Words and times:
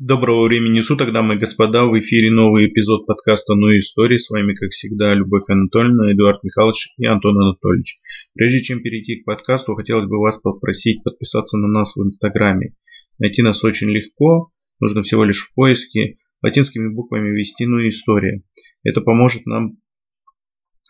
Доброго 0.00 0.48
времени 0.48 0.80
суток, 0.80 1.12
дамы 1.12 1.36
и 1.36 1.38
господа. 1.38 1.86
В 1.86 1.96
эфире 2.00 2.28
новый 2.28 2.66
эпизод 2.66 3.06
подкаста 3.06 3.54
«Ну 3.54 3.68
и 3.68 3.78
истории». 3.78 4.16
С 4.16 4.28
вами, 4.28 4.52
как 4.52 4.70
всегда, 4.70 5.14
Любовь 5.14 5.48
Анатольевна, 5.48 6.10
Эдуард 6.10 6.42
Михайлович 6.42 6.94
и 6.96 7.06
Антон 7.06 7.38
Анатольевич. 7.38 8.00
Прежде 8.34 8.60
чем 8.60 8.82
перейти 8.82 9.20
к 9.20 9.24
подкасту, 9.24 9.76
хотелось 9.76 10.06
бы 10.06 10.18
вас 10.18 10.40
попросить 10.40 11.04
подписаться 11.04 11.58
на 11.58 11.68
нас 11.68 11.94
в 11.94 12.02
Инстаграме. 12.02 12.74
Найти 13.20 13.42
нас 13.42 13.62
очень 13.62 13.88
легко. 13.88 14.50
Нужно 14.80 15.02
всего 15.04 15.22
лишь 15.22 15.46
в 15.46 15.54
поиске 15.54 16.18
латинскими 16.42 16.92
буквами 16.92 17.30
ввести 17.30 17.64
«Ну 17.64 17.78
и 17.78 17.88
история». 17.88 18.42
Это 18.82 19.00
поможет 19.00 19.46
нам 19.46 19.78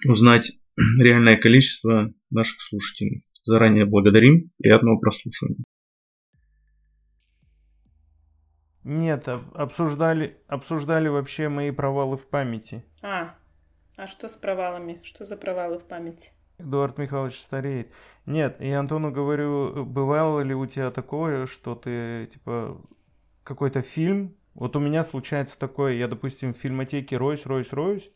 узнать 0.06 0.50
реальное 1.02 1.36
количество 1.36 2.10
наших 2.30 2.58
слушателей. 2.58 3.22
Заранее 3.42 3.84
благодарим. 3.84 4.50
Приятного 4.56 4.96
прослушивания. 4.96 5.62
Нет, 8.84 9.28
обсуждали, 9.54 10.38
обсуждали 10.46 11.08
вообще 11.08 11.48
мои 11.48 11.70
провалы 11.70 12.16
в 12.16 12.26
памяти. 12.26 12.84
А, 13.02 13.34
а 13.96 14.06
что 14.06 14.28
с 14.28 14.36
провалами? 14.36 15.00
Что 15.02 15.24
за 15.24 15.36
провалы 15.36 15.78
в 15.78 15.84
памяти? 15.84 16.32
Эдуард 16.58 16.98
Михайлович 16.98 17.40
стареет. 17.40 17.90
Нет, 18.26 18.60
и 18.60 18.70
Антону 18.70 19.10
говорю, 19.10 19.84
бывало 19.84 20.40
ли 20.40 20.54
у 20.54 20.66
тебя 20.66 20.90
такое, 20.90 21.46
что 21.46 21.74
ты, 21.74 22.26
типа, 22.26 22.80
какой-то 23.42 23.82
фильм, 23.82 24.36
вот 24.54 24.76
у 24.76 24.80
меня 24.80 25.02
случается 25.02 25.58
такое, 25.58 25.94
я, 25.94 26.06
допустим, 26.06 26.52
в 26.52 26.56
фильмотеке 26.56 27.16
роюсь, 27.16 27.46
роюсь, 27.46 27.72
роюсь, 27.72 28.10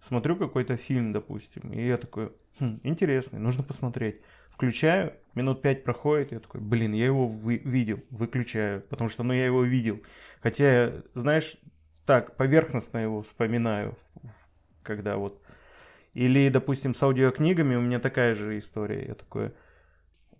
смотрю 0.00 0.36
какой-то 0.36 0.76
фильм, 0.76 1.12
допустим, 1.12 1.72
и 1.72 1.84
я 1.86 1.96
такой, 1.96 2.32
хм, 2.58 2.80
интересный, 2.82 3.38
нужно 3.38 3.62
посмотреть. 3.62 4.20
Включаю, 4.48 5.14
минут 5.34 5.62
пять 5.62 5.84
проходит, 5.84 6.32
я 6.32 6.40
такой, 6.40 6.60
блин, 6.60 6.92
я 6.92 7.06
его 7.06 7.26
вы- 7.26 7.62
видел, 7.64 8.02
выключаю, 8.10 8.82
потому 8.82 9.08
что, 9.08 9.22
ну, 9.22 9.32
я 9.32 9.46
его 9.46 9.64
видел. 9.64 10.02
Хотя, 10.40 11.02
знаешь, 11.14 11.56
так, 12.06 12.36
поверхностно 12.36 12.98
его 12.98 13.22
вспоминаю, 13.22 13.94
когда 14.82 15.16
вот... 15.16 15.42
Или, 16.12 16.48
допустим, 16.48 16.94
с 16.94 17.02
аудиокнигами 17.02 17.74
у 17.74 17.80
меня 17.80 17.98
такая 17.98 18.34
же 18.34 18.56
история. 18.56 19.04
Я 19.08 19.14
такой, 19.14 19.46
э, 19.46 19.52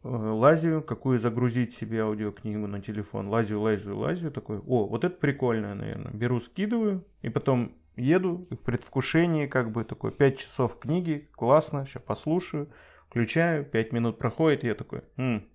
лазю, 0.03 0.83
какую 0.83 1.19
загрузить 1.19 1.73
себе 1.73 2.03
аудиокнигу 2.03 2.69
на 2.69 2.81
телефон. 2.81 3.27
Лазю, 3.27 3.61
лазю, 3.61 3.97
лазю, 3.97 4.31
такой, 4.31 4.59
о, 4.61 4.87
вот 4.87 5.03
это 5.03 5.17
прикольно, 5.17 5.75
наверное. 5.75 6.13
Беру, 6.13 6.39
скидываю, 6.39 7.05
и 7.23 7.29
потом 7.29 7.77
еду 7.97 8.47
в 8.51 8.57
предвкушении, 8.57 9.47
как 9.47 9.71
бы 9.71 9.85
такой, 9.85 10.11
5 10.11 10.39
часов 10.39 10.79
книги, 10.79 11.27
классно, 11.33 11.87
сейчас 11.87 12.03
послушаю. 12.03 12.71
Включаю, 13.09 13.65
5 13.65 13.93
минут 13.93 14.19
проходит, 14.19 14.65
и 14.65 14.67
я 14.67 14.75
такой, 14.75 15.03
М, 15.17 15.49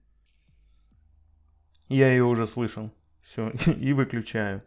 я 1.90 2.10
ее 2.10 2.24
уже 2.24 2.46
слышал. 2.46 2.92
Все, 3.22 3.50
и 3.66 3.94
выключаю. 3.94 4.64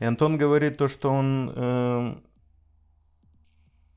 И 0.00 0.04
Антон 0.04 0.38
говорит 0.38 0.78
то, 0.78 0.86
что 0.86 1.10
он 1.10 1.52
э, 1.54 2.16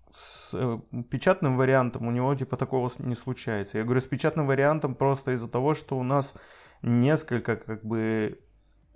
с 0.09 0.53
э, 0.53 0.79
печатным 1.09 1.55
вариантом 1.55 2.07
у 2.07 2.11
него 2.11 2.33
типа 2.35 2.57
такого 2.57 2.89
не 2.99 3.15
случается. 3.15 3.77
Я 3.77 3.83
говорю, 3.83 4.01
с 4.01 4.05
печатным 4.05 4.47
вариантом 4.47 4.95
просто 4.95 5.31
из-за 5.31 5.49
того, 5.49 5.73
что 5.73 5.97
у 5.97 6.03
нас 6.03 6.35
несколько 6.81 7.55
как 7.55 7.85
бы... 7.85 8.39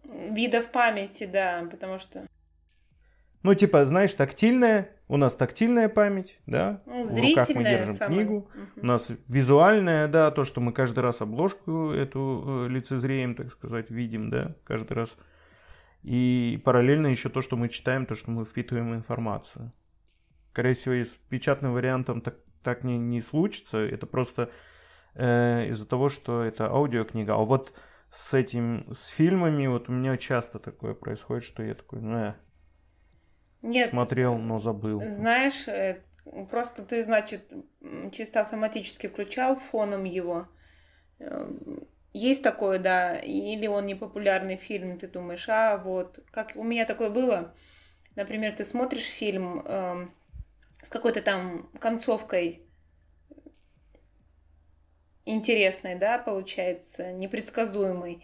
Видов 0.04 0.72
памяти, 0.72 1.26
да, 1.26 1.68
потому 1.70 1.98
что... 2.00 2.28
Ну, 3.46 3.54
типа, 3.54 3.86
знаешь, 3.86 4.16
тактильная, 4.16 4.90
у 5.08 5.18
нас 5.18 5.36
тактильная 5.36 5.88
память, 5.88 6.40
да, 6.48 6.82
Ну, 6.88 7.04
в 7.04 7.16
руках 7.16 7.48
мы 7.54 7.64
держим 7.64 7.94
самая. 7.94 8.16
книгу, 8.18 8.50
Мгм. 8.56 8.68
у 8.82 8.86
нас 8.88 9.12
визуальная, 9.28 10.08
да, 10.08 10.32
то, 10.32 10.44
что 10.44 10.62
мы 10.62 10.74
каждый 10.74 11.02
раз 11.02 11.22
обложку 11.22 11.92
эту 11.92 12.66
э, 12.66 12.70
лицезреем, 12.70 13.36
так 13.36 13.52
сказать, 13.52 13.92
видим, 13.92 14.32
да, 14.32 14.56
каждый 14.64 14.94
раз. 14.94 15.18
И 16.02 16.60
параллельно 16.66 17.06
еще 17.06 17.30
то, 17.30 17.42
что 17.42 17.56
мы 17.56 17.70
читаем, 17.70 18.08
то, 18.08 18.16
что 18.16 18.32
мы 18.32 18.46
впитываем 18.46 18.96
информацию. 18.96 19.72
Скорее 20.52 20.74
всего, 20.74 20.96
и 20.96 21.04
с 21.04 21.14
печатным 21.14 21.74
вариантом 21.74 22.22
так, 22.22 22.38
так 22.64 22.84
не, 22.84 22.98
не 22.98 23.22
случится. 23.22 23.78
Это 23.78 24.08
просто 24.08 24.50
э, 25.14 25.68
из-за 25.70 25.86
того, 25.86 26.10
что 26.10 26.42
это 26.42 26.66
аудиокнига. 26.72 27.34
А 27.36 27.38
вот 27.38 27.74
с 28.10 28.34
этим, 28.34 28.88
с 28.92 29.10
фильмами, 29.10 29.68
вот 29.68 29.88
у 29.88 29.92
меня 29.92 30.18
часто 30.18 30.58
такое 30.58 30.96
происходит, 30.96 31.44
что 31.44 31.62
я 31.62 31.76
такой, 31.76 32.02
ну, 32.02 32.18
э, 32.18 32.34
Нет, 33.66 33.90
смотрел, 33.90 34.38
но 34.38 34.60
забыл. 34.60 35.02
знаешь, 35.08 35.68
э, 35.68 36.02
просто 36.50 36.84
ты, 36.84 37.02
значит, 37.04 37.54
чисто 38.12 38.42
автоматически 38.42 39.08
включал 39.08 39.56
фоном 39.56 40.04
его. 40.04 40.48
Э, 41.20 41.50
Есть 42.14 42.44
такое, 42.44 42.80
да, 42.80 43.18
или 43.18 43.68
он 43.68 43.86
непопулярный 43.86 44.56
фильм, 44.56 44.98
ты 44.98 45.08
думаешь, 45.08 45.50
а 45.50 45.78
вот, 45.78 46.20
как 46.32 46.54
у 46.56 46.64
меня 46.64 46.86
такое 46.86 47.10
было, 47.10 47.54
например, 48.16 48.56
ты 48.56 48.64
смотришь 48.64 49.06
фильм 49.06 49.60
эм, 49.66 50.14
с 50.82 50.90
какой-то 50.90 51.22
там 51.22 51.70
концовкой 51.80 52.62
интересной, 55.26 55.96
да, 55.96 56.18
получается, 56.18 57.12
непредсказуемой. 57.12 58.24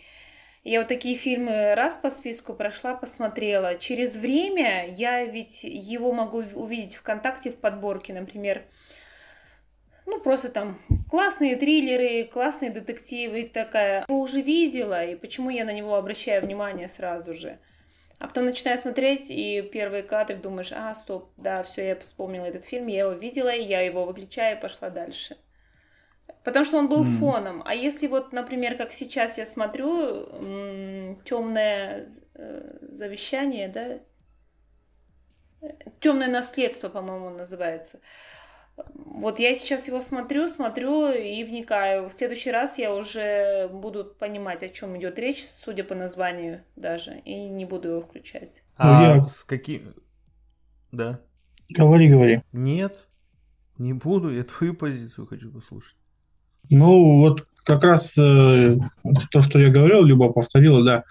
Я 0.63 0.79
вот 0.79 0.89
такие 0.89 1.15
фильмы 1.15 1.73
раз 1.73 1.97
по 1.97 2.11
списку 2.11 2.53
прошла, 2.53 2.93
посмотрела. 2.93 3.75
Через 3.75 4.17
время 4.17 4.87
я 4.89 5.25
ведь 5.25 5.63
его 5.63 6.11
могу 6.11 6.43
увидеть 6.53 6.95
ВКонтакте 6.95 7.49
в 7.49 7.57
подборке, 7.57 8.13
например, 8.13 8.63
ну, 10.05 10.19
просто 10.19 10.49
там 10.49 10.79
классные 11.09 11.55
триллеры, 11.55 12.25
классные 12.25 12.69
детективы 12.69 13.41
и 13.41 13.47
такая. 13.47 14.05
Его 14.07 14.19
уже 14.19 14.41
видела, 14.41 15.03
и 15.03 15.15
почему 15.15 15.49
я 15.49 15.65
на 15.65 15.73
него 15.73 15.95
обращаю 15.95 16.43
внимание 16.43 16.87
сразу 16.87 17.33
же? 17.33 17.57
А 18.19 18.27
потом 18.27 18.45
начинаю 18.45 18.77
смотреть, 18.77 19.31
и 19.31 19.63
первые 19.63 20.03
кадры 20.03 20.37
думаешь, 20.37 20.71
а, 20.71 20.93
стоп, 20.93 21.31
да, 21.37 21.63
все, 21.63 21.87
я 21.87 21.95
вспомнила 21.95 22.45
этот 22.45 22.65
фильм, 22.65 22.85
я 22.85 22.99
его 22.99 23.13
видела, 23.13 23.49
и 23.49 23.63
я 23.63 23.81
его 23.81 24.05
выключаю 24.05 24.57
и 24.57 24.61
пошла 24.61 24.91
дальше. 24.91 25.37
Потому 26.43 26.65
что 26.65 26.77
он 26.77 26.89
был 26.89 27.03
Мгм. 27.03 27.17
фоном. 27.17 27.63
А 27.65 27.75
если 27.75 28.07
вот, 28.07 28.33
например, 28.33 28.75
как 28.75 28.91
сейчас 28.91 29.37
я 29.37 29.45
смотрю, 29.45 30.25
темное 31.23 32.07
завещание, 32.89 33.67
да? 33.67 33.99
Темное 35.99 36.27
наследство, 36.27 36.89
по-моему, 36.89 37.29
называется. 37.29 37.99
Вот 38.95 39.37
я 39.37 39.53
сейчас 39.55 39.87
его 39.87 40.01
смотрю, 40.01 40.47
смотрю 40.47 41.11
и 41.11 41.43
вникаю. 41.43 42.09
В 42.09 42.13
следующий 42.13 42.49
раз 42.51 42.79
я 42.79 42.95
уже 42.95 43.67
буду 43.67 44.05
понимать, 44.05 44.63
о 44.63 44.69
чем 44.69 44.97
идет 44.97 45.19
речь, 45.19 45.45
судя 45.45 45.83
по 45.83 45.93
названию 45.93 46.63
даже, 46.75 47.19
и 47.19 47.35
не 47.49 47.65
буду 47.65 47.89
его 47.89 48.01
включать. 48.01 48.63
А 48.77 49.17
я- 49.17 49.27
с 49.27 49.43
каким... 49.43 49.93
Да. 50.91 51.21
Говори, 51.69 52.09
говори. 52.09 52.41
Нет, 52.51 53.07
не 53.77 53.93
буду, 53.93 54.31
я 54.31 54.43
твою 54.43 54.73
позицию 54.73 55.27
хочу 55.27 55.51
послушать. 55.51 55.97
Ну, 56.69 57.19
вот 57.19 57.45
как 57.63 57.83
раз 57.83 58.17
э, 58.17 58.77
то, 59.31 59.41
что 59.41 59.59
я 59.59 59.69
говорил, 59.69 60.03
Люба 60.03 60.29
повторила, 60.29 60.83
да, 60.83 61.03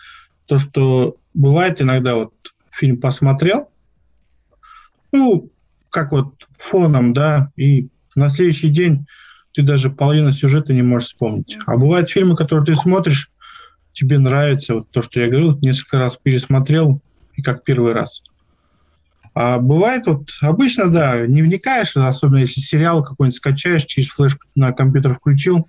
то, 0.47 0.59
что 0.59 1.17
бывает 1.35 1.81
иногда 1.81 2.17
вот 2.17 2.33
фильм 2.71 3.01
посмотрел, 3.01 3.69
ну, 5.13 5.51
как 5.91 6.13
вот 6.13 6.35
фоном, 6.59 7.13
да, 7.13 7.51
и 7.57 7.89
на 8.15 8.29
следующий 8.29 8.69
день 8.69 9.07
ты 9.53 9.63
даже 9.63 9.91
половину 9.91 10.33
сюжета 10.33 10.73
не 10.73 10.83
можешь 10.83 11.09
вспомнить. 11.09 11.59
А 11.67 11.77
бывают 11.77 12.11
фильмы, 12.11 12.37
которые 12.37 12.65
ты 12.65 12.77
смотришь, 12.77 13.31
тебе 13.93 14.19
нравится, 14.19 14.75
вот 14.75 14.91
то, 14.91 15.03
что 15.03 15.21
я 15.21 15.29
говорил, 15.29 15.59
несколько 15.61 15.99
раз 15.99 16.17
пересмотрел, 16.17 17.03
и 17.35 17.43
как 17.43 17.65
первый 17.65 17.93
раз. 17.93 18.23
А 19.35 19.59
бывает 19.59 20.07
вот, 20.07 20.31
обычно, 20.41 20.89
да, 20.91 21.27
не 21.27 21.43
вникаешь, 21.43 21.97
особенно 21.97 22.39
если 22.39 22.61
сериал 22.61 23.05
какой-нибудь 23.05 23.37
скачаешь, 23.37 23.85
через 23.85 24.09
флешку 24.09 24.47
на 24.57 24.73
компьютер 24.73 25.15
включил, 25.15 25.69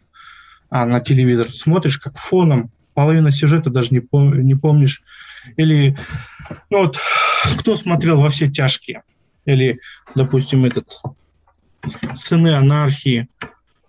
а 0.70 0.86
на 0.86 1.00
телевизор 1.00 1.54
смотришь 1.54 2.00
как 2.00 2.18
фоном, 2.18 2.72
половина 2.94 3.32
сюжета 3.32 3.70
даже 3.70 3.90
не, 3.92 4.00
пом- 4.00 4.38
не 4.38 4.56
помнишь. 4.56 5.04
Или, 5.58 5.96
ну 6.70 6.80
вот, 6.86 6.98
кто 7.60 7.76
смотрел 7.78 8.22
«Во 8.22 8.30
все 8.30 8.50
тяжкие»? 8.50 9.04
Или, 9.46 9.76
допустим, 10.16 10.66
этот 10.66 11.02
«Сыны 12.16 12.56
анархии». 12.56 13.28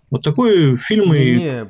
Вот 0.09 0.23
такой 0.23 0.77
фильмы... 0.77 1.17
Не, 1.17 1.33
не, 1.33 1.67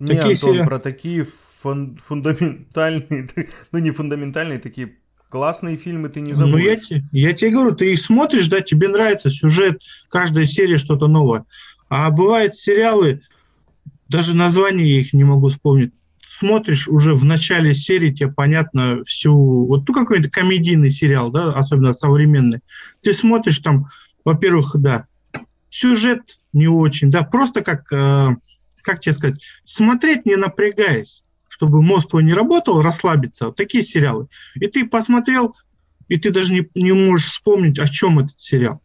не 0.00 0.06
Такие 0.08 0.22
Антон, 0.22 0.36
сериалы. 0.36 0.64
про 0.66 0.78
такие 0.80 1.24
фун- 1.62 1.98
фундаментальные, 1.98 3.28
ну 3.72 3.78
не 3.78 3.90
фундаментальные, 3.90 4.58
такие 4.58 4.96
классные 5.34 5.76
фильмы 5.76 6.10
ты 6.10 6.20
не 6.20 6.32
Ну, 6.32 6.56
я, 6.58 6.76
я 7.10 7.32
тебе 7.32 7.50
говорю, 7.50 7.74
ты 7.74 7.92
их 7.92 7.98
смотришь, 7.98 8.46
да, 8.46 8.60
тебе 8.60 8.86
нравится 8.86 9.30
сюжет, 9.30 9.82
каждая 10.08 10.44
серия 10.44 10.78
что-то 10.78 11.08
новое. 11.08 11.44
А 11.88 12.08
бывают 12.12 12.54
сериалы, 12.54 13.20
даже 14.08 14.36
название 14.36 14.88
я 14.88 15.00
их 15.00 15.12
не 15.12 15.24
могу 15.24 15.48
вспомнить. 15.48 15.92
Смотришь 16.22 16.86
уже 16.86 17.14
в 17.14 17.24
начале 17.24 17.74
серии, 17.74 18.12
тебе 18.12 18.30
понятно 18.30 19.02
всю... 19.06 19.66
Вот 19.66 19.88
ну, 19.88 19.92
какой-то 19.94 20.30
комедийный 20.30 20.90
сериал, 20.90 21.32
да, 21.32 21.48
особенно 21.50 21.94
современный. 21.94 22.60
Ты 23.02 23.12
смотришь 23.12 23.58
там, 23.58 23.88
во-первых, 24.24 24.76
да, 24.78 25.08
сюжет 25.68 26.38
не 26.52 26.68
очень, 26.68 27.10
да, 27.10 27.24
просто 27.24 27.62
как, 27.62 27.92
э, 27.92 28.36
как 28.82 29.00
тебе 29.00 29.12
сказать, 29.12 29.44
смотреть 29.64 30.26
не 30.26 30.36
напрягаясь. 30.36 31.23
Чтобы 31.54 31.82
мозг 31.82 32.10
твой 32.10 32.24
не 32.24 32.34
работал, 32.34 32.82
расслабиться. 32.82 33.46
Вот 33.46 33.54
такие 33.54 33.84
сериалы. 33.84 34.26
И 34.56 34.66
ты 34.66 34.84
посмотрел, 34.84 35.54
и 36.08 36.16
ты 36.16 36.32
даже 36.32 36.52
не, 36.52 36.68
не 36.74 36.90
можешь 36.90 37.30
вспомнить, 37.30 37.78
о 37.78 37.86
чем 37.86 38.18
этот 38.18 38.40
сериал. 38.40 38.82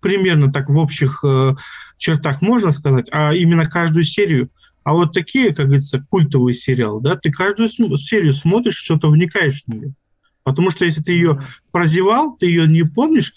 Примерно 0.00 0.50
так 0.50 0.68
в 0.68 0.76
общих 0.76 1.20
э, 1.22 1.54
чертах 1.96 2.42
можно 2.42 2.72
сказать, 2.72 3.08
а 3.12 3.32
именно 3.32 3.66
каждую 3.66 4.02
серию. 4.02 4.50
А 4.82 4.94
вот 4.94 5.12
такие, 5.12 5.54
как 5.54 5.66
говорится, 5.66 6.04
культовые 6.10 6.54
сериалы, 6.54 7.00
да, 7.00 7.14
ты 7.14 7.30
каждую 7.30 7.68
серию 7.68 8.32
смотришь, 8.32 8.82
что-то 8.82 9.08
вникаешь 9.08 9.62
в 9.62 9.68
нее. 9.72 9.94
Потому 10.42 10.72
что 10.72 10.84
если 10.84 11.02
ты 11.02 11.12
ее 11.12 11.40
прозевал, 11.70 12.36
ты 12.36 12.46
ее 12.46 12.66
не 12.66 12.82
помнишь, 12.82 13.32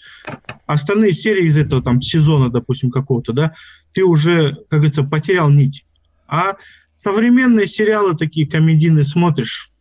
остальные 0.66 1.12
серии 1.12 1.46
из 1.46 1.56
этого 1.56 1.82
там 1.82 2.00
сезона, 2.00 2.50
допустим, 2.50 2.90
какого-то, 2.90 3.32
да, 3.32 3.54
ты 3.92 4.02
уже, 4.02 4.56
как 4.68 4.80
говорится, 4.80 5.04
потерял 5.04 5.50
нить. 5.50 5.86
А 6.26 6.54
современные 7.00 7.66
сериалы 7.66 8.14
такие 8.14 8.46
комедийные 8.46 9.04
смотришь, 9.04 9.72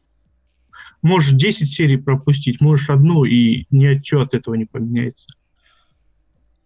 можешь 1.01 1.33
10 1.33 1.69
серий 1.69 1.97
пропустить, 1.97 2.61
можешь 2.61 2.89
одну, 2.89 3.25
и 3.25 3.65
ничего 3.71 4.21
от 4.21 4.33
этого 4.33 4.55
не 4.55 4.65
поменяется. 4.65 5.27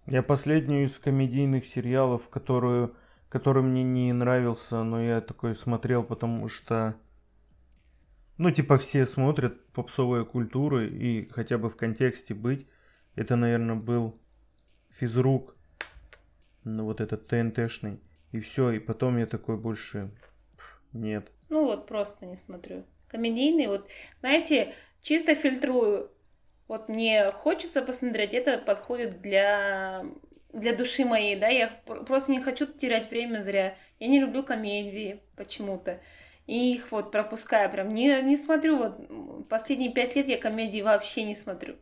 Я 0.05 0.21
последнюю 0.21 0.85
из 0.85 0.99
комедийных 0.99 1.65
сериалов, 1.65 2.29
которую, 2.29 2.95
который 3.29 3.63
мне 3.63 3.81
не 3.81 4.13
нравился, 4.13 4.83
но 4.83 5.01
я 5.01 5.21
такой 5.21 5.55
смотрел, 5.55 6.03
потому 6.03 6.47
что 6.49 6.95
ну, 8.37 8.51
типа 8.51 8.77
все 8.77 9.07
смотрят 9.07 9.65
попсовые 9.71 10.23
культуры 10.23 10.87
и 10.87 11.27
хотя 11.31 11.57
бы 11.57 11.71
в 11.71 11.75
контексте 11.75 12.35
быть. 12.35 12.67
Это, 13.15 13.35
наверное, 13.35 13.75
был 13.75 14.19
физрук. 14.91 15.55
Ну, 16.63 16.83
вот 16.83 17.01
этот 17.01 17.27
ТНТшный. 17.27 17.99
И 18.31 18.39
все, 18.39 18.71
и 18.71 18.79
потом 18.79 19.17
я 19.17 19.25
такой 19.25 19.57
больше... 19.57 20.11
Нет. 20.93 21.31
Ну 21.49 21.65
вот, 21.65 21.87
просто 21.87 22.25
не 22.25 22.35
смотрю. 22.35 22.83
Комедийный, 23.07 23.67
вот, 23.67 23.89
знаете, 24.19 24.73
чисто 25.01 25.35
фильтрую. 25.35 26.11
Вот 26.67 26.89
мне 26.89 27.31
хочется 27.31 27.81
посмотреть, 27.81 28.33
это 28.33 28.57
подходит 28.57 29.21
для 29.21 30.05
для 30.51 30.75
души 30.75 31.03
моей, 31.03 31.35
да, 31.35 31.47
я 31.47 31.67
просто 32.05 32.31
не 32.31 32.39
хочу 32.39 32.67
терять 32.67 33.09
время 33.09 33.41
зря. 33.41 33.75
Я 33.99 34.07
не 34.07 34.19
люблю 34.19 34.43
комедии 34.43 35.19
почему-то 35.35 35.99
и 36.45 36.73
их 36.73 36.91
вот 36.91 37.11
пропускаю 37.11 37.69
прям. 37.69 37.89
Не, 37.89 38.21
не 38.21 38.35
смотрю, 38.35 38.77
вот 38.77 39.47
последние 39.47 39.91
пять 39.91 40.15
лет 40.15 40.27
я 40.27 40.37
комедии 40.37 40.81
вообще 40.81 41.23
не 41.23 41.35
смотрю. 41.35 41.75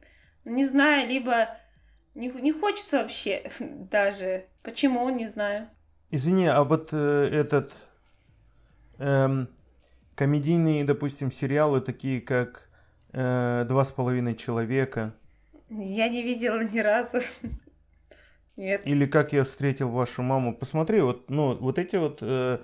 Не 0.46 0.66
знаю, 0.66 1.08
либо 1.08 1.58
не, 2.13 2.30
не 2.30 2.52
хочется 2.52 3.00
вообще 3.00 3.44
даже. 3.60 4.46
Почему, 4.63 5.10
не 5.10 5.28
знаю. 5.28 5.69
Извини, 6.12 6.48
а 6.48 6.63
вот 6.63 6.90
э, 6.92 7.30
этот 7.31 7.74
эм, 9.01 9.50
комедийные, 10.15 10.86
допустим, 10.86 11.31
сериалы, 11.31 11.81
такие 11.81 12.21
как 12.21 12.69
э, 13.12 13.65
«Два 13.68 13.83
с 13.83 13.92
половиной 13.92 14.36
человека». 14.36 15.13
Я 15.69 16.09
не 16.09 16.21
видела 16.21 16.62
ни 16.63 16.80
разу. 16.80 17.19
Нет. 18.56 18.81
Или 18.86 19.06
«Как 19.06 19.33
я 19.33 19.44
встретил 19.44 19.89
вашу 19.89 20.21
маму». 20.21 20.56
Посмотри, 20.56 21.01
вот, 21.01 21.30
ну, 21.30 21.57
вот 21.57 21.80
эти 21.80 21.95
вот... 21.95 22.19
Э, 22.21 22.59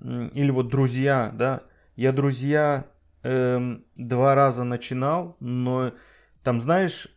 или 0.00 0.50
вот 0.50 0.68
друзья, 0.68 1.32
да, 1.34 1.62
я 1.96 2.12
друзья 2.12 2.86
эм, 3.24 3.84
два 3.96 4.36
раза 4.36 4.62
начинал, 4.62 5.36
но 5.40 5.92
там, 6.44 6.60
знаешь, 6.60 7.08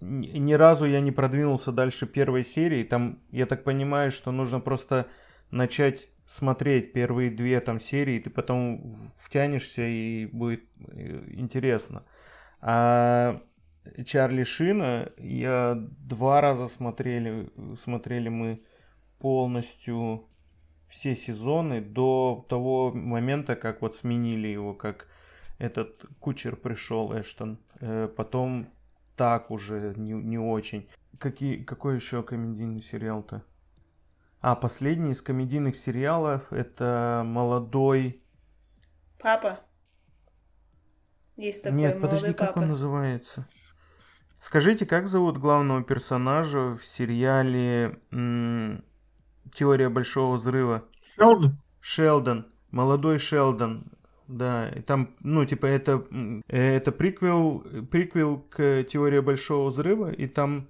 ни 0.00 0.52
разу 0.52 0.86
я 0.86 1.00
не 1.00 1.10
продвинулся 1.10 1.72
дальше 1.72 2.06
первой 2.06 2.44
серии. 2.44 2.84
Там, 2.84 3.20
я 3.30 3.46
так 3.46 3.64
понимаю, 3.64 4.12
что 4.12 4.30
нужно 4.30 4.60
просто 4.60 5.06
начать 5.50 6.08
смотреть 6.28 6.92
первые 6.92 7.30
две 7.30 7.58
там 7.58 7.80
серии, 7.80 8.18
ты 8.18 8.28
потом 8.28 8.94
втянешься 9.16 9.82
и 9.82 10.26
будет 10.26 10.62
э, 10.86 11.24
интересно. 11.30 12.04
А 12.60 13.40
Чарли 14.04 14.44
Шина 14.44 15.10
я 15.16 15.74
два 15.74 16.42
раза 16.42 16.68
смотрели, 16.68 17.50
смотрели 17.76 18.28
мы 18.28 18.62
полностью 19.18 20.28
все 20.86 21.14
сезоны 21.14 21.80
до 21.80 22.44
того 22.50 22.92
момента, 22.92 23.56
как 23.56 23.80
вот 23.80 23.96
сменили 23.96 24.48
его, 24.48 24.74
как 24.74 25.08
этот 25.56 26.04
кучер 26.20 26.56
пришел, 26.56 27.18
Эштон. 27.18 27.58
Э, 27.80 28.06
потом 28.14 28.68
так 29.16 29.50
уже 29.50 29.94
не, 29.96 30.12
не 30.12 30.38
очень. 30.38 30.90
Какие, 31.18 31.62
какой 31.64 31.94
еще 31.94 32.22
комедийный 32.22 32.82
сериал-то? 32.82 33.42
А, 34.40 34.54
последний 34.54 35.12
из 35.12 35.22
комедийных 35.22 35.76
сериалов 35.76 36.52
это 36.52 37.22
молодой... 37.24 38.22
Папа. 39.20 39.60
Есть 41.36 41.62
такой 41.64 41.78
Нет, 41.78 42.00
подожди, 42.00 42.32
папа. 42.32 42.46
как 42.46 42.56
он 42.58 42.68
называется? 42.68 43.46
Скажите, 44.38 44.86
как 44.86 45.08
зовут 45.08 45.38
главного 45.38 45.82
персонажа 45.82 46.76
в 46.76 46.84
сериале 46.84 48.00
м- 48.12 48.84
Теория 49.54 49.88
большого 49.88 50.34
взрыва. 50.34 50.84
Шелдон? 51.16 51.58
Шелдон. 51.80 52.46
Молодой 52.70 53.18
Шелдон. 53.18 53.90
Да, 54.28 54.68
и 54.68 54.82
там, 54.82 55.16
ну, 55.20 55.44
типа, 55.46 55.66
это, 55.66 56.04
это 56.48 56.92
приквел, 56.92 57.60
приквел 57.90 58.38
к 58.40 58.84
Теории 58.84 59.20
большого 59.20 59.68
взрыва, 59.68 60.12
и 60.12 60.26
там 60.26 60.68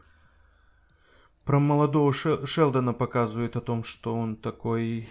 про 1.49 1.61
молодого 1.61 2.13
Шелдона 2.13 2.93
показывают 2.93 3.57
о 3.57 3.63
том, 3.63 3.83
что 3.83 4.15
он 4.15 4.37
такой 4.37 5.09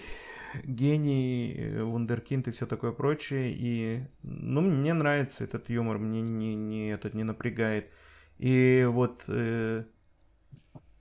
гений, 0.63 1.81
вундеркинд 1.81 2.47
и 2.47 2.51
все 2.51 2.67
такое 2.67 2.91
прочее. 2.91 3.55
И, 3.57 4.03
ну, 4.21 4.61
мне 4.61 4.93
нравится 4.93 5.45
этот 5.45 5.67
юмор, 5.71 5.97
мне 5.97 6.21
не, 6.21 6.53
не, 6.53 6.91
этот 6.91 7.15
не 7.15 7.23
напрягает. 7.23 7.91
И 8.37 8.85
вот 8.87 9.23
э, 9.27 9.85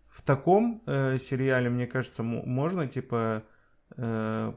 в 0.09 0.23
таком 0.23 0.83
э, 0.87 1.19
сериале, 1.19 1.69
мне 1.69 1.87
кажется, 1.87 2.23
можно, 2.23 2.87
типа, 2.87 3.43
э, 3.95 4.53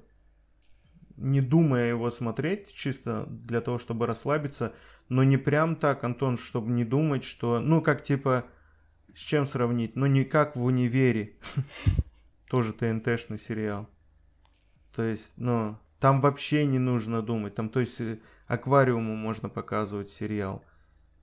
не 1.17 1.41
думая 1.41 1.89
его 1.89 2.09
смотреть, 2.09 2.73
чисто 2.73 3.25
для 3.27 3.59
того, 3.59 3.79
чтобы 3.79 4.07
расслабиться, 4.07 4.73
но 5.09 5.25
не 5.25 5.35
прям 5.35 5.75
так, 5.75 6.05
Антон, 6.05 6.37
чтобы 6.37 6.71
не 6.71 6.85
думать, 6.85 7.25
что, 7.25 7.59
ну, 7.59 7.81
как, 7.81 8.01
типа, 8.01 8.45
с 9.13 9.19
чем 9.19 9.45
сравнить? 9.45 9.95
Ну, 9.95 10.05
не 10.05 10.23
как 10.23 10.55
в 10.55 10.63
универе. 10.63 11.37
Тоже 12.49 12.73
ТНТшный 12.73 13.37
сериал. 13.37 13.89
То 14.95 15.03
есть, 15.03 15.33
ну, 15.37 15.77
там 15.99 16.21
вообще 16.21 16.65
не 16.65 16.79
нужно 16.79 17.21
думать. 17.21 17.55
Там, 17.55 17.69
то 17.69 17.79
есть, 17.79 18.01
э, 18.01 18.19
аквариуму 18.47 19.15
можно 19.15 19.49
показывать 19.49 20.09
сериал. 20.09 20.63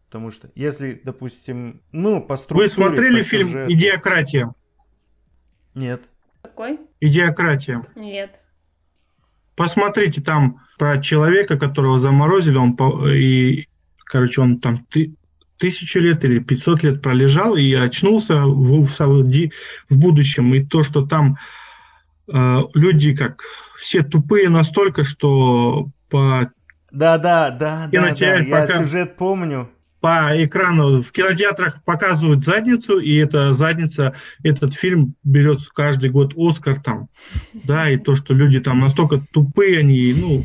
Потому 0.07 0.31
что, 0.31 0.51
если, 0.55 1.01
допустим, 1.05 1.83
ну, 1.93 2.23
по 2.23 2.37
структуре... 2.37 2.69
Вы 2.69 2.73
смотрели 2.73 3.19
по 3.23 3.29
фильм 3.29 3.47
сюжету... 3.49 3.73
«Идиократия»? 3.73 4.55
Нет. 5.75 6.03
Какой? 6.43 6.81
«Идиократия». 7.01 7.87
Нет. 7.97 8.41
Посмотрите 9.57 10.21
там 10.21 10.61
про 10.79 11.01
человека, 11.01 11.59
которого 11.59 11.99
заморозили, 11.99 12.57
он 12.57 12.77
по... 12.77 13.09
и, 13.09 13.67
короче, 14.05 14.43
он 14.43 14.61
там 14.61 14.79
ты... 14.87 15.17
тысячу 15.59 16.01
лет 16.01 16.25
или 16.25 16.39
500 16.39 16.83
лет 16.83 17.03
пролежал 17.03 17.57
и 17.57 17.73
очнулся 17.75 18.43
в, 18.45 18.85
в, 18.85 18.91
в 18.91 19.99
будущем. 19.99 20.55
И 20.55 20.65
то, 20.65 20.83
что 20.83 21.07
там 21.07 21.37
э, 22.33 22.59
люди 22.75 23.15
как 23.15 23.43
все 23.77 24.03
тупые 24.03 24.49
настолько, 24.49 25.05
что 25.05 25.89
по 26.09 26.51
да, 26.93 27.19
да, 27.19 27.51
да, 27.51 27.89
да, 27.93 28.15
да. 28.15 28.41
Я 28.43 28.67
сюжет 28.67 29.17
помню 29.17 29.71
по 30.07 30.31
экрану 30.45 31.01
в 31.01 31.11
кинотеатрах 31.11 31.83
показывают 31.83 32.45
задницу, 32.45 33.01
и 33.01 33.17
эта 33.17 33.53
задница, 33.53 34.15
этот 34.45 34.73
фильм 34.73 35.15
берет 35.25 35.59
каждый 35.75 36.11
год 36.11 36.35
Оскар 36.37 36.81
там, 36.81 37.09
да, 37.55 37.91
и 37.91 37.97
то, 37.97 38.15
что 38.15 38.33
люди 38.33 38.61
там 38.61 38.79
настолько 38.79 39.21
тупые, 39.33 39.81
они, 39.81 40.15
ну, 40.17 40.45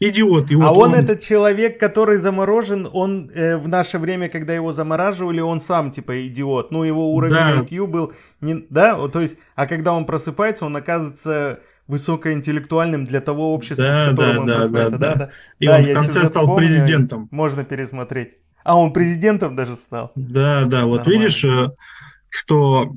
идиот. 0.00 0.50
И 0.50 0.56
вот 0.56 0.64
а 0.64 0.72
он, 0.72 0.92
он 0.92 0.94
этот 0.94 1.20
человек, 1.20 1.78
который 1.78 2.16
заморожен, 2.16 2.88
он 2.92 3.30
э, 3.34 3.56
в 3.56 3.68
наше 3.68 3.98
время, 3.98 4.28
когда 4.28 4.54
его 4.54 4.72
замораживали, 4.72 5.40
он 5.40 5.60
сам 5.60 5.90
типа 5.90 6.26
идиот. 6.26 6.70
Ну, 6.70 6.84
его 6.84 7.14
уровень 7.14 7.34
да. 7.34 7.60
IQ 7.60 7.86
был, 7.86 8.12
не, 8.40 8.66
да, 8.70 9.08
то 9.08 9.20
есть, 9.20 9.38
а 9.54 9.66
когда 9.66 9.92
он 9.92 10.06
просыпается, 10.06 10.66
он 10.66 10.76
оказывается 10.76 11.60
высокоинтеллектуальным 11.86 13.04
для 13.04 13.20
того 13.20 13.54
общества, 13.54 13.84
да, 13.84 14.06
в 14.06 14.10
котором 14.10 14.34
да, 14.34 14.40
он 14.40 14.46
да, 14.46 14.54
просыпается. 14.56 14.98
Да, 14.98 15.14
да, 15.14 15.14
да. 15.14 15.30
И 15.58 15.66
да, 15.66 15.76
он 15.76 15.82
в 15.82 15.92
конце 15.92 16.24
стал 16.24 16.46
помню, 16.46 16.66
президентом. 16.68 17.28
Можно 17.30 17.64
пересмотреть. 17.64 18.38
А 18.64 18.78
он 18.78 18.92
президентом 18.92 19.56
даже 19.56 19.76
стал. 19.76 20.12
Да, 20.14 20.64
да, 20.64 20.86
вот 20.86 20.98
Нормально. 20.98 21.22
видишь, 21.22 21.44
э, 21.44 21.70
что 22.30 22.94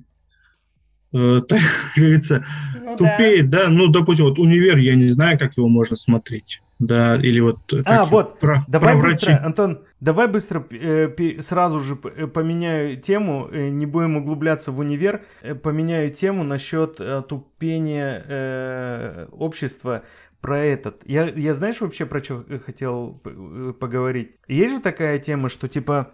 э, 1.13 1.41
так 1.47 1.59
говорится, 1.95 2.45
ну, 2.81 2.97
тупеет, 2.97 3.49
да. 3.49 3.65
да, 3.65 3.69
ну, 3.69 3.87
допустим, 3.87 4.25
вот 4.25 4.39
универ, 4.39 4.77
я 4.77 4.95
не 4.95 5.07
знаю, 5.07 5.37
как 5.37 5.57
его 5.57 5.67
можно 5.67 5.95
смотреть. 5.95 6.61
Да, 6.79 7.15
или 7.15 7.39
вот... 7.39 7.57
А, 7.85 8.05
вот, 8.05 8.39
про, 8.39 8.63
давай 8.67 8.93
про 8.93 9.03
быстро, 9.03 9.31
врачи. 9.31 9.43
Антон, 9.43 9.83
давай 9.99 10.27
быстро 10.27 10.63
э, 10.69 11.41
сразу 11.41 11.79
же 11.79 11.97
э, 12.03 12.27
поменяю 12.27 12.97
тему, 12.97 13.49
э, 13.51 13.69
не 13.69 13.87
будем 13.87 14.17
углубляться 14.17 14.71
в 14.71 14.77
универ, 14.77 15.23
э, 15.41 15.55
поменяю 15.55 16.11
тему 16.11 16.43
насчет 16.43 16.97
э, 16.99 17.23
тупения 17.27 18.23
э, 18.27 19.27
общества. 19.31 20.03
про 20.39 20.59
этот. 20.59 21.01
Я, 21.05 21.27
я 21.29 21.55
знаешь 21.55 21.81
вообще 21.81 22.05
про 22.05 22.23
что 22.23 22.45
хотел 22.63 23.19
э, 23.25 23.73
поговорить? 23.79 24.35
Есть 24.47 24.75
же 24.75 24.79
такая 24.79 25.17
тема, 25.17 25.49
что 25.49 25.67
типа 25.67 26.11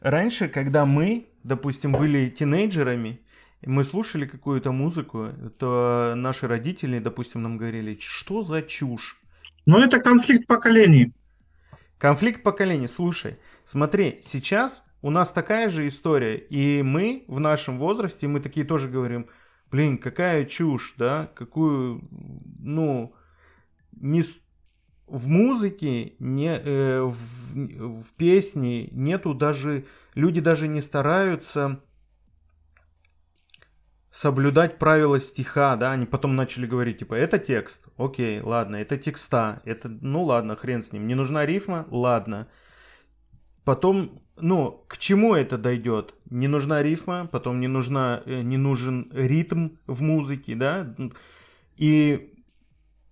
раньше, 0.00 0.48
когда 0.48 0.84
мы, 0.84 1.28
допустим, 1.44 1.92
были 1.92 2.28
тинейджерами, 2.28 3.20
мы 3.66 3.84
слушали 3.84 4.26
какую-то 4.26 4.72
музыку, 4.72 5.30
то 5.58 6.14
наши 6.16 6.46
родители, 6.46 6.98
допустим, 6.98 7.42
нам 7.42 7.56
говорили, 7.56 7.96
что 8.00 8.42
за 8.42 8.62
чушь? 8.62 9.20
Ну, 9.66 9.78
это 9.78 10.00
конфликт 10.00 10.46
поколений. 10.46 11.12
Конфликт 11.98 12.42
поколений. 12.42 12.88
Слушай, 12.88 13.38
смотри, 13.64 14.18
сейчас 14.22 14.82
у 15.00 15.10
нас 15.10 15.30
такая 15.30 15.68
же 15.68 15.86
история, 15.86 16.36
и 16.36 16.82
мы 16.82 17.24
в 17.28 17.40
нашем 17.40 17.78
возрасте, 17.78 18.26
мы 18.26 18.40
такие 18.40 18.66
тоже 18.66 18.88
говорим, 18.88 19.28
блин, 19.70 19.98
какая 19.98 20.44
чушь, 20.44 20.94
да, 20.98 21.30
какую, 21.34 22.08
ну, 22.58 23.14
не, 23.92 24.22
в 25.06 25.28
музыке, 25.28 26.14
не, 26.18 26.58
э, 26.58 27.02
в, 27.02 27.12
в 27.14 28.12
песне 28.16 28.88
нету 28.88 29.34
даже, 29.34 29.86
люди 30.14 30.40
даже 30.40 30.68
не 30.68 30.80
стараются 30.80 31.80
соблюдать 34.14 34.78
правила 34.78 35.18
стиха, 35.18 35.74
да, 35.74 35.90
они 35.90 36.06
потом 36.06 36.36
начали 36.36 36.66
говорить, 36.66 36.98
типа, 36.98 37.14
это 37.14 37.36
текст, 37.36 37.88
окей, 37.96 38.40
ладно, 38.40 38.76
это 38.76 38.96
текста, 38.96 39.60
это, 39.64 39.88
ну 39.88 40.22
ладно, 40.22 40.54
хрен 40.54 40.82
с 40.82 40.92
ним, 40.92 41.08
не 41.08 41.16
нужна 41.16 41.44
рифма, 41.44 41.84
ладно. 41.90 42.46
Потом, 43.64 44.22
ну, 44.36 44.84
к 44.86 44.98
чему 44.98 45.34
это 45.34 45.58
дойдет? 45.58 46.14
Не 46.30 46.46
нужна 46.46 46.80
рифма, 46.80 47.26
потом 47.26 47.58
не, 47.58 47.66
нужна, 47.66 48.22
э, 48.24 48.42
не 48.42 48.56
нужен 48.56 49.10
ритм 49.12 49.70
в 49.88 50.00
музыке, 50.02 50.54
да, 50.54 50.94
и 51.74 52.34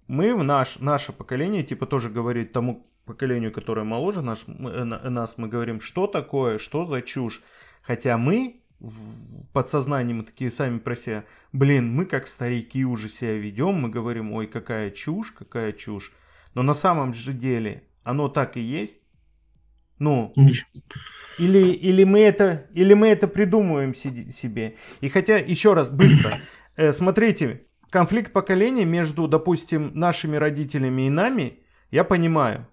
мы 0.06 0.36
в 0.36 0.44
наш, 0.44 0.78
наше 0.78 1.12
поколение, 1.12 1.64
типа, 1.64 1.86
тоже 1.86 2.10
говорит 2.10 2.52
тому 2.52 2.86
поколению, 3.06 3.50
которое 3.50 3.82
моложе 3.82 4.22
наш, 4.22 4.44
э, 4.46 4.84
нас, 4.84 5.36
мы 5.36 5.48
говорим, 5.48 5.80
что 5.80 6.06
такое, 6.06 6.58
что 6.58 6.84
за 6.84 7.02
чушь. 7.02 7.42
Хотя 7.82 8.16
мы 8.16 8.61
в 8.82 9.46
подсознании 9.52 10.12
мы 10.12 10.24
такие 10.24 10.50
сами 10.50 10.78
про 10.78 10.96
себя, 10.96 11.24
блин, 11.52 11.94
мы 11.94 12.04
как 12.04 12.26
старики 12.26 12.84
уже 12.84 13.08
себя 13.08 13.34
ведем, 13.34 13.74
мы 13.74 13.88
говорим, 13.88 14.32
ой, 14.32 14.48
какая 14.48 14.90
чушь, 14.90 15.30
какая 15.30 15.72
чушь. 15.72 16.12
Но 16.54 16.62
на 16.62 16.74
самом 16.74 17.14
же 17.14 17.32
деле 17.32 17.84
оно 18.02 18.28
так 18.28 18.56
и 18.56 18.60
есть. 18.60 18.98
Ну, 20.00 20.32
или, 21.38 21.68
или, 21.68 22.02
мы 22.02 22.20
это, 22.20 22.66
или 22.74 22.92
мы 22.94 23.06
это 23.06 23.28
придумываем 23.28 23.94
себе. 23.94 24.76
И 25.00 25.08
хотя, 25.08 25.36
еще 25.36 25.74
раз, 25.74 25.90
быстро, 25.90 26.40
э, 26.76 26.92
смотрите, 26.92 27.66
конфликт 27.88 28.32
поколений 28.32 28.84
между, 28.84 29.28
допустим, 29.28 29.92
нашими 29.94 30.34
родителями 30.34 31.02
и 31.02 31.10
нами, 31.10 31.60
я 31.92 32.02
понимаю 32.02 32.66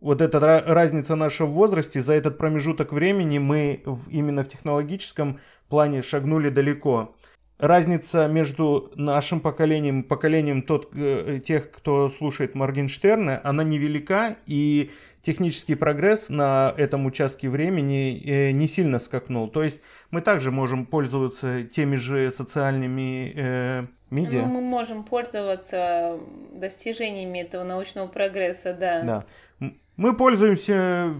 вот 0.00 0.20
эта 0.20 0.40
разница 0.66 1.16
наша 1.16 1.44
в 1.44 1.50
возрасте, 1.50 2.00
за 2.00 2.12
этот 2.14 2.38
промежуток 2.38 2.92
времени 2.92 3.38
мы 3.38 3.82
в, 3.84 4.08
именно 4.10 4.42
в 4.44 4.48
технологическом 4.48 5.40
плане 5.68 6.02
шагнули 6.02 6.50
далеко. 6.50 7.14
Разница 7.58 8.28
между 8.28 8.92
нашим 8.94 9.40
поколением 9.40 10.02
и 10.02 10.04
поколением 10.04 10.62
тот, 10.62 10.90
э, 10.94 11.40
тех, 11.44 11.72
кто 11.72 12.08
слушает 12.08 12.54
Моргенштерна, 12.54 13.40
она 13.42 13.64
невелика, 13.64 14.36
и 14.46 14.92
технический 15.22 15.74
прогресс 15.74 16.28
на 16.28 16.72
этом 16.76 17.04
участке 17.04 17.48
времени 17.48 18.22
э, 18.24 18.50
не 18.52 18.68
сильно 18.68 19.00
скакнул. 19.00 19.48
То 19.48 19.64
есть 19.64 19.80
мы 20.12 20.20
также 20.20 20.52
можем 20.52 20.86
пользоваться 20.86 21.64
теми 21.64 21.96
же 21.96 22.30
социальными 22.30 23.32
э, 23.34 23.86
медиа. 24.10 24.42
Ну, 24.42 24.46
мы 24.46 24.60
можем 24.60 25.02
пользоваться 25.02 26.20
достижениями 26.52 27.40
этого 27.40 27.64
научного 27.64 28.06
прогресса, 28.06 28.72
да. 28.72 29.24
Да. 29.60 29.70
Мы 29.98 30.14
пользуемся 30.14 31.12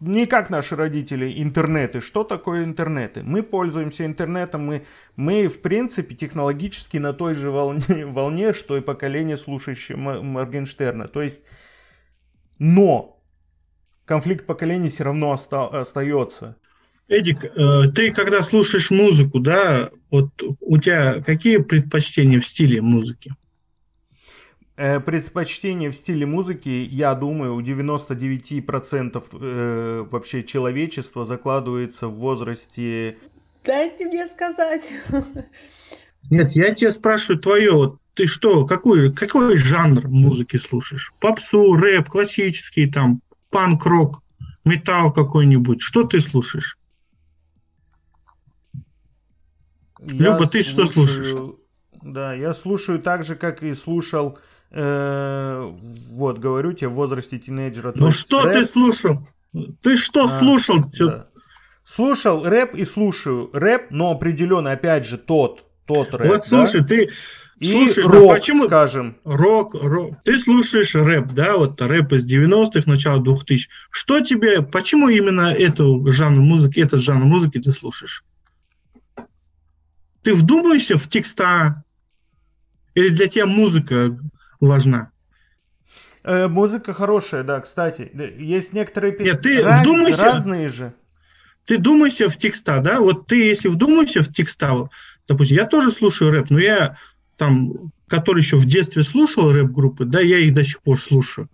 не 0.00 0.26
как 0.26 0.50
наши 0.50 0.74
родители 0.74 1.40
интернеты. 1.40 2.00
Что 2.00 2.24
такое 2.24 2.64
интернеты? 2.64 3.22
Мы 3.22 3.44
пользуемся 3.44 4.04
интернетом, 4.04 4.66
мы, 4.66 4.84
мы 5.14 5.46
в 5.46 5.60
принципе 5.62 6.16
технологически 6.16 6.96
на 6.96 7.12
той 7.12 7.34
же 7.34 7.52
волне, 7.52 8.06
волне 8.06 8.52
что 8.52 8.76
и 8.76 8.80
поколение, 8.80 9.36
слушающее 9.36 9.96
Моргенштерна. 9.96 11.06
То 11.06 11.22
есть, 11.22 11.42
но 12.58 13.22
конфликт 14.04 14.44
поколений 14.44 14.88
все 14.88 15.04
равно 15.04 15.30
оста- 15.30 15.68
остается. 15.68 16.56
Эдик, 17.06 17.44
э, 17.44 17.84
ты 17.94 18.10
когда 18.12 18.42
слушаешь 18.42 18.90
музыку, 18.90 19.38
да, 19.38 19.90
вот 20.10 20.28
у 20.60 20.78
тебя 20.78 21.22
какие 21.22 21.58
предпочтения 21.58 22.40
в 22.40 22.46
стиле 22.46 22.82
музыки? 22.82 23.32
Э, 24.80 25.00
предпочтение 25.00 25.90
в 25.90 25.96
стиле 25.96 26.24
музыки, 26.24 26.68
я 26.68 27.16
думаю, 27.16 27.56
у 27.56 27.60
99% 27.60 29.24
э, 29.32 30.06
вообще 30.08 30.44
человечества 30.44 31.24
закладывается 31.24 32.06
в 32.06 32.14
возрасте... 32.14 33.18
Дайте 33.64 34.04
мне 34.04 34.24
сказать. 34.28 34.92
Нет, 36.30 36.52
я 36.52 36.72
тебя 36.76 36.92
спрашиваю 36.92 37.40
твое, 37.40 37.72
вот 37.72 37.98
ты 38.14 38.28
что, 38.28 38.66
какой, 38.66 39.12
какой 39.12 39.56
жанр 39.56 40.06
музыки 40.06 40.58
слушаешь? 40.58 41.12
Попсу, 41.18 41.74
рэп, 41.74 42.08
классический 42.08 42.86
там, 42.86 43.20
панк-рок, 43.50 44.22
металл 44.64 45.12
какой-нибудь. 45.12 45.82
Что 45.82 46.04
ты 46.04 46.20
слушаешь? 46.20 46.78
Я 50.02 50.14
Люба, 50.14 50.46
ты 50.46 50.62
слушаю, 50.62 50.86
что 50.86 50.86
слушаешь? 50.86 51.56
Да, 52.00 52.32
я 52.32 52.54
слушаю 52.54 53.00
так 53.00 53.24
же, 53.24 53.34
как 53.34 53.64
и 53.64 53.74
слушал 53.74 54.38
Э, 54.70 55.72
вот, 56.10 56.38
говорю 56.38 56.72
тебе, 56.72 56.88
в 56.88 56.94
возрасте 56.94 57.38
тинейджера. 57.38 57.92
Ну 57.94 58.10
что 58.10 58.44
рэп... 58.44 58.54
ты 58.54 58.64
слушал? 58.66 59.28
Ты 59.82 59.96
что 59.96 60.26
а, 60.26 60.38
слушал? 60.38 60.84
Да. 60.98 61.28
Слушал 61.84 62.44
рэп 62.44 62.74
и 62.74 62.84
слушаю 62.84 63.50
рэп, 63.52 63.90
но 63.90 64.10
определенно, 64.10 64.72
опять 64.72 65.06
же, 65.06 65.16
тот, 65.16 65.64
тот 65.86 66.12
рэп. 66.12 66.30
Вот 66.30 66.44
слушай, 66.44 66.82
да? 66.82 66.86
ты 66.86 67.10
и 67.60 67.72
слушаешь, 67.72 68.06
рок, 68.06 68.28
да 68.28 68.34
почему? 68.34 68.66
скажем. 68.66 69.16
Рок, 69.24 69.74
рок. 69.74 70.22
Ты 70.22 70.36
слушаешь 70.36 70.94
рэп, 70.94 71.32
да, 71.32 71.56
вот 71.56 71.80
рэп 71.80 72.12
из 72.12 72.30
90-х, 72.30 72.82
начала 72.86 73.22
2000 73.22 73.70
Что 73.90 74.20
тебе, 74.20 74.62
почему 74.62 75.08
именно 75.08 75.52
эту 75.52 76.08
жанр 76.10 76.40
музыки, 76.40 76.78
этот 76.80 77.00
жанр 77.00 77.24
музыки 77.24 77.58
ты 77.58 77.72
слушаешь? 77.72 78.22
Ты 80.22 80.34
вдумайся 80.34 80.98
в 80.98 81.08
текста, 81.08 81.84
или 82.94 83.08
для 83.08 83.28
тебя 83.28 83.46
музыка 83.46 84.18
важна. 84.60 85.10
Э, 86.24 86.48
музыка 86.48 86.92
хорошая, 86.92 87.42
да, 87.42 87.60
кстати. 87.60 88.10
Есть 88.38 88.72
некоторые 88.72 89.12
песни 89.12 89.30
Нет, 89.30 89.40
ты 89.40 89.62
раз, 89.62 89.80
вдумайся, 89.80 90.24
разные 90.24 90.68
же. 90.68 90.92
Ты 91.64 91.78
думайся 91.78 92.28
в 92.28 92.36
текста, 92.36 92.80
да? 92.80 93.00
Вот 93.00 93.26
ты, 93.26 93.46
если 93.46 93.68
вдумайся 93.68 94.22
в 94.22 94.32
текста, 94.32 94.88
допустим, 95.26 95.56
я 95.56 95.66
тоже 95.66 95.90
слушаю 95.90 96.30
рэп, 96.30 96.50
но 96.50 96.58
я 96.58 96.96
там, 97.36 97.92
который 98.08 98.40
еще 98.40 98.56
в 98.56 98.66
детстве 98.66 99.02
слушал 99.02 99.52
рэп-группы, 99.52 100.04
да, 100.04 100.20
я 100.20 100.38
их 100.38 100.54
до 100.54 100.62
сих 100.62 100.82
пор 100.82 100.98
слушаю. 100.98 101.48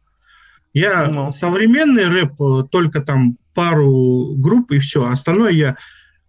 Я 0.73 1.06
ну. 1.08 1.30
современный 1.30 2.08
рэп, 2.08 2.40
э, 2.40 2.64
только 2.70 3.00
там 3.00 3.38
пару 3.54 4.34
групп 4.34 4.73
и 4.73 4.78
все. 4.78 5.06
Остальное 5.06 5.52
я... 5.52 5.76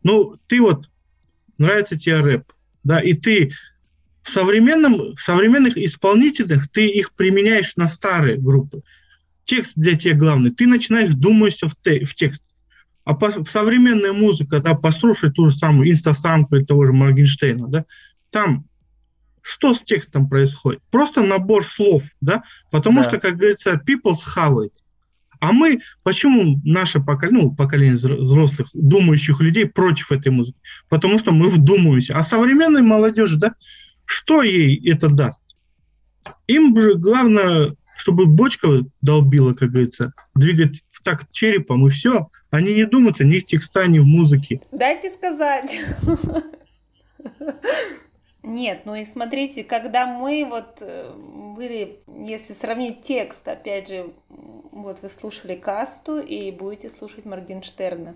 Ну, 0.04 0.38
ты 0.48 0.62
вот, 0.62 0.90
нравится 1.58 1.98
тебе 1.98 2.20
рэп, 2.20 2.44
да, 2.84 3.00
и 3.00 3.14
ты 3.14 3.52
в, 4.26 4.30
современном, 4.32 5.14
в 5.14 5.22
современных 5.22 5.78
исполнителях 5.78 6.68
ты 6.68 6.88
их 6.88 7.14
применяешь 7.14 7.76
на 7.76 7.88
старые 7.88 8.38
группы. 8.38 8.82
Текст 9.44 9.74
для 9.76 9.96
тебя 9.96 10.16
главный. 10.16 10.50
Ты 10.50 10.66
начинаешь 10.66 11.14
думаться 11.14 11.68
в, 11.68 11.76
те, 11.80 12.04
в 12.04 12.16
текст. 12.16 12.56
А 13.04 13.14
по, 13.14 13.32
современная 13.46 14.14
музыка, 14.14 14.62
да, 14.62 14.74
послушай 14.74 15.32
ту 15.32 15.48
же 15.48 15.56
самую 15.56 15.92
инстасамку 15.92 16.56
или 16.56 16.64
того 16.66 16.88
же 16.88 16.94
Моргенштейна, 16.94 17.68
да, 17.68 17.86
там 18.32 18.66
что 19.42 19.76
с 19.76 19.84
текстом 19.84 20.28
происходит? 20.28 20.82
Просто 20.90 21.22
набор 21.22 21.64
слов, 21.64 22.02
да, 22.20 22.42
потому 22.72 23.04
да. 23.04 23.10
что, 23.10 23.20
как 23.20 23.38
говорится, 23.38 23.80
people 23.88 24.16
хавает. 24.16 24.74
А 25.40 25.52
мы, 25.52 25.82
почему 26.02 26.60
наше 26.64 27.00
поколение, 27.00 27.44
ну, 27.44 27.56
поколение 27.56 27.96
взрослых, 27.96 28.70
думающих 28.74 29.40
людей 29.42 29.68
против 29.68 30.12
этой 30.12 30.32
музыки? 30.32 30.58
Потому 30.90 31.20
что 31.20 31.32
мы 31.32 31.50
вдумываемся. 31.50 32.18
А 32.18 32.24
современная 32.24 32.82
молодежь, 32.82 33.36
да, 33.36 33.54
что 34.06 34.44
ей 34.44 34.90
это 34.90 35.10
даст? 35.10 35.42
Им 36.48 36.76
же 36.80 36.96
главное, 36.96 37.76
чтобы 37.96 38.26
бочка 38.26 38.84
долбила, 39.02 39.54
как 39.54 39.72
говорится, 39.72 40.14
двигать 40.36 40.84
в 40.92 41.02
такт 41.04 41.32
черепом, 41.32 41.88
и 41.88 41.90
все. 41.90 42.30
Они 42.50 42.74
не 42.74 42.86
думают 42.86 43.20
ни 43.20 43.40
в 43.40 43.46
текста, 43.46 43.88
ни 43.88 44.00
в 44.00 44.06
музыке. 44.06 44.62
Дайте 44.72 45.10
сказать. 45.10 45.80
Нет, 48.44 48.82
ну 48.86 48.94
и 48.94 49.06
смотрите, 49.06 49.64
когда 49.64 50.06
мы 50.06 50.46
вот 50.48 50.78
э, 50.80 51.12
были, 51.58 52.00
если 52.08 52.54
сравнить 52.54 53.02
текст, 53.02 53.48
опять 53.48 53.88
же, 53.88 54.14
вот 54.30 55.02
вы 55.02 55.10
слушали 55.10 55.56
касту 55.56 56.20
и 56.20 56.52
будете 56.52 56.92
слушать 56.92 57.26
Моргенштерна. 57.26 58.16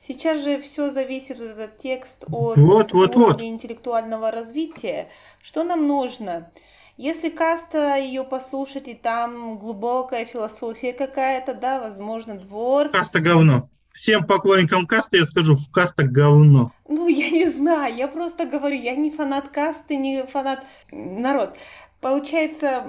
Сейчас 0.00 0.44
же 0.44 0.60
все 0.60 0.90
зависит, 0.90 1.40
этот 1.40 1.78
текст, 1.78 2.24
от 2.28 2.56
вот, 2.56 2.92
вот, 2.92 3.16
уровня 3.16 3.26
вот. 3.26 3.42
интеллектуального 3.42 4.30
развития. 4.30 5.08
Что 5.42 5.64
нам 5.64 5.86
нужно? 5.86 6.50
Если 6.96 7.28
каста 7.30 7.96
ее 7.96 8.24
послушать, 8.24 8.88
и 8.88 8.94
там 8.94 9.58
глубокая 9.58 10.24
философия 10.24 10.92
какая-то, 10.92 11.54
да, 11.54 11.80
возможно, 11.80 12.36
двор. 12.36 12.90
Каста 12.90 13.20
говно. 13.20 13.68
Всем 13.92 14.24
поклонникам 14.24 14.86
касты 14.86 15.18
я 15.18 15.26
скажу, 15.26 15.56
в 15.56 15.72
каста 15.72 16.04
говно. 16.04 16.72
Ну, 16.86 17.08
я 17.08 17.30
не 17.30 17.48
знаю, 17.50 17.94
я 17.94 18.06
просто 18.06 18.46
говорю, 18.46 18.76
я 18.76 18.94
не 18.94 19.10
фанат 19.10 19.48
касты, 19.48 19.96
не 19.96 20.24
фанат... 20.26 20.64
Народ, 20.92 21.56
получается, 22.00 22.86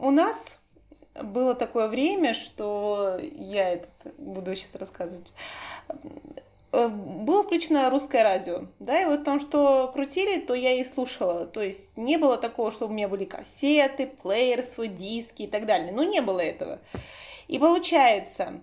у 0.00 0.10
нас 0.10 0.61
было 1.20 1.54
такое 1.54 1.88
время, 1.88 2.34
что 2.34 3.18
я 3.20 3.74
это 3.74 3.88
буду 4.18 4.54
сейчас 4.54 4.74
рассказывать. 4.76 5.32
Э, 6.72 6.88
было 6.88 7.42
включено 7.42 7.90
русское 7.90 8.22
радио, 8.22 8.66
да, 8.78 9.00
и 9.02 9.04
вот 9.04 9.24
там, 9.24 9.40
что 9.40 9.90
крутили, 9.92 10.40
то 10.40 10.54
я 10.54 10.72
и 10.72 10.84
слушала. 10.84 11.44
То 11.44 11.62
есть 11.62 11.96
не 11.96 12.16
было 12.16 12.38
такого, 12.38 12.72
что 12.72 12.86
у 12.86 12.90
меня 12.90 13.08
были 13.08 13.24
кассеты, 13.24 14.06
плеер 14.06 14.62
свой, 14.62 14.88
диски 14.88 15.42
и 15.42 15.46
так 15.46 15.66
далее. 15.66 15.92
Ну, 15.92 16.02
не 16.02 16.20
было 16.20 16.40
этого. 16.40 16.80
И 17.48 17.58
получается, 17.58 18.60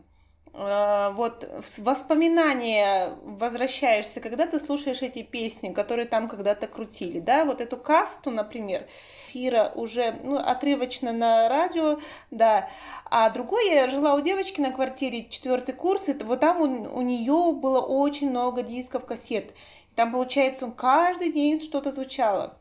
э, 0.54 1.12
вот 1.14 1.48
воспоминания 1.78 3.16
возвращаешься, 3.24 4.22
когда 4.22 4.48
ты 4.48 4.60
слушаешь 4.60 5.02
эти 5.02 5.24
песни, 5.24 5.74
которые 5.74 6.08
там 6.08 6.28
когда-то 6.28 6.68
крутили, 6.68 7.20
да, 7.20 7.46
вот 7.46 7.62
эту 7.62 7.78
касту, 7.78 8.32
например, 8.32 8.88
эфира 9.28 9.72
уже 9.76 10.20
ну, 10.24 10.38
отрывочно 10.38 11.12
на 11.12 11.50
радио, 11.50 12.00
да. 12.32 12.70
А 13.06 13.30
другой, 13.30 13.70
я 13.70 13.88
жила 13.88 14.16
у 14.16 14.22
девочки 14.22 14.62
на 14.62 14.72
квартире, 14.72 15.28
четвертый 15.30 15.74
курс, 15.74 16.10
и 16.10 16.14
вот 16.24 16.40
там 16.40 16.62
у, 16.62 16.98
у 16.98 17.02
нее 17.02 17.54
было 17.54 17.82
очень 17.82 18.30
много 18.30 18.62
дисков, 18.62 19.06
кассет. 19.06 19.54
Там, 19.96 20.12
получается, 20.12 20.72
каждый 20.76 21.32
день 21.32 21.60
что-то 21.60 21.92
звучало. 21.92 22.58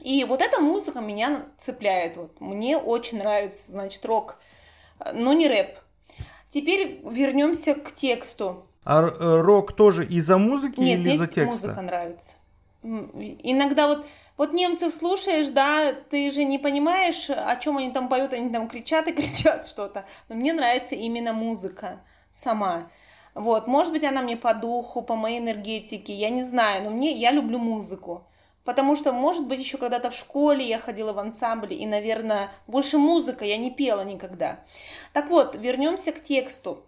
И 0.00 0.24
вот 0.24 0.42
эта 0.42 0.60
музыка 0.60 1.00
меня 1.00 1.46
цепляет. 1.56 2.16
Вот. 2.16 2.40
Мне 2.40 2.76
очень 2.78 3.18
нравится, 3.18 3.72
значит, 3.72 4.04
рок, 4.04 4.38
но 5.12 5.32
не 5.32 5.48
рэп. 5.48 5.76
Теперь 6.48 7.00
вернемся 7.04 7.74
к 7.74 7.92
тексту. 7.92 8.66
А 8.84 9.02
э, 9.02 9.40
рок 9.40 9.74
тоже 9.74 10.06
из-за 10.06 10.38
музыки 10.38 10.80
Нет, 10.80 11.00
или 11.00 11.10
из-за 11.10 11.26
текста? 11.26 11.68
музыка 11.68 11.82
нравится. 11.82 12.34
Иногда 12.82 13.88
вот 13.88 14.06
вот 14.38 14.52
немцев 14.52 14.94
слушаешь, 14.94 15.48
да, 15.48 15.92
ты 15.92 16.30
же 16.30 16.44
не 16.44 16.58
понимаешь, 16.58 17.28
о 17.28 17.56
чем 17.56 17.76
они 17.76 17.90
там 17.90 18.08
поют, 18.08 18.32
они 18.32 18.50
там 18.50 18.68
кричат 18.68 19.08
и 19.08 19.12
кричат 19.14 19.66
что-то. 19.66 20.06
Но 20.28 20.36
мне 20.36 20.52
нравится 20.52 20.94
именно 20.94 21.32
музыка 21.32 22.00
сама. 22.30 22.88
Вот, 23.34 23.66
может 23.66 23.92
быть, 23.92 24.04
она 24.04 24.22
мне 24.22 24.36
по 24.36 24.54
духу, 24.54 25.02
по 25.02 25.16
моей 25.16 25.40
энергетике, 25.40 26.14
я 26.14 26.30
не 26.30 26.42
знаю, 26.42 26.84
но 26.84 26.90
мне, 26.90 27.12
я 27.12 27.32
люблю 27.32 27.58
музыку. 27.58 28.27
Потому 28.68 28.96
что, 28.96 29.12
может 29.12 29.46
быть, 29.46 29.60
еще 29.60 29.78
когда-то 29.78 30.10
в 30.10 30.14
школе 30.14 30.62
я 30.68 30.78
ходила 30.78 31.14
в 31.14 31.18
ансамбле, 31.18 31.74
и, 31.74 31.86
наверное, 31.86 32.50
больше 32.66 32.98
музыка 32.98 33.46
я 33.46 33.56
не 33.56 33.70
пела 33.70 34.02
никогда. 34.04 34.60
Так 35.14 35.30
вот, 35.30 35.56
вернемся 35.56 36.12
к 36.12 36.22
тексту. 36.22 36.84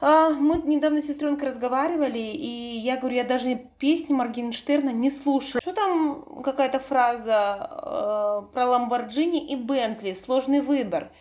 А, 0.00 0.30
мы 0.30 0.56
недавно 0.56 1.00
с 1.00 1.06
сестренкой 1.06 1.50
разговаривали, 1.50 2.18
и 2.18 2.78
я 2.78 2.96
говорю, 2.96 3.14
я 3.14 3.22
даже 3.22 3.64
песни 3.78 4.12
Моргенштерна 4.12 4.90
не 4.90 5.08
слушаю. 5.08 5.62
Что 5.62 5.72
там 5.72 6.42
какая-то 6.42 6.80
фраза 6.80 7.70
э, 7.70 8.52
про 8.52 8.66
Ламборджини 8.66 9.38
и 9.38 9.54
Бентли, 9.54 10.14
сложный 10.14 10.62
выбор. 10.62 11.12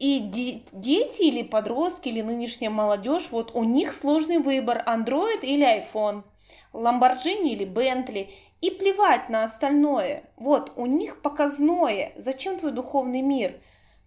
И 0.00 0.18
де- 0.18 0.62
дети 0.72 1.22
или 1.22 1.44
подростки, 1.44 2.08
или 2.08 2.22
нынешняя 2.22 2.72
молодежь, 2.72 3.28
вот 3.30 3.52
у 3.54 3.62
них 3.62 3.92
сложный 3.92 4.38
выбор, 4.38 4.82
Android 4.84 5.42
или 5.42 5.64
iPhone, 5.64 6.24
Ламборджини 6.72 7.52
или 7.52 7.64
Бентли. 7.64 8.30
И 8.60 8.70
плевать 8.70 9.30
на 9.30 9.44
остальное. 9.44 10.24
Вот, 10.36 10.72
у 10.76 10.86
них 10.86 11.22
показное. 11.22 12.12
Зачем 12.16 12.58
твой 12.58 12.72
духовный 12.72 13.22
мир? 13.22 13.60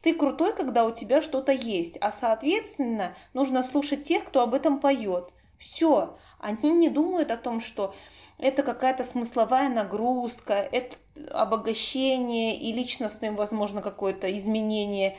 Ты 0.03 0.13
крутой, 0.13 0.53
когда 0.53 0.85
у 0.85 0.91
тебя 0.91 1.21
что-то 1.21 1.53
есть, 1.53 1.97
а 2.01 2.11
соответственно 2.11 3.15
нужно 3.33 3.63
слушать 3.63 4.03
тех, 4.03 4.25
кто 4.25 4.41
об 4.41 4.53
этом 4.53 4.79
поет. 4.79 5.33
Все. 5.57 6.17
Они 6.39 6.71
не 6.71 6.89
думают 6.89 7.31
о 7.31 7.37
том, 7.37 7.61
что 7.61 7.95
это 8.37 8.63
какая-то 8.63 9.05
смысловая 9.05 9.69
нагрузка, 9.69 10.55
это 10.55 10.97
обогащение 11.31 12.57
и 12.57 12.73
личностное, 12.73 13.31
возможно, 13.31 13.81
какое-то 13.81 14.35
изменение. 14.35 15.17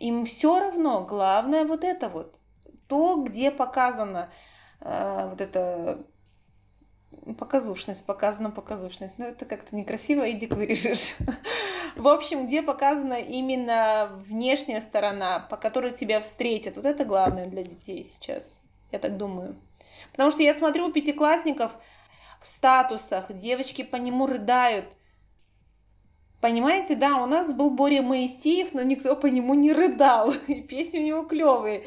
Им 0.00 0.24
все 0.24 0.58
равно, 0.58 1.04
главное 1.04 1.66
вот 1.66 1.84
это 1.84 2.08
вот. 2.08 2.36
То, 2.86 3.16
где 3.16 3.50
показано 3.50 4.30
э, 4.80 5.28
вот 5.30 5.40
это 5.40 6.04
показушность, 7.38 8.06
показана 8.06 8.50
показушность. 8.50 9.18
Но 9.18 9.26
ну, 9.26 9.30
это 9.32 9.44
как-то 9.44 9.74
некрасиво, 9.74 10.30
иди 10.30 10.46
вырежешь. 10.46 11.16
В 11.96 12.08
общем, 12.08 12.46
где 12.46 12.62
показана 12.62 13.14
именно 13.14 14.10
внешняя 14.26 14.80
сторона, 14.80 15.40
по 15.40 15.56
которой 15.56 15.90
тебя 15.90 16.20
встретят. 16.20 16.76
Вот 16.76 16.86
это 16.86 17.04
главное 17.04 17.46
для 17.46 17.64
детей 17.64 18.04
сейчас, 18.04 18.60
я 18.92 18.98
так 18.98 19.16
думаю. 19.16 19.56
Потому 20.12 20.30
что 20.30 20.42
я 20.42 20.54
смотрю 20.54 20.88
у 20.88 20.92
пятиклассников 20.92 21.72
в 22.40 22.46
статусах, 22.46 23.32
девочки 23.32 23.82
по 23.82 23.96
нему 23.96 24.26
рыдают. 24.26 24.96
Понимаете, 26.40 26.94
да, 26.94 27.16
у 27.16 27.26
нас 27.26 27.52
был 27.52 27.70
Боря 27.70 28.00
Моисеев, 28.00 28.72
но 28.72 28.82
никто 28.82 29.16
по 29.16 29.26
нему 29.26 29.54
не 29.54 29.72
рыдал. 29.72 30.32
И 30.46 30.62
песни 30.62 31.00
у 31.00 31.02
него 31.02 31.24
клевые. 31.24 31.84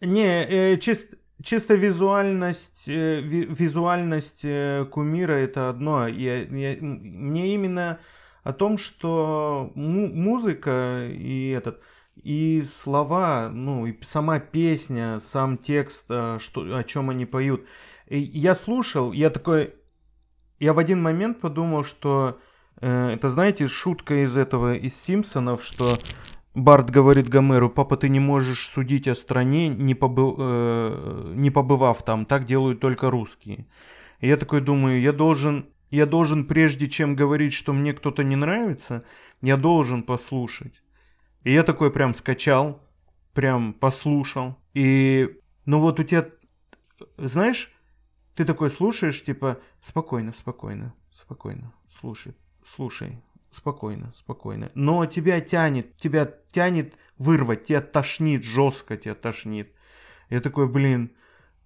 Не, 0.00 0.44
э, 0.44 0.76
чисто 0.78 1.16
чисто 1.42 1.74
визуальность, 1.74 2.88
э, 2.88 3.20
визуальность 3.20 4.40
э, 4.44 4.86
кумира 4.90 5.32
это 5.32 5.68
одно. 5.68 6.06
Я, 6.08 6.42
я, 6.42 6.76
мне 6.80 7.54
именно 7.54 7.98
о 8.42 8.52
том, 8.52 8.78
что 8.78 9.72
музыка 9.74 11.08
и 11.10 11.50
этот 11.50 11.80
и 12.16 12.62
слова, 12.62 13.48
ну 13.50 13.86
и 13.86 13.96
сама 14.02 14.40
песня, 14.40 15.18
сам 15.18 15.56
текст, 15.56 16.06
э, 16.08 16.38
что, 16.40 16.76
о 16.76 16.84
чем 16.84 17.10
они 17.10 17.26
поют. 17.26 17.66
И 18.06 18.18
я 18.18 18.54
слушал, 18.54 19.12
я 19.12 19.30
такой, 19.30 19.74
я 20.58 20.72
в 20.72 20.78
один 20.78 21.00
момент 21.02 21.40
подумал, 21.40 21.84
что 21.84 22.38
это 22.80 23.28
знаете 23.28 23.68
шутка 23.68 24.24
из 24.24 24.38
этого 24.38 24.74
из 24.74 24.96
Симпсонов, 24.96 25.62
что 25.62 25.98
Барт 26.54 26.90
говорит 26.90 27.28
Гомеру, 27.28 27.70
папа, 27.70 27.96
ты 27.96 28.08
не 28.08 28.18
можешь 28.18 28.68
судить 28.68 29.06
о 29.06 29.14
стране, 29.14 29.68
не, 29.68 29.94
побы... 29.94 30.34
э, 30.36 31.32
не 31.36 31.50
побывав 31.50 32.02
там, 32.04 32.26
так 32.26 32.44
делают 32.44 32.80
только 32.80 33.10
русские. 33.10 33.66
И 34.20 34.26
я 34.26 34.36
такой 34.36 34.60
думаю, 34.60 35.00
я 35.00 35.12
должен, 35.12 35.66
я 35.90 36.06
должен, 36.06 36.44
прежде 36.44 36.88
чем 36.88 37.14
говорить, 37.14 37.52
что 37.52 37.72
мне 37.72 37.94
кто-то 37.94 38.24
не 38.24 38.34
нравится, 38.34 39.04
я 39.40 39.56
должен 39.56 40.02
послушать. 40.02 40.82
И 41.44 41.52
я 41.52 41.62
такой 41.62 41.92
прям 41.92 42.14
скачал, 42.14 42.82
прям 43.32 43.72
послушал. 43.72 44.56
И, 44.74 45.38
ну 45.66 45.78
вот 45.78 46.00
у 46.00 46.02
тебя, 46.02 46.28
знаешь, 47.16 47.72
ты 48.34 48.44
такой 48.44 48.70
слушаешь, 48.70 49.22
типа, 49.22 49.60
спокойно, 49.80 50.32
спокойно, 50.32 50.94
спокойно, 51.12 51.72
слушай, 51.88 52.34
слушай, 52.64 53.22
спокойно, 53.50 54.12
спокойно. 54.14 54.70
Но 54.74 55.06
тебя 55.06 55.40
тянет, 55.40 55.96
тебя 55.96 56.32
тянет 56.52 56.94
вырвать, 57.18 57.64
тебя 57.64 57.80
тошнит, 57.80 58.44
жестко 58.44 58.96
тебя 58.96 59.14
тошнит. 59.14 59.72
Я 60.28 60.40
такой, 60.40 60.68
блин, 60.68 61.12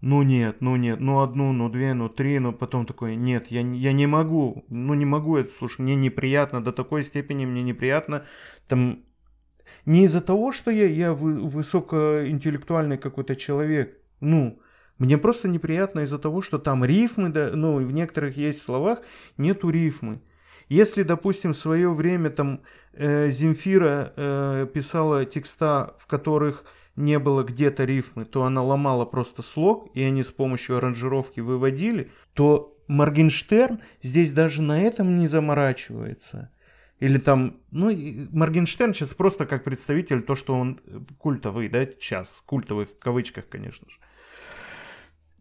ну 0.01 0.23
нет, 0.23 0.57
ну 0.61 0.77
нет, 0.77 1.01
ну 1.01 1.21
одну, 1.21 1.53
ну 1.53 1.69
две, 1.71 1.95
ну 1.95 2.09
три, 2.09 2.39
но 2.39 2.53
потом 2.53 2.85
такой, 2.85 3.17
нет, 3.17 3.47
я, 3.49 3.61
я 3.61 3.93
не 3.93 4.07
могу, 4.07 4.65
ну 4.69 4.93
не 4.95 5.07
могу 5.07 5.37
это 5.37 5.51
слушать, 5.51 5.79
мне 5.79 5.95
неприятно, 5.95 6.63
до 6.63 6.73
такой 6.73 7.03
степени 7.05 7.47
мне 7.47 7.63
неприятно, 7.63 8.25
там, 8.69 9.05
не 9.87 10.05
из-за 10.05 10.21
того, 10.21 10.53
что 10.53 10.71
я, 10.71 10.87
я 10.87 11.15
высокоинтеллектуальный 11.15 12.99
какой-то 12.99 13.35
человек, 13.35 13.99
ну, 14.21 14.61
мне 14.99 15.17
просто 15.19 15.49
неприятно 15.49 16.01
из-за 16.01 16.19
того, 16.19 16.43
что 16.43 16.59
там 16.59 16.85
рифмы, 16.85 17.31
да, 17.31 17.51
ну, 17.55 17.77
в 17.77 17.93
некоторых 17.93 18.37
есть 18.37 18.63
словах 18.63 19.01
нету 19.39 19.71
рифмы. 19.71 20.21
Если, 20.69 21.03
допустим, 21.03 21.53
в 21.53 21.57
свое 21.57 21.93
время 21.93 22.31
там 22.31 22.61
э, 22.93 23.31
Земфира 23.31 24.13
э, 24.17 24.67
писала 24.73 25.25
текста, 25.25 25.95
в 25.99 26.07
которых 26.07 26.65
не 26.97 27.19
было 27.19 27.43
где-то 27.43 27.85
рифмы, 27.85 28.25
то 28.25 28.45
она 28.45 28.63
ломала 28.63 29.05
просто 29.05 29.43
слог, 29.43 29.91
и 29.95 30.03
они 30.03 30.23
с 30.23 30.31
помощью 30.31 30.77
аранжировки 30.77 31.41
выводили, 31.41 32.11
то 32.35 32.77
Моргенштерн 32.87 33.81
здесь 34.03 34.33
даже 34.33 34.63
на 34.63 34.81
этом 34.81 35.19
не 35.19 35.27
заморачивается. 35.27 36.51
Или 37.01 37.19
там, 37.19 37.59
ну, 37.71 37.91
Моргенштерн 38.31 38.95
сейчас 38.95 39.15
просто 39.15 39.47
как 39.47 39.65
представитель, 39.65 40.23
то, 40.23 40.35
что 40.35 40.55
он 40.55 40.81
культовый, 41.19 41.69
да, 41.69 41.85
сейчас, 41.87 42.43
культовый 42.47 42.87
в 42.87 42.99
кавычках, 42.99 43.49
конечно 43.49 43.89
же. 43.91 43.99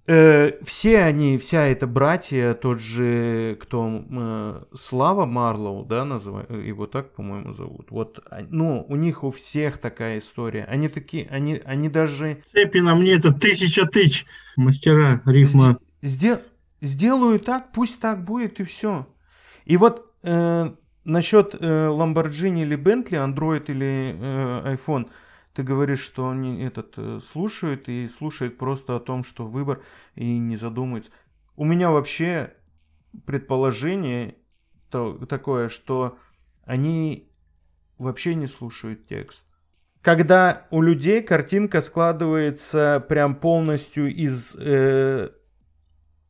Э, 0.06 0.52
все 0.64 1.00
они, 1.04 1.38
вся 1.38 1.66
эта 1.68 1.88
братья, 1.88 2.54
тот 2.56 2.82
же, 2.82 3.58
кто 3.62 4.04
э, 4.10 4.64
Слава 4.74 5.26
Марлоу, 5.26 5.86
да, 5.86 6.04
называют, 6.04 6.52
его 6.52 6.88
так, 6.88 7.14
по-моему, 7.14 7.54
зовут. 7.54 7.90
Вот, 7.90 8.20
ну, 8.50 8.86
у 8.90 8.96
них 8.98 9.24
у 9.24 9.32
всех 9.32 9.78
такая 9.78 10.20
история. 10.20 10.66
Они 10.66 10.90
такие, 10.90 11.28
они, 11.30 11.62
они 11.64 11.88
даже... 11.88 12.44
Цепина 12.52 12.96
мне 12.96 13.14
это 13.14 13.32
тысяча 13.32 13.86
тысяч 13.86 14.26
мастера 14.58 15.22
рифма. 15.26 15.78
Сдел, 16.02 16.40
сделаю 16.82 17.40
так, 17.40 17.72
пусть 17.72 18.02
так 18.02 18.26
будет 18.26 18.60
и 18.60 18.66
все. 18.66 19.08
И 19.64 19.78
вот 19.78 20.12
э, 20.24 20.70
насчет 21.06 21.56
э, 21.56 21.88
Lamborghini 21.88 22.64
или 22.64 22.78
Bentley, 22.78 23.26
Android 23.26 23.72
или 23.72 24.18
э, 24.20 24.76
iPhone, 24.76 25.08
ты 25.54 25.64
говоришь, 25.64 26.02
что 26.02 26.30
они 26.30 26.62
этот 26.64 26.94
э, 26.98 27.20
слушают 27.20 27.88
и 27.88 28.08
слушают 28.08 28.58
просто 28.58 28.96
о 28.96 29.00
том, 29.00 29.24
что 29.24 29.46
выбор 29.46 29.84
и 30.16 30.38
не 30.38 30.56
задумываются. 30.56 31.12
У 31.56 31.66
меня 31.66 31.92
вообще 31.92 32.54
предположение 33.26 34.36
то, 34.90 35.14
такое, 35.26 35.70
что 35.70 36.18
они 36.64 37.32
вообще 37.98 38.36
не 38.36 38.48
слушают 38.48 39.06
текст. 39.08 39.48
Когда 40.02 40.68
у 40.72 40.82
людей 40.82 41.22
картинка 41.22 41.82
складывается 41.82 43.06
прям 43.08 43.36
полностью 43.36 44.14
из 44.14 44.56
э, 44.60 45.30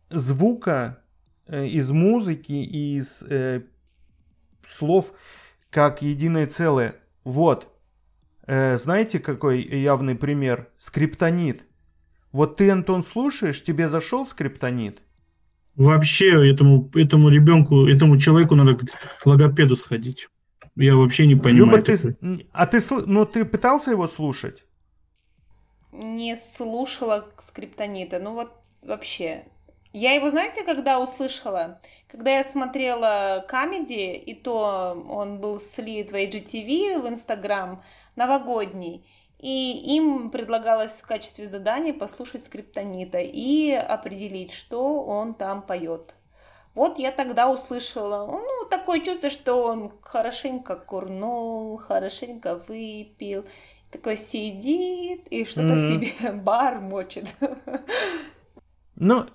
звука, 0.10 1.02
э, 1.48 1.66
из 1.66 1.92
музыки, 1.92 2.52
из 2.52 3.24
э, 3.24 3.64
слов, 4.66 5.14
как 5.72 6.02
единое 6.02 6.46
целое. 6.46 6.96
Вот. 7.24 7.73
Э, 8.46 8.78
знаете, 8.78 9.20
какой 9.20 9.62
явный 9.62 10.16
пример? 10.16 10.70
Скриптонит. 10.78 11.64
Вот 12.32 12.58
ты, 12.58 12.70
Антон, 12.70 13.04
слушаешь, 13.04 13.62
тебе 13.62 13.88
зашел 13.88 14.26
скриптонит? 14.26 15.02
Вообще 15.76 16.50
этому, 16.52 16.90
этому 16.94 17.30
ребенку, 17.30 17.88
этому 17.88 18.18
человеку 18.18 18.56
надо 18.56 18.76
к 18.76 19.26
логопеду 19.26 19.76
сходить. 19.76 20.28
Я 20.76 20.96
вообще 20.96 21.28
не 21.28 21.36
понимаю. 21.36 21.78
Люба, 21.78 21.82
ты, 21.82 22.48
а 22.52 22.66
ты, 22.66 22.80
ну, 23.06 23.26
ты 23.26 23.46
пытался 23.46 23.92
его 23.92 24.08
слушать? 24.08 24.66
Не 25.92 26.36
слушала 26.36 27.28
скриптонита. 27.38 28.20
Ну 28.20 28.34
вот 28.34 28.52
вообще. 28.82 29.46
Я 29.94 30.14
его, 30.14 30.32
знаете, 30.32 30.64
когда 30.64 31.00
услышала? 31.00 31.80
Когда 32.08 32.36
я 32.38 32.44
смотрела 32.44 33.46
комедии, 33.48 34.18
и 34.18 34.34
то 34.34 35.06
он 35.08 35.40
был 35.40 35.60
слит 35.60 36.12
в 36.12 36.16
IGTV 36.16 37.00
в 37.00 37.08
Инстаграм, 37.08 37.84
новогодний, 38.16 39.06
и 39.38 39.96
им 39.96 40.32
предлагалось 40.32 41.02
в 41.02 41.06
качестве 41.06 41.46
задания 41.46 41.94
послушать 41.94 42.44
скриптонита 42.44 43.20
и 43.20 43.72
определить, 43.72 44.52
что 44.52 45.04
он 45.04 45.36
там 45.36 45.62
поет. 45.62 46.16
Вот 46.74 46.98
я 46.98 47.12
тогда 47.12 47.52
услышала, 47.52 48.26
ну, 48.26 48.66
такое 48.68 49.00
чувство, 49.00 49.30
что 49.30 49.64
он 49.64 49.92
хорошенько 50.02 50.76
курнул, 50.76 51.78
хорошенько 51.78 52.56
выпил, 52.68 53.46
такой 53.92 54.18
сидит 54.18 55.28
и 55.28 55.46
что-то 55.46 55.76
mm-hmm. 55.76 56.04
себе 56.04 56.32
бар 56.42 56.80
мочит. 56.80 57.28
Ну, 58.96 59.28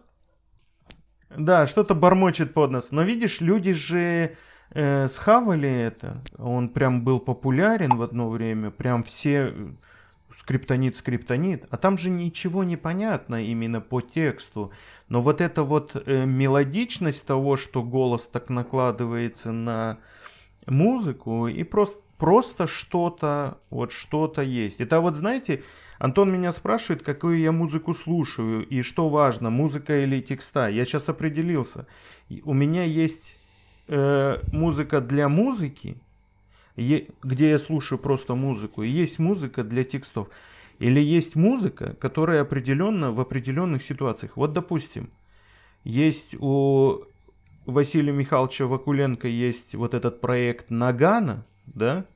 да, 1.37 1.67
что-то 1.67 1.95
бормочет 1.95 2.55
под 2.55 2.71
нас. 2.71 2.93
Но 2.93 3.03
видишь, 3.03 3.41
люди 3.41 3.73
же 3.73 4.37
э, 4.71 5.09
схавали 5.09 5.71
это. 5.71 6.23
Он 6.39 6.69
прям 6.69 7.05
был 7.05 7.21
популярен 7.21 7.97
в 7.97 8.03
одно 8.03 8.31
время. 8.31 8.71
Прям 8.71 9.05
все 9.05 9.53
э, 9.53 9.71
скриптонит, 10.37 10.97
скриптонит. 10.97 11.67
А 11.71 11.77
там 11.77 11.99
же 11.99 12.11
ничего 12.11 12.65
не 12.65 12.77
понятно 12.77 13.45
именно 13.45 13.81
по 13.81 14.01
тексту. 14.01 14.73
Но 15.09 15.21
вот 15.21 15.41
эта 15.41 15.63
вот 15.63 15.93
э, 15.95 16.25
мелодичность 16.25 17.27
того, 17.27 17.57
что 17.57 17.83
голос 17.83 18.27
так 18.27 18.49
накладывается 18.49 19.53
на 19.53 19.99
музыку 20.67 21.47
и 21.47 21.63
просто 21.63 22.03
просто 22.19 22.67
что-то, 22.67 23.59
вот 23.71 23.93
что-то 23.93 24.43
есть. 24.43 24.81
Это 24.81 25.01
вот, 25.01 25.15
знаете, 25.15 25.63
Антон 25.99 26.31
меня 26.31 26.53
спрашивает, 26.53 27.03
какую 27.03 27.39
я 27.39 27.53
музыку 27.53 27.95
слушаю 27.95 28.67
и 28.67 28.83
что 28.83 29.09
важно, 29.09 29.51
музыка 29.51 30.03
или 30.03 30.21
текста. 30.21 30.69
Я 30.69 30.85
сейчас 30.85 31.09
определился. 31.09 31.87
У 32.43 32.53
меня 32.53 32.85
есть 32.85 33.39
э, 33.87 34.39
музыка 34.53 35.01
для 35.01 35.29
музыки, 35.29 35.97
е, 36.77 37.07
где 37.23 37.51
я 37.51 37.59
слушаю 37.59 37.99
просто 37.99 38.35
музыку, 38.35 38.83
и 38.83 38.89
есть 38.89 39.19
музыка 39.19 39.63
для 39.63 39.85
текстов. 39.85 40.29
Или 40.81 41.01
есть 41.01 41.37
музыка, 41.37 41.97
которая 42.01 42.43
определенно 42.43 43.11
в 43.13 43.21
определенных 43.21 43.83
ситуациях. 43.83 44.37
Вот, 44.37 44.53
допустим, 44.53 45.11
есть 45.85 46.37
у 46.39 47.03
Василия 47.67 48.13
Михайловича 48.13 48.67
Вакуленко 48.67 49.29
есть 49.29 49.75
вот 49.75 49.95
этот 49.95 50.21
проект 50.21 50.71
Нагана, 50.71 51.45
да? 51.75 52.07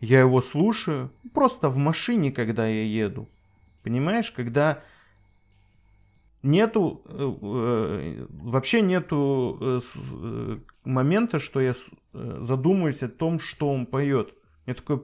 Я 0.00 0.20
его 0.20 0.40
слушаю 0.40 1.10
просто 1.34 1.68
в 1.68 1.76
машине, 1.76 2.32
когда 2.32 2.66
я 2.66 2.84
еду. 2.84 3.28
Понимаешь, 3.82 4.30
когда 4.30 4.82
нету, 6.42 7.02
э, 7.06 7.34
э, 7.42 8.26
вообще 8.28 8.80
нету 8.80 9.58
э, 9.60 10.58
момента, 10.84 11.38
что 11.38 11.60
я 11.60 11.74
задумаюсь 12.12 13.02
о 13.02 13.08
том, 13.08 13.38
что 13.38 13.70
он 13.70 13.86
поет. 13.86 14.34
Я 14.66 14.74
такой 14.74 15.02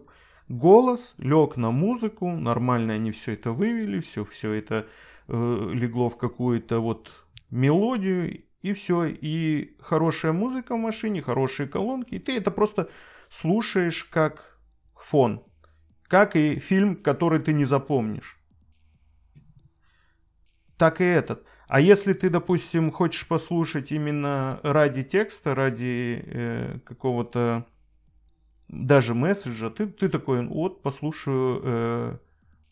голос, 0.49 1.15
лег 1.19 1.57
на 1.57 1.71
музыку, 1.71 2.31
нормально 2.31 2.95
они 2.95 3.11
все 3.11 3.35
это 3.35 3.53
вывели, 3.53 4.01
все, 4.01 4.25
все 4.25 4.53
это 4.53 4.87
легло 5.29 6.09
в 6.09 6.17
какую-то 6.17 6.79
вот 6.79 7.11
мелодию, 7.51 8.45
и 8.63 8.73
все. 8.73 9.07
И 9.07 9.77
хорошая 9.81 10.33
музыка 10.33 10.77
в 10.77 10.79
машине, 10.79 11.23
хорошие 11.23 11.69
колонки, 11.69 12.15
и 12.15 12.19
ты 12.19 12.37
это 12.37 12.51
просто 12.51 12.89
слушаешь 13.29 14.05
как 14.05 14.59
фон. 14.95 15.43
Как 16.05 16.37
и 16.37 16.57
фильм, 16.57 16.97
который 16.97 17.41
ты 17.41 17.53
не 17.53 17.65
запомнишь. 17.65 18.39
Так 20.77 21.01
и 21.01 21.05
этот. 21.05 21.45
А 21.69 21.81
если 21.81 22.13
ты, 22.13 22.31
допустим, 22.31 22.93
хочешь 22.93 23.27
послушать 23.27 23.91
именно 23.91 24.61
ради 24.63 25.03
текста, 25.03 25.55
ради 25.55 26.23
э, 26.25 26.79
какого-то 26.85 27.67
даже 28.69 29.15
месседжа, 29.15 29.71
ты, 29.71 29.87
ты 29.87 30.09
такой, 30.09 30.47
вот, 30.47 30.83
послушаю 30.83 31.61
э, 31.65 32.19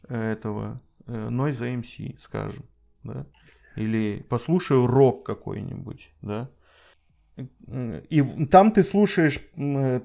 этого 0.08 0.80
э, 1.06 1.28
Noise 1.28 1.80
MC, 1.80 2.18
скажем, 2.18 2.64
да, 3.02 3.26
или 3.74 4.24
послушаю 4.28 4.86
рок 4.86 5.24
какой-нибудь, 5.26 6.12
да, 6.22 6.50
и 7.36 8.46
там 8.46 8.70
ты 8.70 8.82
слушаешь, 8.82 9.40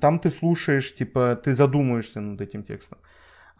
там 0.01 0.19
ты 0.19 0.29
слушаешь, 0.29 0.95
типа, 0.95 1.35
ты 1.35 1.53
задумаешься 1.53 2.21
над 2.21 2.41
этим 2.41 2.63
текстом. 2.63 2.97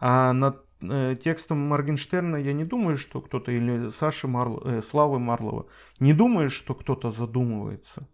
А 0.00 0.32
над 0.32 0.64
э, 0.80 1.14
текстом 1.20 1.58
Моргенштерна 1.68 2.36
я 2.36 2.52
не 2.52 2.64
думаю, 2.64 2.96
что 2.96 3.20
кто-то, 3.20 3.52
или 3.52 3.90
Саши 3.90 4.26
Марл, 4.26 4.62
э, 4.64 4.82
Славы 4.82 5.18
Марлова, 5.18 5.66
не 6.00 6.14
думаешь, 6.14 6.52
что 6.52 6.74
кто-то 6.74 7.10
задумывается. 7.10 8.08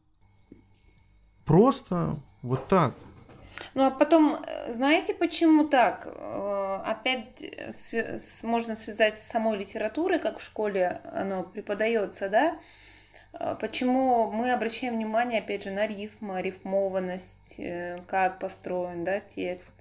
Просто 1.45 2.21
вот 2.43 2.67
так. 2.69 2.95
Ну 3.75 3.87
а 3.87 3.91
потом, 3.91 4.35
э, 4.35 4.73
знаете, 4.73 5.15
почему 5.15 5.69
так? 5.69 6.07
Э, 6.07 6.81
опять 6.85 7.43
можно 8.43 8.75
связать 8.75 9.19
с 9.19 9.29
самой 9.29 9.59
литературой, 9.59 10.19
как 10.19 10.39
в 10.39 10.43
школе 10.43 11.01
оно 11.13 11.45
преподается, 11.45 12.29
да? 12.29 12.59
А, 13.39 13.55
почему 13.55 14.31
мы 14.31 14.53
обращаем 14.53 14.95
внимание, 14.95 15.41
опять 15.41 15.65
же, 15.65 15.71
на 15.71 15.87
рифму, 15.87 16.39
рифмованность, 16.41 17.57
э, 17.59 17.97
как 18.07 18.39
построен 18.39 19.05
да, 19.05 19.21
текст. 19.21 19.75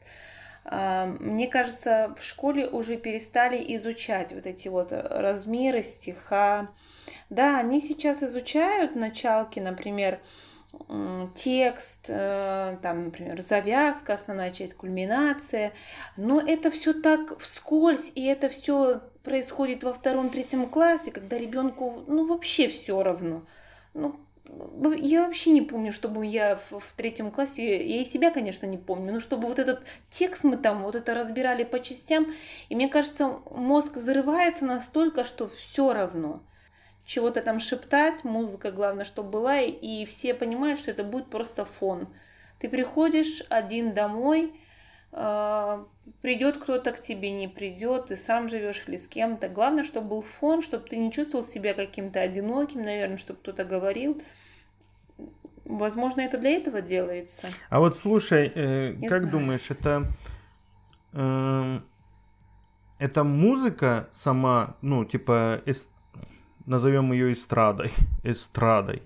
А, 0.65 1.05
мне 1.05 1.47
кажется, 1.47 2.13
в 2.17 2.23
школе 2.23 2.67
уже 2.67 2.97
перестали 2.97 3.63
изучать 3.75 4.33
вот 4.33 4.45
эти 4.45 4.67
вот 4.67 4.91
размеры 4.91 5.81
стиха. 5.83 6.69
Да, 7.29 7.59
они 7.59 7.79
сейчас 7.79 8.23
изучают 8.23 8.95
началки, 8.95 9.59
например, 9.59 10.19
текст, 11.35 12.07
э, 12.09 12.77
там, 12.81 13.05
например, 13.05 13.41
завязка, 13.41 14.15
основная 14.15 14.51
часть, 14.51 14.73
кульминация. 14.73 15.71
Но 16.17 16.41
это 16.41 16.69
все 16.69 16.93
так 16.93 17.39
вскользь, 17.39 18.11
и 18.15 18.25
это 18.25 18.49
все 18.49 19.01
происходит 19.25 19.83
во 19.83 19.91
втором-третьем 19.91 20.67
классе, 20.67 21.11
когда 21.11 21.37
ребенку, 21.37 22.03
ну, 22.07 22.25
вообще 22.25 22.69
все 22.69 23.03
равно. 23.03 23.41
Ну, 23.93 24.19
я 24.93 25.23
вообще 25.23 25.51
не 25.51 25.61
помню, 25.61 25.91
чтобы 25.91 26.25
я 26.25 26.59
в, 26.69 26.79
в 26.79 26.93
третьем 26.95 27.31
классе, 27.31 27.83
я 27.85 28.01
и 28.01 28.05
себя, 28.05 28.31
конечно, 28.31 28.65
не 28.65 28.77
помню, 28.77 29.13
но 29.13 29.19
чтобы 29.19 29.47
вот 29.47 29.59
этот 29.59 29.83
текст 30.09 30.43
мы 30.43 30.57
там 30.57 30.83
вот 30.83 30.95
это 30.95 31.13
разбирали 31.13 31.63
по 31.63 31.79
частям, 31.79 32.33
и 32.69 32.75
мне 32.75 32.87
кажется, 32.87 33.39
мозг 33.49 33.97
взрывается 33.97 34.65
настолько, 34.65 35.23
что 35.23 35.47
все 35.47 35.91
равно 35.93 36.41
чего-то 37.05 37.41
там 37.41 37.59
шептать, 37.59 38.23
музыка, 38.23 38.71
главное, 38.71 39.05
чтобы 39.05 39.29
была, 39.29 39.61
и 39.61 40.05
все 40.05 40.33
понимают, 40.33 40.79
что 40.79 40.91
это 40.91 41.03
будет 41.03 41.27
просто 41.27 41.65
фон. 41.65 42.07
Ты 42.59 42.69
приходишь 42.69 43.43
один 43.49 43.93
домой, 43.93 44.53
придет 45.15 46.57
кто-то 46.57 46.91
к 46.91 46.99
тебе, 46.99 47.31
не 47.31 47.47
придет, 47.47 48.07
ты 48.07 48.17
сам 48.17 48.49
живешь 48.49 48.83
или 48.87 48.97
с 48.97 49.07
кем-то. 49.07 49.47
Главное, 49.47 49.85
чтобы 49.85 50.09
был 50.09 50.21
фон, 50.21 50.61
чтобы 50.61 50.87
ты 50.87 50.97
не 50.97 51.11
чувствовал 51.11 51.43
себя 51.43 51.73
каким-то 51.73 52.19
одиноким, 52.19 52.81
наверное, 52.81 53.17
чтобы 53.17 53.39
кто-то 53.39 53.63
говорил. 53.63 54.21
Возможно, 55.63 56.21
это 56.21 56.37
для 56.37 56.51
этого 56.51 56.81
делается. 56.81 57.47
А 57.69 57.79
вот 57.79 57.97
слушай, 57.97 58.51
э, 58.53 58.93
как 58.93 59.23
знаю. 59.23 59.29
думаешь, 59.29 59.71
это 59.71 60.11
э, 61.13 61.79
это 62.99 63.23
музыка 63.23 64.07
сама, 64.11 64.77
ну, 64.81 65.05
типа, 65.05 65.61
эс, 65.65 65.89
назовем 66.65 67.11
ее 67.11 67.33
эстрадой, 67.33 67.91
эстрадой. 68.23 69.03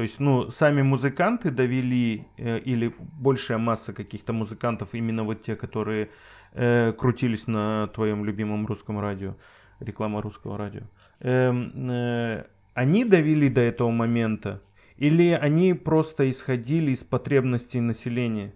То 0.00 0.04
есть, 0.04 0.18
ну, 0.18 0.50
сами 0.50 0.80
музыканты 0.80 1.50
довели, 1.50 2.24
э, 2.38 2.58
или 2.60 2.94
большая 3.20 3.58
масса 3.58 3.92
каких-то 3.92 4.32
музыкантов, 4.32 4.94
именно 4.94 5.24
вот 5.24 5.42
те, 5.42 5.56
которые 5.56 6.08
э, 6.54 6.94
крутились 6.96 7.46
на 7.46 7.88
твоем 7.88 8.24
любимом 8.24 8.64
русском 8.64 8.98
радио, 8.98 9.34
реклама 9.78 10.22
русского 10.22 10.56
радио, 10.56 10.84
э, 11.20 11.52
э, 11.52 12.44
они 12.72 13.04
довели 13.04 13.50
до 13.50 13.60
этого 13.60 13.90
момента, 13.90 14.62
или 14.96 15.38
они 15.42 15.74
просто 15.74 16.30
исходили 16.30 16.92
из 16.92 17.04
потребностей 17.04 17.80
населения? 17.80 18.54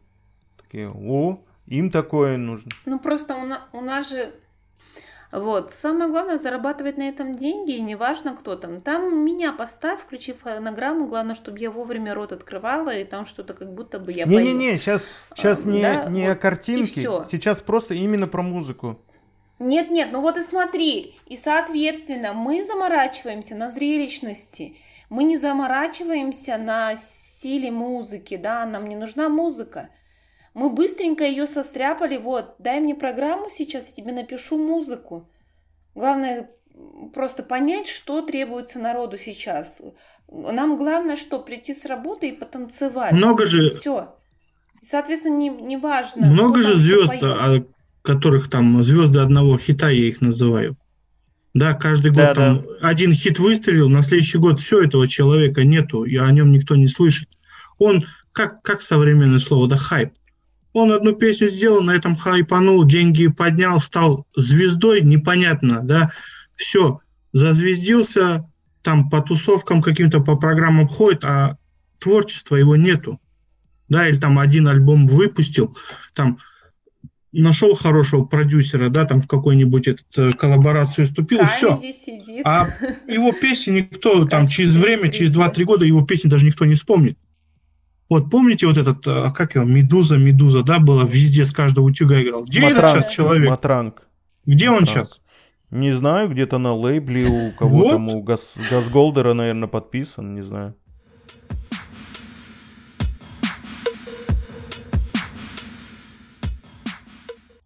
Такие, 0.57 0.89
о, 0.89 1.45
им 1.67 1.91
такое 1.91 2.39
нужно. 2.39 2.71
Ну, 2.87 2.99
просто 2.99 3.37
у, 3.37 3.45
на, 3.45 3.61
у 3.75 3.83
нас 3.83 4.09
же 4.09 4.33
вот. 5.35 5.73
Самое 5.73 6.09
главное 6.09 6.39
зарабатывать 6.39 6.97
на 6.97 7.09
этом 7.09 7.35
деньги, 7.35 7.73
и 7.73 7.81
неважно 7.81 8.37
кто 8.37 8.55
там. 8.55 8.81
Там 8.81 9.25
меня 9.25 9.53
поставь, 9.53 10.01
включи 10.01 10.33
фонограмму, 10.33 11.07
главное, 11.07 11.35
чтобы 11.35 11.59
я 11.59 11.71
вовремя 11.71 12.15
рот 12.15 12.33
открывала, 12.33 12.91
и 12.91 13.05
там 13.05 13.27
что-то 13.27 13.53
как 13.53 13.75
будто 13.75 13.99
бы 13.99 14.13
я 14.13 14.27
Не-не-не, 14.27 14.79
сейчас, 14.79 15.11
сейчас 15.35 15.67
а, 15.67 15.69
не, 15.69 15.83
да? 15.83 16.05
не 16.07 16.29
вот, 16.29 16.33
о 16.33 16.37
картинке, 16.37 17.03
сейчас 17.27 17.61
просто 17.61 17.95
именно 17.95 18.29
про 18.29 18.43
музыку. 18.43 19.01
Нет, 19.59 19.91
нет, 19.91 20.11
ну 20.13 20.21
вот 20.21 20.37
и 20.37 20.41
смотри, 20.41 21.15
и 21.27 21.37
соответственно 21.37 22.33
мы 22.33 22.63
заморачиваемся 22.63 23.55
на 23.55 23.69
зрелищности, 23.69 24.77
мы 25.11 25.25
не 25.25 25.37
заморачиваемся 25.37 26.59
на 26.59 26.97
силе 26.97 27.71
музыки, 27.71 28.37
да, 28.37 28.67
нам 28.67 28.87
не 28.89 28.97
нужна 28.97 29.29
музыка. 29.29 29.91
Мы 30.55 30.71
быстренько 30.71 31.25
ее 31.25 31.47
состряпали, 31.47 32.17
вот, 32.17 32.55
дай 32.59 32.81
мне 32.81 32.95
программу 32.95 33.51
сейчас, 33.51 33.89
я 33.89 34.05
тебе 34.05 34.15
напишу 34.15 34.57
музыку. 34.57 35.29
Главное 35.95 36.51
просто 37.13 37.43
понять, 37.43 37.89
что 37.89 38.23
требуется 38.23 38.79
народу 38.79 39.19
сейчас. 39.19 39.83
Нам 40.31 40.77
главное, 40.77 41.17
что 41.17 41.41
прийти 41.41 41.75
с 41.75 41.85
работы 41.85 42.29
и 42.29 42.33
потанцевать. 42.33 43.13
Много 43.13 43.47
же... 43.47 43.75
Все. 43.75 44.17
И, 44.81 44.87
соответственно, 44.87 45.37
не, 45.37 45.49
не 45.49 45.77
важно. 45.77 46.27
Много 46.27 46.63
же 46.63 46.77
звезд, 46.77 47.23
о 47.23 47.65
которых 48.03 48.51
там 48.51 48.83
звезды 48.83 49.21
одного 49.21 49.59
хита, 49.59 49.91
я 49.91 50.09
их 50.09 50.21
называю. 50.21 50.77
Да, 51.55 51.75
каждый 51.75 52.11
год 52.11 52.25
да, 52.25 52.35
там 52.35 52.63
да. 52.63 52.89
один 52.89 53.13
хит 53.13 53.39
выстрелил, 53.39 53.89
на 53.89 54.03
следующий 54.03 54.39
год 54.39 54.59
все 54.61 54.83
этого 54.83 55.07
человека 55.07 55.63
нету, 55.63 56.05
и 56.05 56.17
о 56.17 56.31
нем 56.33 56.51
никто 56.51 56.75
не 56.75 56.89
слышит. 56.89 57.29
Он, 57.79 58.05
как, 58.33 58.63
как 58.63 58.83
современное 58.83 59.39
слово, 59.39 59.69
да, 59.69 59.77
хайп. 59.77 60.13
Он 60.75 60.91
одну 60.93 61.15
песню 61.15 61.49
сделал, 61.49 61.83
на 61.83 61.93
этом 61.93 62.17
хайпанул, 62.17 62.85
деньги 62.85 63.29
поднял, 63.29 63.81
стал 63.81 64.27
звездой, 64.37 65.03
непонятно, 65.03 65.81
да, 65.83 66.11
все, 66.57 67.01
зазвездился, 67.33 68.51
там 68.83 69.09
по 69.09 69.23
тусовкам 69.23 69.81
каким-то, 69.81 70.21
по 70.21 70.37
программам 70.37 70.89
ходит, 70.89 71.25
а 71.25 71.57
творчества 71.99 72.57
его 72.57 72.77
нету. 72.77 73.21
Да, 73.89 74.09
или 74.09 74.17
там 74.17 74.39
один 74.39 74.67
альбом 74.67 75.07
выпустил, 75.07 75.77
там 76.13 76.39
нашел 77.31 77.75
хорошего 77.75 78.25
продюсера, 78.25 78.89
да, 78.89 79.05
там 79.05 79.23
в 79.23 79.29
какой-нибудь 79.29 79.89
этот, 79.89 80.07
э, 80.17 80.33
коллаборацию 80.33 81.07
вступил, 81.07 81.43
и 81.43 81.47
все. 81.47 81.81
А 82.45 82.69
его 83.07 83.33
песни 83.33 83.81
никто, 83.81 84.25
там 84.25 84.49
через 84.49 84.77
время, 84.77 85.11
через 85.11 85.33
2-3 85.37 85.65
года 85.65 85.85
его 85.85 86.03
песни 86.03 86.29
даже 86.29 86.47
никто 86.47 86.65
не 86.65 86.75
вспомнит. 86.75 87.17
Вот 88.11 88.31
помните 88.31 88.67
вот 88.67 88.77
этот, 88.77 89.07
а 89.07 89.33
как 89.33 89.55
его, 89.55 89.65
Медуза, 89.65 90.19
Медуза, 90.19 90.63
да, 90.63 90.79
было 90.79 91.05
везде 91.07 91.45
с 91.45 91.53
каждого 91.53 91.87
утюга 91.87 92.23
играл. 92.23 92.45
Где 92.45 92.61
Матранг, 92.61 92.79
этот 92.85 92.91
сейчас 93.03 93.13
человек? 93.13 93.49
Матранг. 93.49 94.03
Где 94.45 94.69
он 94.69 94.81
Матранг. 94.81 94.91
сейчас? 94.91 95.23
Не 95.71 95.91
знаю, 95.91 96.29
где-то 96.29 96.59
на 96.59 96.75
лейбле 96.75 97.27
у 97.27 97.53
кого 97.53 97.79
вот. 97.79 97.93
там, 97.93 98.09
у 98.09 98.23
Газ, 98.23 98.55
Газголдера, 98.71 99.33
наверное, 99.33 99.69
подписан, 99.69 100.35
не 100.35 100.43
знаю. 100.43 100.77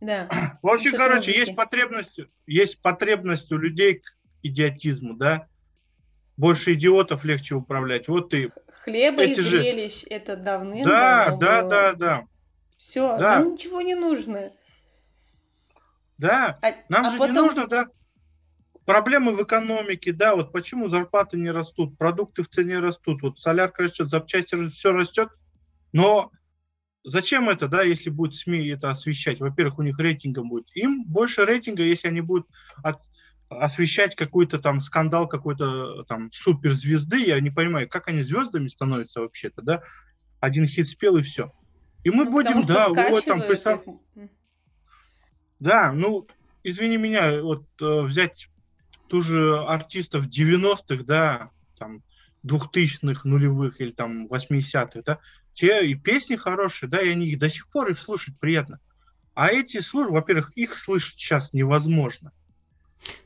Да. 0.01 0.59
В 0.63 0.69
общем, 0.69 0.93
короче, 0.93 1.33
есть 1.33 1.55
потребность, 1.55 2.21
есть 2.47 2.81
потребность 2.81 3.51
у 3.53 3.59
людей 3.59 3.97
к 3.97 4.05
идиотизму, 4.43 5.15
да. 5.15 5.47
Больше 6.37 6.75
идиотов 6.75 7.25
легче 7.25 7.57
управлять. 7.57 8.07
Вот 8.07 8.33
и 8.33 8.49
хлеба 8.89 9.23
Эти 9.23 9.41
и 9.41 9.43
зрелищ. 9.43 10.01
Же... 10.03 10.07
Это 10.09 10.37
давным 10.37 10.85
Да, 10.85 11.37
да, 11.37 11.61
было. 11.61 11.71
да, 11.71 11.93
да. 11.95 12.25
Все, 12.77 13.17
да. 13.19 13.39
нам 13.39 13.53
ничего 13.53 13.81
не 13.81 13.95
нужно. 13.95 14.51
Да, 16.17 16.57
а, 16.63 16.73
нам 16.89 17.07
а 17.07 17.11
же 17.11 17.19
потом... 17.19 17.35
не 17.35 17.41
нужно, 17.41 17.67
да. 17.67 17.87
Проблемы 18.85 19.37
в 19.37 19.43
экономике, 19.43 20.13
да, 20.13 20.35
вот 20.35 20.51
почему 20.51 20.89
зарплаты 20.89 21.37
не 21.37 21.51
растут, 21.51 21.99
продукты 21.99 22.43
в 22.43 22.49
цене 22.49 22.79
растут, 22.79 23.21
вот 23.21 23.39
солярка 23.39 23.83
растет, 23.83 24.09
запчасти 24.09 24.69
все 24.71 24.93
растет, 24.93 25.29
но 25.93 26.33
зачем 27.05 27.51
это, 27.51 27.69
да, 27.69 27.83
если 27.83 28.09
будет 28.09 28.35
СМИ 28.35 28.67
это 28.69 28.91
освещать? 28.91 29.41
Во-первых, 29.41 29.79
у 29.79 29.83
них 29.83 29.99
рейтингом 29.99 30.49
будет. 30.49 30.69
Им 30.75 31.05
больше 31.05 31.45
рейтинга, 31.45 31.83
если 31.83 32.09
они 32.09 32.23
будут 32.23 32.49
от, 32.83 32.99
освещать 33.49 34.15
какой-то 34.15 34.59
там 34.59 34.81
скандал 34.81 35.29
какой-то 35.29 36.05
там 36.05 36.31
суперзвезды, 36.33 37.27
я 37.27 37.41
не 37.41 37.51
понимаю, 37.51 37.89
как 37.89 38.09
они 38.09 38.23
звездами 38.23 38.69
становятся 38.69 39.21
вообще-то, 39.21 39.63
да? 39.63 39.83
Один 40.41 40.67
хит 40.67 40.89
спел 40.89 41.17
и 41.17 41.23
все. 41.23 41.53
И 42.05 42.11
мы 42.11 42.25
ну, 42.25 42.31
будем, 42.31 42.61
да, 42.63 42.89
вот 42.89 43.25
там 43.25 43.41
представь... 43.41 43.81
Их. 44.15 44.29
Да, 45.59 45.93
ну, 45.93 46.27
извини 46.63 46.97
меня, 46.97 47.43
вот 47.43 47.65
э, 47.81 48.01
взять 48.03 48.49
ту 49.09 49.21
же 49.21 49.59
артистов 49.59 50.27
90-х, 50.29 51.03
да, 51.05 51.51
там, 51.77 52.03
2000-х, 52.47 53.23
нулевых 53.25 53.81
или 53.81 53.91
там 53.91 54.27
80-х, 54.27 55.03
да, 55.05 55.19
те 55.55 55.87
и 55.87 55.95
песни 55.95 56.37
хорошие, 56.37 56.89
да, 56.89 57.01
и 57.01 57.09
они 57.09 57.27
их 57.27 57.39
до 57.39 57.49
сих 57.49 57.69
пор 57.69 57.91
их 57.91 57.99
слушать 57.99 58.39
приятно. 58.39 58.79
А 59.35 59.49
эти 59.49 59.81
слушать, 59.81 60.13
во-первых, 60.13 60.53
их 60.57 60.77
слышать 60.77 61.19
сейчас 61.19 61.53
невозможно. 61.53 62.33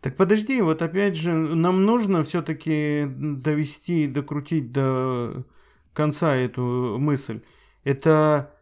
Так 0.00 0.16
подожди, 0.16 0.60
вот 0.60 0.82
опять 0.82 1.16
же, 1.16 1.32
нам 1.32 1.84
нужно 1.84 2.22
все-таки 2.24 3.04
довести, 3.08 4.06
докрутить 4.06 4.72
до 4.72 5.44
конца 5.92 6.34
эту 6.34 6.96
мысль. 6.98 7.40
Это 7.84 8.54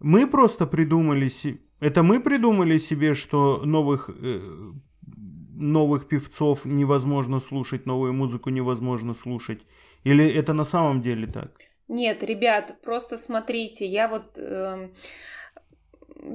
мы 0.00 0.26
просто 0.26 0.66
придумали, 0.66 1.30
это 1.80 2.02
мы 2.02 2.20
придумали 2.20 2.78
себе, 2.78 3.14
что 3.14 3.62
новых 3.64 4.10
э, 4.10 4.72
новых 5.62 6.08
певцов 6.08 6.64
невозможно 6.64 7.38
слушать, 7.38 7.86
новую 7.86 8.12
музыку 8.12 8.50
невозможно 8.50 9.14
слушать? 9.14 9.60
Или 10.04 10.28
это 10.28 10.52
на 10.52 10.64
самом 10.64 11.00
деле 11.00 11.26
так? 11.26 11.52
Нет, 11.88 12.22
ребят, 12.22 12.76
просто 12.82 13.16
смотрите, 13.16 13.86
я 13.86 14.08
вот 14.08 14.38
э, 14.38 14.88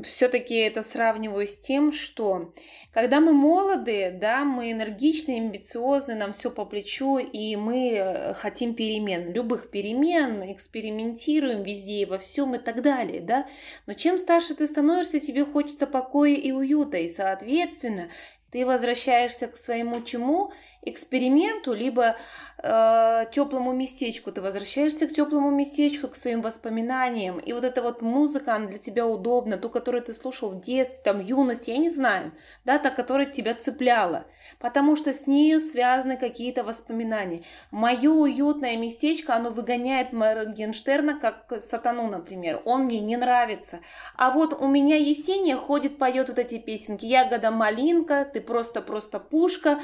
все-таки 0.04 0.56
это 0.56 0.82
сравниваю 0.82 1.48
с 1.48 1.60
тем, 1.60 1.92
что 1.92 2.54
когда 2.92 3.20
мы 3.20 3.34
молоды, 3.34 4.12
да, 4.12 4.44
мы 4.44 4.72
энергичны, 4.72 5.38
амбициозны, 5.38 6.16
нам 6.16 6.34
все 6.34 6.52
по 6.52 6.66
плечу, 6.66 7.18
и 7.18 7.56
мы 7.56 8.34
хотим 8.36 8.74
перемен, 8.74 9.32
любых 9.32 9.70
перемен, 9.70 10.52
экспериментируем 10.52 11.64
везде 11.64 12.02
и 12.02 12.06
во 12.06 12.18
всем 12.18 12.56
и 12.56 12.58
так 12.58 12.82
далее, 12.82 13.22
да. 13.22 13.48
Но 13.86 13.94
чем 13.94 14.18
старше 14.18 14.56
ты 14.56 14.68
становишься, 14.68 15.20
тебе 15.20 15.46
хочется 15.46 15.88
покоя 15.88 16.34
и 16.34 16.52
уюта, 16.52 16.98
и, 16.98 17.10
соответственно, 17.10 18.10
ты 18.52 18.66
возвращаешься 18.66 19.48
к 19.48 19.58
своему 19.58 20.02
чему? 20.02 20.52
Эксперименту, 20.82 21.74
либо 21.74 22.16
э, 22.58 23.26
теплому 23.32 23.74
местечку. 23.74 24.32
Ты 24.32 24.42
возвращаешься 24.42 25.08
к 25.08 25.14
теплому 25.14 25.52
местечку, 25.52 26.08
к 26.08 26.16
своим 26.16 26.42
воспоминаниям. 26.42 27.40
И 27.40 27.54
вот 27.54 27.64
эта 27.64 27.82
вот 27.82 28.02
музыка, 28.02 28.56
она 28.56 28.68
для 28.68 28.78
тебя 28.78 29.06
удобна, 29.06 29.58
ту, 29.58 29.70
которую 29.70 30.04
ты 30.04 30.14
слушал 30.14 30.50
в 30.50 30.62
детстве, 30.62 31.04
там, 31.04 31.20
юность, 31.20 31.68
я 31.68 31.78
не 31.78 31.90
знаю, 31.90 32.32
да, 32.64 32.80
та, 32.80 32.90
которая 32.90 33.28
тебя 33.28 33.54
цепляла. 33.54 34.26
Потому 34.60 34.96
что 34.96 35.12
с 35.12 35.28
нею 35.28 35.60
связаны 35.60 36.18
какие-то 36.18 36.64
воспоминания. 36.64 37.42
Мое 37.72 38.12
уютное 38.12 38.78
местечко, 38.78 39.36
оно 39.36 39.50
выгоняет 39.50 40.14
Моргенштерна, 40.14 41.20
как 41.20 41.62
сатану, 41.62 42.08
например. 42.10 42.62
Он 42.66 42.86
мне 42.86 43.00
не 43.00 43.18
нравится. 43.18 43.80
А 44.16 44.32
вот 44.32 44.62
у 44.62 44.68
меня 44.68 44.96
Есения 44.96 45.58
ходит, 45.58 45.98
поет 45.98 46.30
вот 46.30 46.40
эти 46.40 46.58
песенки. 46.60 47.06
Ягода 47.06 47.52
малинка, 47.52 48.30
ты 48.32 48.42
просто-просто 48.42 49.20
пушка, 49.20 49.80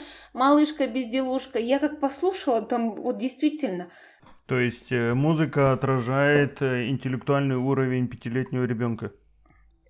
малышка-безделушка. 0.88 1.60
Я 1.60 1.80
как 1.80 2.00
послушала, 2.00 2.62
там 2.62 2.96
вот 2.96 3.17
действительно... 3.17 3.88
То 4.46 4.60
есть 4.60 4.91
э, 4.91 5.13
музыка 5.13 5.72
отражает 5.72 6.62
э, 6.62 6.89
интеллектуальный 6.89 7.56
уровень 7.56 8.08
пятилетнего 8.08 8.65
ребенка? 8.65 9.12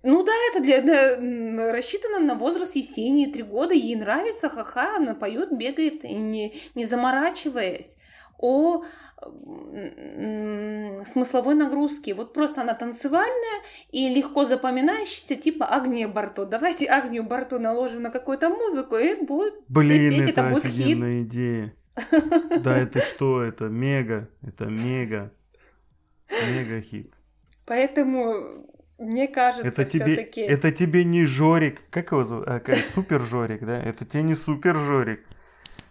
Ну 0.04 0.22
да, 0.22 0.32
это 0.50 0.62
для, 0.62 0.80
для, 0.82 1.72
рассчитано 1.72 2.20
на 2.20 2.34
возраст 2.34 2.76
Есении, 2.76 3.26
три 3.26 3.42
года, 3.42 3.74
ей 3.74 3.96
нравится, 3.96 4.48
ха-ха, 4.48 4.96
она 4.96 5.14
поет, 5.14 5.50
бегает, 5.50 6.04
не, 6.04 6.54
не 6.74 6.84
заморачиваясь 6.84 7.96
о 8.38 8.82
смысловой 11.04 11.54
нагрузке. 11.54 12.14
Вот 12.14 12.34
просто 12.34 12.60
она 12.62 12.74
танцевальная 12.74 13.62
и 13.90 14.08
легко 14.14 14.44
запоминающаяся, 14.44 15.36
типа 15.36 15.66
Агния 15.66 16.08
Барто. 16.08 16.44
Давайте 16.44 16.86
Агнию 16.86 17.24
Барто 17.24 17.58
наложим 17.58 18.02
на 18.02 18.10
какую-то 18.10 18.48
музыку, 18.50 18.96
и 18.96 19.14
будет 19.14 19.54
Блин, 19.68 20.12
это, 20.12 20.26
петь, 20.26 20.28
это 20.30 20.42
будет 20.50 20.66
хит. 20.66 20.98
идея. 20.98 21.74
Да, 22.60 22.76
это 22.76 23.00
что? 23.00 23.42
Это 23.42 23.64
мега. 23.64 24.28
Это 24.42 24.66
мега. 24.66 25.32
Мега 26.30 26.80
хит. 26.80 27.12
Поэтому 27.66 28.66
мне 28.98 29.28
кажется, 29.28 29.66
Это 29.66 29.84
тебе, 29.84 30.14
все-таки... 30.14 30.40
это 30.40 30.70
тебе 30.70 31.04
не 31.04 31.24
Жорик. 31.24 31.82
Как 31.90 32.12
его 32.12 32.24
зовут? 32.24 32.46
А, 32.48 32.60
как- 32.60 32.78
супер 32.78 33.20
Жорик, 33.20 33.64
да? 33.64 33.80
Это 33.80 34.04
тебе 34.04 34.22
не 34.22 34.34
супер 34.34 34.74
Жорик. 34.76 35.24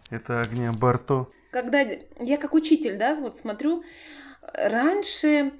Это 0.09 0.41
Огня 0.41 0.71
Барто. 0.73 1.27
Когда 1.53 1.85
я 2.19 2.37
как 2.37 2.55
учитель, 2.55 2.97
да, 2.97 3.13
вот 3.13 3.37
смотрю, 3.37 3.83
раньше 4.41 5.53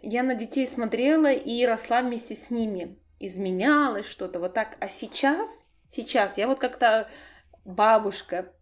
я 0.00 0.22
на 0.22 0.36
детей 0.36 0.68
смотрела 0.68 1.32
и 1.32 1.66
росла 1.66 2.00
вместе 2.00 2.36
с 2.36 2.48
ними. 2.48 2.96
Изменялось 3.18 4.06
что-то 4.06 4.38
вот 4.38 4.54
так. 4.54 4.76
А 4.78 4.86
сейчас, 4.86 5.66
сейчас 5.88 6.38
я 6.38 6.46
вот 6.46 6.60
как-то 6.60 7.10
бабушка, 7.64 8.52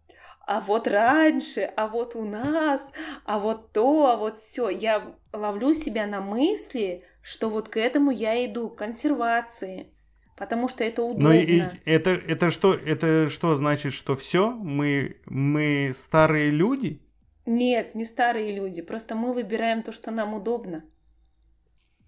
а 0.47 0.59
вот 0.59 0.87
раньше, 0.87 1.71
а 1.77 1.87
вот 1.87 2.15
у 2.15 2.23
нас, 2.23 2.91
а 3.25 3.37
вот 3.37 3.71
то, 3.73 4.07
а 4.07 4.17
вот 4.17 4.37
все. 4.37 4.69
Я 4.69 5.15
ловлю 5.31 5.75
себя 5.75 6.07
на 6.07 6.19
мысли, 6.19 7.03
что 7.21 7.49
вот 7.49 7.69
к 7.69 7.77
этому 7.77 8.09
я 8.09 8.43
иду, 8.43 8.69
к 8.69 8.79
консервации. 8.79 9.93
Потому 10.41 10.67
что 10.67 10.83
это 10.83 11.03
удобно. 11.03 11.29
Ну 11.29 11.35
и 11.35 11.57
и 11.59 11.63
это, 11.85 12.09
это 12.09 12.49
что, 12.49 12.73
это 12.73 13.29
что 13.29 13.55
значит, 13.55 13.93
что 13.93 14.15
все? 14.15 14.49
Мы, 14.49 15.17
мы 15.27 15.91
старые 15.93 16.49
люди? 16.49 16.99
Нет, 17.45 17.93
не 17.93 18.05
старые 18.05 18.55
люди. 18.55 18.81
Просто 18.81 19.13
мы 19.13 19.33
выбираем 19.33 19.83
то, 19.83 19.91
что 19.91 20.09
нам 20.09 20.33
удобно. 20.33 20.81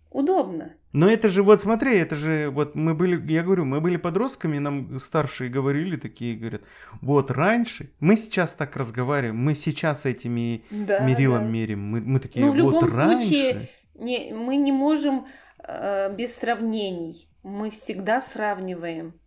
Удобно. 0.09 0.73
Но 0.93 1.07
это 1.07 1.27
же, 1.27 1.43
вот 1.43 1.61
смотри, 1.61 1.95
это 1.95 2.15
же, 2.15 2.49
вот 2.49 2.73
мы 2.73 2.95
были, 2.95 3.31
я 3.31 3.43
говорю, 3.43 3.65
мы 3.65 3.79
были 3.81 3.97
подростками, 3.97 4.57
нам 4.57 4.99
старшие 4.99 5.51
говорили 5.51 5.95
такие, 5.95 6.35
говорят, 6.35 6.63
вот 7.01 7.29
раньше, 7.29 7.91
мы 7.99 8.15
сейчас 8.15 8.53
так 8.53 8.75
разговариваем, 8.75 9.37
мы 9.37 9.53
сейчас 9.53 10.07
этими 10.07 10.63
Да, 10.71 11.01
мерилом 11.01 11.43
да. 11.43 11.49
мерим, 11.49 11.81
мы, 11.83 12.01
мы 12.01 12.19
такие, 12.19 12.43
Ну, 12.43 12.51
в 12.51 12.55
вот 12.55 12.57
любом 12.57 12.97
раньше. 12.97 13.27
случае, 13.27 13.69
не, 13.93 14.33
мы 14.33 14.55
не 14.55 14.71
можем 14.71 15.27
э, 15.59 16.15
без 16.15 16.35
сравнений. 16.35 17.27
Мы 17.43 17.69
всегда 17.69 18.21
сравниваем. 18.21 19.19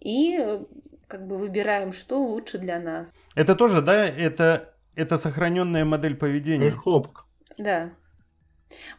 И 0.00 0.36
э, 0.38 0.64
как 1.06 1.26
бы 1.26 1.36
выбираем, 1.36 1.92
что 1.92 2.22
лучше 2.22 2.58
для 2.58 2.78
нас. 2.80 3.12
Это 3.34 3.54
тоже, 3.54 3.82
да, 3.82 4.04
это, 4.06 4.74
это 4.94 5.18
сохраненная 5.18 5.84
модель 5.84 6.16
поведения. 6.16 6.70
Хлопок. 6.70 7.26
Да. 7.58 7.90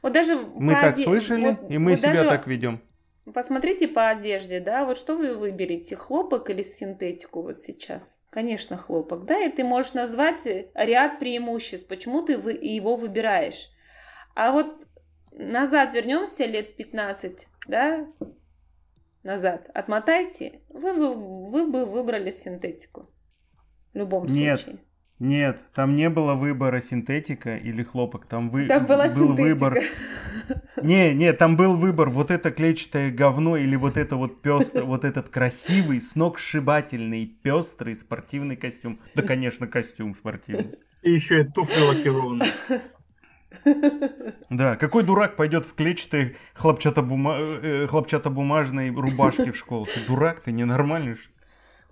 Вот 0.01 0.13
даже 0.13 0.36
Мы 0.36 0.73
по 0.75 0.81
так 0.81 0.95
оде- 0.97 1.03
слышали, 1.03 1.58
вот- 1.60 1.69
и 1.71 1.77
мы 1.77 1.91
вот 1.91 1.99
себя 1.99 2.13
даже 2.13 2.29
так 2.29 2.47
ведем. 2.47 2.81
Посмотрите 3.34 3.88
по 3.88 4.10
одежде, 4.10 4.60
да, 4.60 4.86
вот 4.86 4.99
что 4.99 5.17
вы 5.17 5.34
выберете, 5.34 5.95
хлопок 5.95 6.51
или 6.51 6.62
синтетику 6.62 7.41
вот 7.41 7.58
сейчас? 7.58 8.19
Конечно, 8.29 8.77
хлопок, 8.77 9.25
да, 9.25 9.39
и 9.39 9.49
ты 9.49 9.63
можешь 9.63 9.93
назвать 9.95 10.47
ряд 10.75 11.17
преимуществ, 11.17 11.88
почему 11.88 12.21
ты 12.21 12.34
его 12.34 12.95
выбираешь. 12.95 13.69
А 14.36 14.51
вот 14.51 14.86
назад 15.38 15.93
вернемся 15.93 16.45
лет 16.45 16.76
15, 16.76 17.48
да, 17.67 18.08
назад, 19.24 19.69
отмотайте, 19.74 20.60
вы, 20.69 20.93
вы, 20.93 21.13
вы 21.50 21.67
бы 21.67 21.86
выбрали 21.86 22.32
синтетику. 22.32 23.04
В 23.93 23.98
любом 23.98 24.26
Нет. 24.26 24.62
случае. 24.62 24.80
Нет, 25.17 25.62
там 25.74 25.91
не 25.91 26.10
было 26.10 26.34
выбора 26.34 26.82
синтетика 26.82 27.56
или 27.56 27.84
хлопок, 27.84 28.26
там 28.26 28.50
вы, 28.50 28.67
Там 28.67 28.86
была 28.86 29.06
был 29.08 29.30
синтетика. 29.30 29.41
выбор. 29.43 29.80
Не, 30.84 31.15
не, 31.15 31.34
там 31.34 31.56
был 31.58 31.76
выбор 31.78 32.10
вот 32.10 32.30
это 32.30 32.52
клетчатое 32.52 33.10
говно 33.10 33.58
или 33.58 33.76
вот 33.76 33.98
это 33.98 34.15
вот 34.15 34.41
пестрый, 34.43 34.84
вот 34.86 35.04
этот 35.06 35.30
красивый, 35.30 36.00
сногсшибательный, 36.02 37.26
пестрый 37.26 37.95
спортивный 37.95 38.56
костюм. 38.56 39.00
Да, 39.15 39.24
конечно, 39.24 39.65
костюм 39.65 40.13
спортивный. 40.15 40.78
И 41.02 41.12
еще 41.12 41.41
и 41.41 41.43
туфли 41.45 41.80
лакированные. 41.82 42.52
Да, 44.50 44.76
какой 44.76 45.04
дурак 45.04 45.36
пойдет 45.36 45.65
в 45.65 45.74
клетчатой 45.76 46.36
хлопчатобума... 46.54 47.38
э, 47.39 47.88
хлопчатобумажной 47.88 48.89
рубашке 48.91 49.52
в 49.52 49.58
школу? 49.58 49.86
Ты 49.86 50.00
дурак, 50.08 50.39
ты 50.41 50.52
ненормальный. 50.52 51.15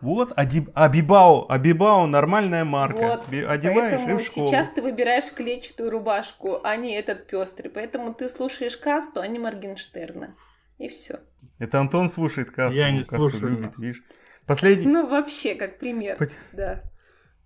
Вот, 0.01 0.33
Ади- 0.35 0.67
Абибао, 0.73 1.45
Абибао 1.49 2.05
нормальная 2.07 2.65
марка. 2.65 2.97
Вот, 2.97 3.27
Одеваешь 3.29 3.61
и 3.93 3.95
поэтому 4.05 4.17
в 4.17 4.21
школу. 4.23 4.47
сейчас 4.47 4.71
ты 4.71 4.81
выбираешь 4.81 5.31
клетчатую 5.33 5.91
рубашку, 5.91 6.59
а 6.63 6.75
не 6.75 6.93
этот 6.95 7.27
пестрый. 7.27 7.69
Поэтому 7.71 8.13
ты 8.13 8.27
слушаешь 8.27 8.75
касту, 8.75 9.21
а 9.21 9.27
не 9.27 9.39
Моргенштерна. 9.39 10.35
И 10.77 10.89
все. 10.89 11.19
Это 11.57 11.79
Антон 11.79 12.09
слушает 12.09 12.51
касту. 12.51 12.77
Я 12.77 12.91
не 12.91 12.99
касту 12.99 13.29
слушаю. 13.29 13.51
любит, 13.51 13.77
видишь. 13.77 14.03
Последний. 14.45 14.87
Ну, 14.87 15.07
вообще, 15.07 15.55
как 15.55 15.79
пример. 15.79 16.17
Пот- 16.17 16.35
Да. 16.51 16.81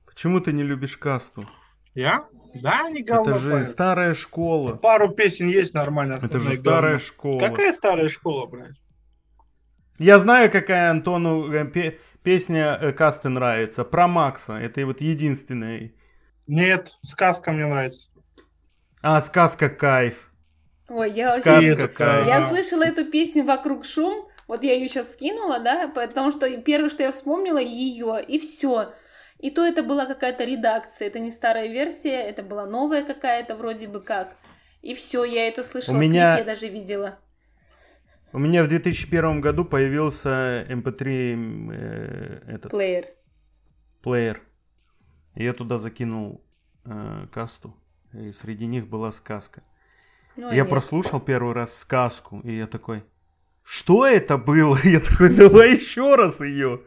Почему 0.08 0.39
ты 0.39 0.51
не 0.51 0.63
любишь 0.63 0.97
касту? 0.97 1.47
Я? 1.93 2.25
Да, 2.61 2.89
не 2.89 3.03
говно. 3.03 3.31
Это 3.31 3.39
же 3.39 3.51
поет. 3.51 3.67
старая 3.69 4.13
школа. 4.13 4.75
Пару 4.75 5.09
песен 5.13 5.47
есть 5.47 5.73
нормально. 5.73 6.19
Это 6.21 6.39
же 6.39 6.55
старая 6.55 6.93
говно. 6.93 6.99
школа. 6.99 7.39
Какая 7.39 7.71
старая 7.71 8.09
школа, 8.09 8.45
блядь? 8.47 8.75
Я 9.99 10.19
знаю, 10.19 10.51
какая 10.51 10.91
Антону 10.91 11.51
э, 11.51 11.65
пе- 11.65 11.99
песня 12.23 12.77
э, 12.79 12.91
касты 12.91 13.29
нравится. 13.29 13.83
Про 13.83 14.07
Макса. 14.07 14.53
Это 14.53 14.85
вот 14.85 15.01
единственная. 15.01 15.91
Нет, 16.45 16.97
сказка 17.01 17.51
мне 17.51 17.65
нравится. 17.65 18.09
А, 19.01 19.21
сказка 19.21 19.69
кайф. 19.69 20.31
Ой, 20.89 21.11
я 21.11 21.31
Сказка 21.31 21.53
вообще... 21.53 21.67
это 21.69 21.87
какая. 21.87 22.25
Я 22.25 22.41
слышала 22.41 22.83
эту 22.83 23.05
песню 23.05 23.43
«Вокруг 23.43 23.85
шум». 23.85 24.27
Вот 24.47 24.63
я 24.63 24.73
ее 24.73 24.87
сейчас 24.87 25.13
скинула, 25.13 25.59
да, 25.59 25.89
потому 25.89 26.31
что 26.31 26.49
первое, 26.61 26.89
что 26.89 27.03
я 27.03 27.11
вспомнила, 27.11 27.57
ее, 27.57 28.23
и 28.25 28.39
все. 28.39 28.93
И 29.39 29.52
то 29.52 29.65
это 29.65 29.84
была 29.84 30.06
какая-то 30.06 30.43
редакция, 30.45 31.08
это 31.08 31.19
не 31.19 31.32
старая 31.32 31.67
версия, 31.67 32.21
это 32.21 32.41
была 32.41 32.65
новая 32.65 33.04
какая-то 33.06 33.56
вроде 33.56 33.88
бы 33.88 34.02
как. 34.02 34.36
И 34.82 34.93
все, 34.93 35.23
я 35.26 35.47
это 35.47 35.63
слышала, 35.63 35.95
У 35.95 36.00
меня- 36.00 36.38
я 36.38 36.43
даже 36.43 36.67
видела. 36.67 37.19
У 38.34 38.39
меня 38.39 38.63
в 38.63 38.67
2001 38.67 39.41
году 39.41 39.63
появился 39.63 40.65
MP3 40.69 41.71
э, 41.71 42.39
этот 42.47 42.71
Плеер. 42.71 43.06
плеер. 44.02 44.41
И 45.36 45.43
я 45.43 45.54
туда 45.54 45.78
закинул 45.78 46.43
э, 46.86 47.28
касту. 47.32 47.76
И 48.13 48.32
среди 48.32 48.65
них 48.65 48.88
была 48.88 49.12
сказка. 49.12 49.62
Ну, 50.36 50.50
я 50.50 50.62
нет. 50.62 50.69
прослушал 50.69 51.19
первый 51.19 51.54
раз 51.54 51.78
сказку, 51.78 52.41
и 52.41 52.56
я 52.58 52.67
такой, 52.67 53.04
что 53.63 54.06
это 54.06 54.38
было? 54.38 54.78
Я 54.84 55.00
такой, 55.00 55.30
давай 55.34 55.73
еще 55.73 56.15
раз 56.15 56.41
ее. 56.41 56.82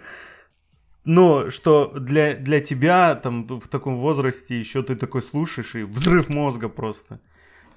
Но 1.10 1.50
что 1.50 1.88
для, 1.88 2.34
для 2.34 2.60
тебя 2.60 3.16
там 3.16 3.44
в 3.58 3.66
таком 3.66 3.96
возрасте 3.96 4.56
еще 4.56 4.84
ты 4.84 4.94
такой 4.94 5.22
слушаешь, 5.22 5.74
и 5.74 5.82
взрыв 5.82 6.28
мозга 6.28 6.68
просто. 6.68 7.18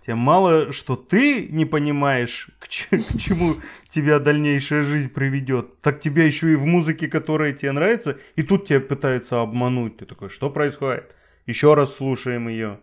Тебе 0.05 0.13
мало, 0.13 0.71
что 0.71 0.95
ты 0.95 1.47
не 1.47 1.65
понимаешь, 1.65 2.51
к, 2.59 2.67
че- 2.67 2.99
к 2.99 3.17
чему 3.17 3.55
тебя 3.89 4.19
дальнейшая 4.19 4.83
жизнь 4.83 5.09
приведет, 5.09 5.81
так 5.81 5.99
тебя 5.99 6.25
еще 6.25 6.51
и 6.51 6.55
в 6.55 6.65
музыке, 6.67 7.07
которая 7.07 7.53
тебе 7.53 7.71
нравится, 7.71 8.19
и 8.35 8.43
тут 8.43 8.67
тебя 8.67 8.81
пытаются 8.81 9.41
обмануть. 9.41 9.97
Ты 9.97 10.05
такой, 10.05 10.29
что 10.29 10.51
происходит? 10.51 11.15
Еще 11.47 11.73
раз 11.73 11.95
слушаем 11.95 12.47
ее. 12.49 12.79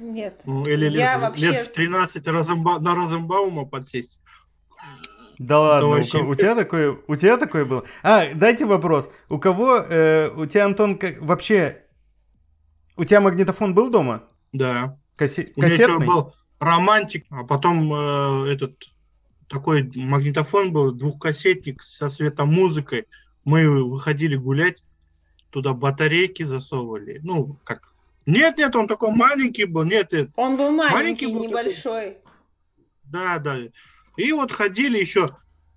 Нет. 0.00 0.42
Ну, 0.44 0.66
Или 0.66 0.90
Я 0.90 1.12
лет, 1.14 1.20
вообще 1.22 1.50
лет 1.52 1.60
в 1.62 1.70
с- 1.70 1.72
13 1.72 2.26
Розенба- 2.26 2.80
на 2.82 2.94
Розенбаума 2.94 3.64
подсесть. 3.64 4.18
Да 5.38 5.60
ладно, 5.60 5.88
у, 5.88 5.98
у 6.30 6.34
тебя 6.34 6.54
такое, 6.54 6.96
у 7.06 7.16
тебя 7.16 7.36
такое 7.36 7.64
было? 7.64 7.84
А, 8.02 8.32
дайте 8.34 8.64
вопрос. 8.64 9.10
У 9.28 9.38
кого, 9.38 9.76
э, 9.78 10.30
у 10.30 10.46
тебя, 10.46 10.66
Антон, 10.66 10.96
как, 10.96 11.20
вообще, 11.20 11.82
у 12.96 13.04
тебя 13.04 13.20
магнитофон 13.20 13.74
был 13.74 13.90
дома? 13.90 14.22
Да. 14.52 14.98
Кассе- 15.16 15.52
У 15.56 15.60
меня 15.60 15.72
еще 15.72 15.84
кассетный? 15.86 16.06
был 16.06 16.34
романтик, 16.60 17.26
а 17.30 17.44
потом 17.44 17.92
э, 17.92 18.52
этот 18.52 18.74
такой 19.48 19.90
магнитофон 19.94 20.72
был, 20.72 20.92
двухкассетник 20.92 21.82
со 21.82 22.08
светомузыкой. 22.08 23.06
Мы 23.44 23.68
выходили 23.84 24.36
гулять, 24.36 24.82
туда 25.50 25.72
батарейки 25.74 26.42
засовывали. 26.42 27.20
Ну, 27.22 27.58
как... 27.64 27.92
Нет, 28.26 28.56
нет, 28.56 28.74
он 28.74 28.88
такой 28.88 29.10
маленький 29.12 29.64
был, 29.66 29.84
нет, 29.84 30.14
это- 30.14 30.32
Он 30.36 30.56
был 30.56 30.70
маленький, 30.70 30.94
Маленький 30.94 31.26
был 31.26 31.44
небольшой. 31.48 32.16
да, 33.04 33.38
да. 33.38 33.58
И 34.16 34.32
вот 34.32 34.52
ходили 34.52 34.98
еще, 34.98 35.26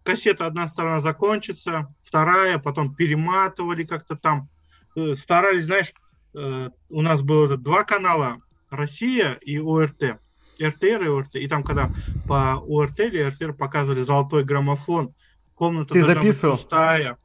кассета 0.03 0.45
одна 0.45 0.67
сторона 0.67 0.99
закончится, 0.99 1.93
вторая, 2.03 2.59
потом 2.59 2.93
перематывали 2.93 3.83
как-то 3.83 4.15
там. 4.15 4.49
Э, 4.95 5.13
Старались, 5.15 5.65
знаешь, 5.65 5.93
э, 6.33 6.69
у 6.89 7.01
нас 7.01 7.21
было 7.21 7.57
два 7.57 7.83
канала, 7.83 8.41
Россия 8.69 9.33
и 9.33 9.59
ОРТ. 9.59 10.19
РТР 10.61 11.03
и 11.03 11.07
ОРТ. 11.07 11.35
И 11.35 11.47
там, 11.47 11.63
когда 11.63 11.89
по 12.27 12.55
ОРТ 12.55 12.99
или 13.01 13.21
РТР 13.21 13.53
показывали 13.53 14.01
золотой 14.01 14.43
граммофон, 14.43 15.13
комната 15.55 15.93
Ты 15.93 16.03
записывал? 16.03 16.57
пустая. 16.57 17.17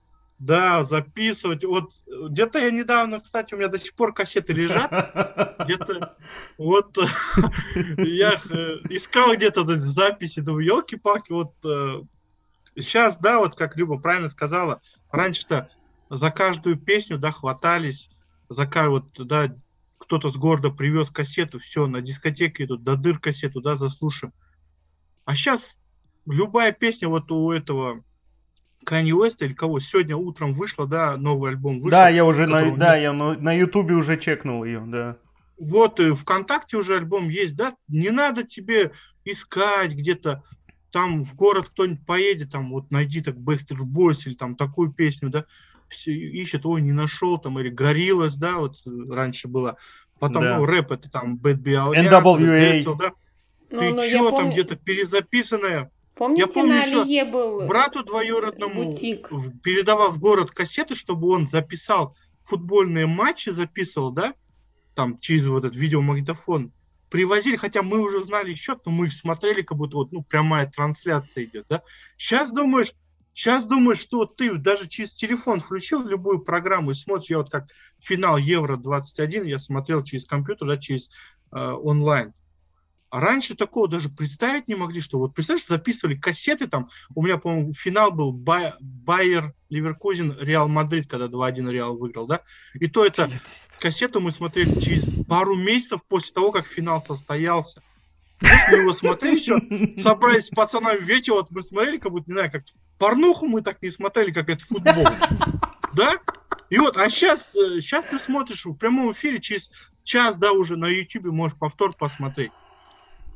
Да, 0.43 0.83
записывать. 0.83 1.65
Вот 1.65 1.93
э, 2.09 2.29
где-то 2.29 2.59
я 2.59 2.73
недавно, 2.73 3.21
кстати, 3.21 3.55
у 3.55 3.59
меня 3.59 3.69
до 3.69 3.79
сих 3.79 3.95
пор 3.95 4.13
кассеты 4.13 4.53
лежат. 4.53 4.91
Где-то 5.65 6.17
вот 6.59 6.99
я 7.99 8.41
э, 8.51 8.79
искал 8.91 9.37
где-то 9.37 9.65
записи, 9.81 10.41
думаю, 10.41 10.67
елки-палки, 10.67 11.31
вот 11.31 11.55
сейчас, 12.77 13.19
да, 13.19 13.39
вот 13.39 13.55
как 13.55 13.77
Люба 13.77 13.99
правильно 13.99 14.29
сказала, 14.29 14.81
раньше-то 15.13 15.69
за 16.11 16.31
каждую 16.33 16.77
песню, 16.77 17.19
да, 17.19 17.31
хватались 17.31 18.11
заказывают, 18.49 19.07
да, 19.17 19.47
кто-то 19.99 20.31
с 20.31 20.37
города 20.37 20.71
привез 20.71 21.09
кассету, 21.11 21.61
все, 21.61 21.87
на 21.87 22.01
дискотеке 22.01 22.65
идут, 22.65 22.83
до 22.83 22.97
дыр 22.97 23.21
кассету, 23.21 23.61
да, 23.61 23.77
заслушаем. 23.77 24.33
А 25.25 25.37
сейчас 25.37 25.79
любая 26.27 26.73
песня 26.73 27.09
вот 27.09 27.31
у 27.31 27.53
этого 27.53 28.03
Kanye 28.85 29.11
West 29.11 29.37
или 29.41 29.53
кого 29.53 29.81
сегодня 29.81 30.17
утром 30.17 30.55
вышла, 30.55 30.87
да, 30.87 31.17
новый 31.17 31.53
альбом 31.53 31.77
вышел. 31.77 31.91
Да, 31.91 32.09
я 32.09 32.25
уже 32.25 32.47
на, 32.47 32.77
да, 32.77 32.97
я 32.97 33.13
на, 33.13 33.35
на 33.35 33.53
Ютубе 33.53 33.95
уже 33.95 34.17
чекнул 34.17 34.65
ее, 34.65 34.83
да. 34.87 35.17
Вот 35.59 36.01
и 36.01 36.13
ВКонтакте 36.13 36.77
уже 36.77 36.97
альбом 36.97 37.29
есть, 37.29 37.57
да, 37.57 37.75
не 37.89 38.11
надо 38.11 38.43
тебе 38.43 38.93
искать 39.25 39.93
где-то 39.93 40.43
там 40.91 41.25
в 41.25 41.35
город 41.35 41.67
кто-нибудь 41.67 42.05
поедет, 42.05 42.53
там 42.53 42.71
вот 42.71 42.91
найди 42.91 43.23
так 43.23 43.37
Backstreet 43.37 43.79
Boys 43.79 44.23
или 44.27 44.35
там 44.35 44.55
такую 44.55 44.93
песню, 44.93 45.31
да, 45.31 45.45
все 45.89 46.13
ищет, 46.13 46.67
ой, 46.67 46.83
не 46.83 46.93
нашел, 46.93 47.39
там, 47.39 47.59
или 47.59 47.69
Гориллас, 47.69 48.37
да, 48.37 48.59
вот 48.59 48.77
раньше 48.85 49.49
было. 49.49 49.77
Потом, 50.19 50.43
да. 50.43 50.59
ну, 50.59 50.67
рэп 50.67 50.93
это 50.93 51.11
там 51.11 51.37
Bad 51.37 51.57
B.O.A. 51.57 51.97
NWA. 51.97 52.97
Да. 52.97 53.13
Ну, 53.71 53.81
Ты 53.81 53.91
ну, 53.93 54.09
что, 54.09 54.31
там 54.31 54.51
где-то 54.51 54.77
перезаписанное? 54.77 55.91
Помните, 56.17 56.41
я 56.43 56.47
помню, 56.47 56.75
на 56.75 56.83
Алие 56.83 57.25
был 57.25 57.67
брату 57.67 58.05
двоюродному 58.05 58.85
бутик. 58.85 59.31
передавал 59.63 60.13
в 60.13 60.19
город 60.19 60.51
кассеты, 60.51 60.95
чтобы 60.95 61.29
он 61.29 61.47
записал 61.47 62.15
футбольные 62.43 63.07
матчи, 63.07 63.49
записывал, 63.51 64.13
да, 64.13 64.35
там 64.95 65.19
через 65.19 65.47
вот 65.47 65.65
этот 65.65 65.77
видеомагнитофон. 65.77 66.73
Привозили, 67.09 67.57
хотя 67.57 67.83
мы 67.83 68.01
уже 68.01 68.23
знали 68.23 68.55
счет, 68.55 68.81
но 68.87 68.93
мы 68.93 69.07
их 69.07 69.13
смотрели, 69.13 69.63
как 69.63 69.77
будто 69.77 69.97
вот, 69.99 70.13
ну, 70.13 70.23
прямая 70.23 70.71
трансляция 70.71 71.45
идет, 71.45 71.67
да. 71.69 71.83
Сейчас 72.17 72.51
думаешь, 72.51 72.93
Сейчас 73.35 73.65
думаешь, 73.65 73.99
что 73.99 74.27
ты 74.27 74.59
даже 74.59 74.87
через 74.89 75.13
телефон 75.15 75.61
включил 75.61 76.07
любую 76.07 76.41
программу 76.41 76.91
и 76.91 76.95
смотришь, 76.95 77.31
я 77.31 77.39
вот 77.39 77.51
как 77.51 77.67
финал 77.99 78.37
Евро-21, 78.37 79.47
я 79.49 79.59
смотрел 79.59 80.03
через 80.03 80.27
компьютер, 80.27 80.69
да, 80.69 80.77
через 80.77 81.09
э, 81.51 81.59
онлайн. 81.59 82.35
А 83.13 83.21
раньше 83.21 83.55
такого 83.55 83.89
даже 83.89 84.09
представить 84.09 84.69
не 84.69 84.75
могли, 84.75 85.03
что 85.03 85.19
вот 85.19 85.35
представляешь, 85.35 85.67
записывали 85.67 86.17
кассеты 86.17 86.67
там, 86.67 86.89
у 87.15 87.23
меня, 87.23 87.37
по-моему, 87.37 87.75
финал 87.75 88.11
был 88.11 88.33
Байер 88.33 89.53
Леверкузен, 89.69 90.39
Реал 90.41 90.67
Мадрид, 90.69 91.11
когда 91.11 91.27
2-1 91.27 91.71
Реал 91.71 91.99
выиграл, 91.99 92.27
да? 92.27 92.41
И 92.73 92.89
то 92.89 93.05
это 93.05 93.29
кассету 93.79 94.23
мы 94.23 94.33
смотрели 94.33 94.81
через 94.81 95.27
пару 95.27 95.57
месяцев 95.57 96.01
после 96.09 96.33
того, 96.33 96.53
как 96.53 96.67
финал 96.67 97.03
состоялся. 97.03 97.83
Мы 98.41 98.79
его 98.79 98.95
смотрели 98.95 99.37
еще, 99.37 99.61
собрались 100.01 100.47
с 100.47 100.49
пацанами 100.49 101.05
вечер, 101.05 101.35
вот 101.35 101.51
мы 101.51 101.61
смотрели, 101.61 101.99
как 101.99 102.13
будто, 102.13 102.31
не 102.31 102.33
знаю, 102.33 102.51
как 102.51 102.65
порнуху 102.97 103.47
мы 103.47 103.61
так 103.61 103.83
не 103.83 103.91
смотрели, 103.91 104.33
как 104.33 104.49
это 104.49 104.65
футбол. 104.65 105.07
Да? 105.93 106.17
И 106.71 106.79
вот, 106.79 106.97
а 106.97 107.11
сейчас, 107.11 107.41
сейчас 107.53 108.07
э, 108.07 108.09
ты 108.13 108.19
смотришь 108.19 108.65
в 108.65 108.75
прямом 108.75 109.13
эфире, 109.13 109.39
через 109.39 109.71
час, 110.03 110.39
да, 110.39 110.53
уже 110.53 110.79
на 110.79 110.87
YouTube 110.87 111.27
можешь 111.27 111.59
повтор 111.59 111.95
посмотреть. 111.95 112.53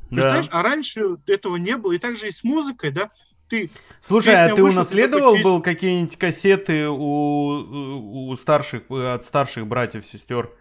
Представляешь, 0.09 0.47
да. 0.47 0.59
а 0.59 0.63
раньше 0.63 1.17
этого 1.27 1.57
не 1.57 1.77
было. 1.77 1.93
И 1.93 1.97
также 1.97 2.27
и 2.27 2.31
с 2.31 2.43
музыкой, 2.43 2.91
да, 2.91 3.11
ты... 3.49 3.69
Слушай, 4.01 4.35
а 4.35 4.53
ты 4.53 4.61
вышла, 4.61 4.79
унаследовал 4.79 5.35
ты 5.35 5.43
был 5.43 5.61
какие-нибудь 5.61 6.17
кассеты 6.17 6.87
у, 6.89 8.29
у 8.29 8.35
старших, 8.35 8.89
от 8.89 9.23
старших 9.23 9.67
братьев, 9.67 10.05
сестер? 10.05 10.51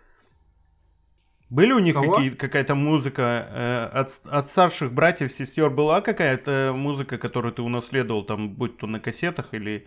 Были 1.49 1.73
у 1.73 1.79
них 1.79 1.95
какие, 1.95 2.31
какая-то 2.31 2.75
музыка 2.75 3.49
э, 3.51 3.99
от, 4.01 4.21
от 4.25 4.51
старших 4.51 4.93
братьев, 4.93 5.33
сестер? 5.33 5.71
Была 5.71 6.01
какая-то 6.01 6.73
музыка, 6.75 7.19
которую 7.19 7.53
ты 7.53 7.63
унаследовал, 7.63 8.25
там, 8.25 8.51
будь 8.51 8.79
то 8.79 8.87
на 8.87 8.99
кассетах 8.99 9.55
или... 9.55 9.87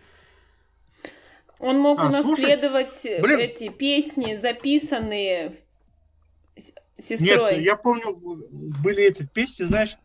Он 1.59 1.77
мог 1.79 1.99
а, 1.99 2.07
унаследовать 2.07 2.93
слушай, 2.93 3.43
эти 3.43 3.67
песни, 3.67 4.35
записанные 4.35 5.53
сестрой. 6.99 7.55
Нет, 7.55 7.65
я 7.65 7.75
помню, 7.75 8.15
были 8.19 9.03
эти 9.03 9.23
песни, 9.25 9.63
знаешь, 9.63 9.97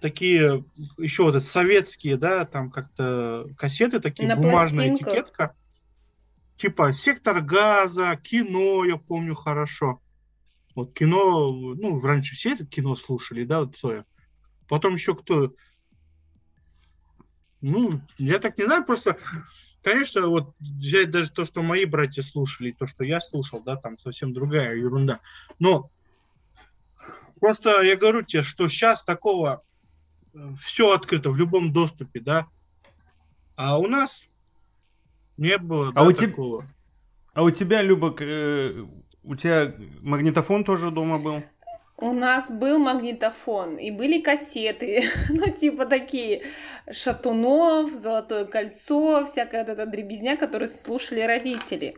такие 0.00 0.64
еще 0.96 1.24
вот 1.24 1.42
советские, 1.42 2.16
да, 2.16 2.44
там 2.44 2.70
как-то 2.70 3.46
кассеты 3.56 4.00
такие, 4.00 4.28
На 4.28 4.36
бумажная 4.36 4.88
пластинках. 4.88 5.14
этикетка. 5.14 5.54
Типа 6.56 6.92
сектор 6.92 7.40
газа, 7.40 8.16
кино, 8.16 8.84
я 8.84 8.96
помню 8.96 9.34
хорошо. 9.34 10.00
Вот 10.74 10.92
кино, 10.92 11.50
ну, 11.52 12.00
раньше 12.00 12.34
все 12.34 12.52
это 12.52 12.66
кино 12.66 12.94
слушали, 12.94 13.44
да, 13.44 13.60
вот 13.60 13.76
Цоя. 13.76 14.04
Потом 14.68 14.94
еще 14.94 15.14
кто... 15.14 15.54
Ну, 17.60 18.00
я 18.18 18.38
так 18.38 18.56
не 18.58 18.64
знаю, 18.64 18.84
просто, 18.84 19.18
конечно, 19.82 20.28
вот 20.28 20.54
взять 20.60 21.10
даже 21.10 21.30
то, 21.30 21.44
что 21.44 21.62
мои 21.62 21.84
братья 21.84 22.22
слушали, 22.22 22.70
то, 22.70 22.86
что 22.86 23.02
я 23.02 23.20
слушал, 23.20 23.60
да, 23.60 23.74
там 23.74 23.98
совсем 23.98 24.32
другая 24.32 24.76
ерунда. 24.76 25.18
Но 25.58 25.90
просто 27.38 27.82
я 27.82 27.96
говорю 27.96 28.22
тебе, 28.22 28.42
что 28.42 28.68
сейчас 28.68 29.04
такого 29.04 29.62
э, 30.34 30.38
все 30.60 30.92
открыто 30.92 31.30
в 31.30 31.36
любом 31.36 31.72
доступе, 31.72 32.20
да. 32.20 32.46
А 33.56 33.78
у 33.78 33.86
нас 33.86 34.28
не 35.36 35.58
было 35.58 35.88
а 35.88 35.92
да, 35.92 36.02
у 36.02 36.12
такого. 36.12 36.62
Te... 36.62 36.66
А 37.34 37.42
у 37.42 37.50
тебя, 37.50 37.82
Люба, 37.82 38.14
э, 38.20 38.84
у 39.22 39.36
тебя 39.36 39.74
магнитофон 40.00 40.64
тоже 40.64 40.90
дома 40.90 41.18
был? 41.18 41.42
У 42.00 42.12
нас 42.12 42.50
был 42.50 42.78
магнитофон 42.78 43.76
и 43.76 43.90
были 43.90 44.20
кассеты, 44.20 45.02
ну 45.28 45.50
типа 45.50 45.86
такие 45.86 46.42
Шатунов, 46.90 47.92
Золотое 47.92 48.44
кольцо, 48.44 49.24
всякая 49.24 49.64
вот 49.64 49.70
эта 49.70 49.86
дребезня, 49.86 50.36
которую 50.36 50.68
слушали 50.68 51.20
родители. 51.22 51.96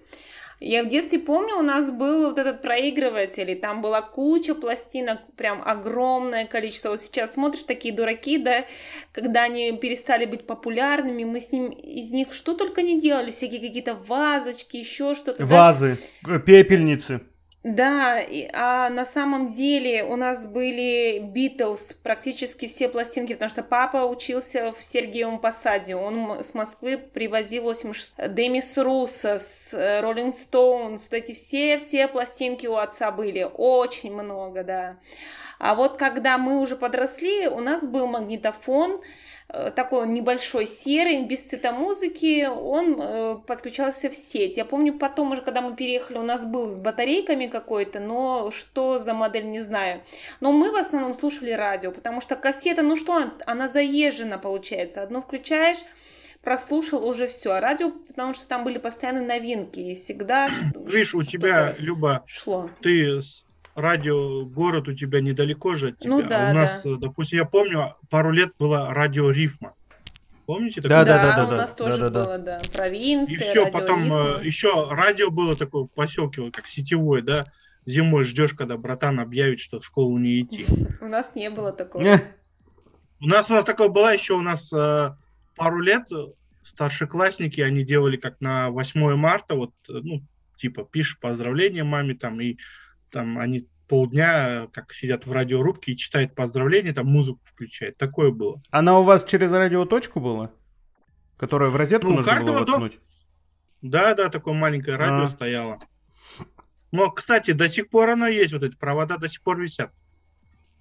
Я 0.60 0.82
в 0.82 0.88
детстве 0.88 1.18
помню, 1.18 1.56
у 1.56 1.62
нас 1.62 1.90
был 1.90 2.26
вот 2.26 2.38
этот 2.38 2.60
проигрыватель, 2.60 3.50
и 3.50 3.54
там 3.54 3.80
была 3.80 4.02
куча 4.02 4.54
пластинок, 4.54 5.20
прям 5.34 5.62
огромное 5.64 6.44
количество. 6.44 6.90
Вот 6.90 7.00
сейчас 7.00 7.32
смотришь 7.32 7.64
такие 7.64 7.94
дураки, 7.94 8.36
да, 8.36 8.66
когда 9.12 9.44
они 9.44 9.72
перестали 9.78 10.26
быть 10.26 10.46
популярными, 10.46 11.24
мы 11.24 11.40
с 11.40 11.50
ним 11.50 11.70
из 11.70 12.12
них 12.12 12.34
что 12.34 12.54
только 12.54 12.82
не 12.82 13.00
делали, 13.00 13.30
всякие 13.30 13.60
какие-то 13.60 13.94
вазочки, 13.94 14.76
еще 14.76 15.14
что-то. 15.14 15.46
Вазы, 15.46 15.96
да? 16.22 16.38
пепельницы. 16.38 17.22
Да, 17.62 18.22
а 18.54 18.88
на 18.88 19.04
самом 19.04 19.50
деле 19.50 20.02
у 20.02 20.16
нас 20.16 20.46
были 20.46 21.18
Битлз, 21.18 21.92
практически 21.92 22.66
все 22.66 22.88
пластинки, 22.88 23.34
потому 23.34 23.50
что 23.50 23.62
папа 23.62 24.06
учился 24.06 24.72
в 24.72 24.82
Сергиевом 24.82 25.38
Посаде, 25.38 25.94
он 25.94 26.42
с 26.42 26.54
Москвы 26.54 26.96
привозил 26.96 27.64
86... 27.64 28.14
Демис 28.34 28.78
Русос, 28.78 29.74
Роллинг 29.74 30.34
Стоунс, 30.34 31.10
вот 31.10 31.12
эти 31.12 31.32
все-все 31.32 32.08
пластинки 32.08 32.66
у 32.66 32.76
отца 32.76 33.10
были, 33.10 33.46
очень 33.52 34.14
много, 34.14 34.64
да. 34.64 34.96
А 35.58 35.74
вот 35.74 35.98
когда 35.98 36.38
мы 36.38 36.60
уже 36.60 36.76
подросли, 36.76 37.46
у 37.46 37.60
нас 37.60 37.86
был 37.86 38.06
магнитофон, 38.06 39.02
Э, 39.02 39.04
такой 39.52 40.02
он 40.02 40.14
небольшой, 40.14 40.66
серый, 40.66 41.24
без 41.24 41.42
цветомузыки, 41.42 42.46
он 42.46 43.00
э, 43.00 43.36
подключался 43.46 44.08
в 44.08 44.14
сеть. 44.14 44.56
Я 44.56 44.64
помню, 44.64 44.96
потом 44.96 45.32
уже, 45.32 45.42
когда 45.42 45.60
мы 45.60 45.74
переехали, 45.74 46.18
у 46.18 46.22
нас 46.22 46.44
был 46.44 46.70
с 46.70 46.78
батарейками 46.78 47.46
какой-то, 47.46 48.00
но 48.00 48.50
что 48.50 48.98
за 48.98 49.14
модель, 49.14 49.50
не 49.50 49.60
знаю. 49.60 50.02
Но 50.40 50.52
мы 50.52 50.70
в 50.70 50.76
основном 50.76 51.14
слушали 51.14 51.50
радио, 51.50 51.90
потому 51.90 52.20
что 52.20 52.36
кассета, 52.36 52.82
ну 52.82 52.96
что, 52.96 53.32
она 53.46 53.68
заезжена 53.68 54.38
получается. 54.38 55.02
Одну 55.02 55.20
включаешь, 55.20 55.78
прослушал 56.42 57.06
уже 57.06 57.26
все. 57.26 57.52
А 57.52 57.60
радио, 57.60 57.90
потому 57.90 58.34
что 58.34 58.48
там 58.48 58.64
были 58.64 58.78
постоянные 58.78 59.26
новинки, 59.26 59.80
и 59.80 59.94
всегда... 59.94 60.48
Видишь, 60.74 61.14
у 61.14 61.22
тебя, 61.22 61.74
Люба, 61.78 62.22
шло. 62.26 62.70
ты 62.80 63.20
радио, 63.80 64.44
город 64.44 64.88
у 64.88 64.94
тебя 64.94 65.20
недалеко 65.20 65.74
же 65.74 65.88
от 65.88 65.98
тебя. 65.98 66.10
Ну, 66.10 66.22
да, 66.22 66.48
а 66.48 66.50
у 66.50 66.54
нас, 66.54 66.82
да. 66.84 66.96
допустим, 66.96 67.38
я 67.38 67.44
помню, 67.44 67.96
пару 68.08 68.30
лет 68.30 68.52
было 68.58 68.92
радио 68.92 69.30
Рифма. 69.30 69.74
Помните 70.46 70.80
такое? 70.80 71.04
Да, 71.04 71.04
да, 71.04 71.22
да, 71.22 71.46
да. 71.46 71.54
У 71.54 71.56
нас 71.56 71.74
да, 71.74 71.84
тоже 71.84 72.08
да, 72.08 72.24
было, 72.24 72.38
да. 72.38 72.60
Провинция, 72.72 73.48
И 73.48 73.50
все, 73.50 73.70
потом 73.70 74.04
Рифма. 74.04 74.40
Э, 74.40 74.44
еще 74.44 74.88
радио 74.90 75.30
было 75.30 75.56
такое 75.56 75.84
в 75.84 75.88
поселке, 75.88 76.42
вот 76.42 76.54
как 76.54 76.66
сетевое, 76.66 77.22
да. 77.22 77.44
Зимой 77.86 78.24
ждешь, 78.24 78.54
когда 78.54 78.76
братан 78.76 79.20
объявит, 79.20 79.60
что 79.60 79.80
в 79.80 79.86
школу 79.86 80.18
не 80.18 80.42
идти. 80.42 80.64
У 81.00 81.06
нас 81.06 81.34
не 81.34 81.50
было 81.50 81.72
такого. 81.72 82.04
У 83.22 83.26
нас 83.26 83.50
у 83.50 83.52
нас 83.52 83.64
такое 83.64 83.88
было 83.88 84.12
еще, 84.12 84.32
у 84.34 84.40
нас 84.40 84.72
э, 84.72 85.14
пару 85.54 85.80
лет 85.80 86.08
старшеклассники, 86.62 87.60
они 87.60 87.84
делали 87.84 88.16
как 88.16 88.40
на 88.40 88.70
8 88.70 89.14
марта, 89.14 89.54
вот, 89.54 89.72
ну, 89.88 90.22
типа, 90.56 90.84
пишешь 90.84 91.18
поздравления 91.18 91.84
маме 91.84 92.14
там, 92.14 92.40
и 92.40 92.56
там 93.10 93.38
они 93.38 93.68
полдня 93.88 94.68
как 94.72 94.92
сидят 94.92 95.26
в 95.26 95.32
радиорубке 95.32 95.92
и 95.92 95.96
читают 95.96 96.34
поздравления, 96.34 96.92
там 96.92 97.06
музыку 97.06 97.40
включают. 97.42 97.96
Такое 97.96 98.30
было. 98.30 98.62
Она 98.70 98.98
у 98.98 99.02
вас 99.02 99.24
через 99.24 99.50
радиоточку 99.52 100.20
была? 100.20 100.52
Которая 101.36 101.70
в 101.70 101.76
розетку 101.76 102.08
ну, 102.08 102.16
нужно 102.16 102.40
было 102.40 102.58
воткнуть? 102.60 103.00
Да, 103.82 104.14
да, 104.14 104.28
такое 104.28 104.54
маленькое 104.54 104.96
радио 104.96 105.24
а. 105.24 105.28
стояло. 105.28 105.78
Но, 106.92 107.10
кстати, 107.10 107.52
до 107.52 107.68
сих 107.68 107.88
пор 107.88 108.10
оно 108.10 108.26
есть, 108.28 108.52
вот 108.52 108.62
эти 108.62 108.76
провода 108.76 109.16
до 109.16 109.28
сих 109.28 109.42
пор 109.42 109.60
висят. 109.60 109.92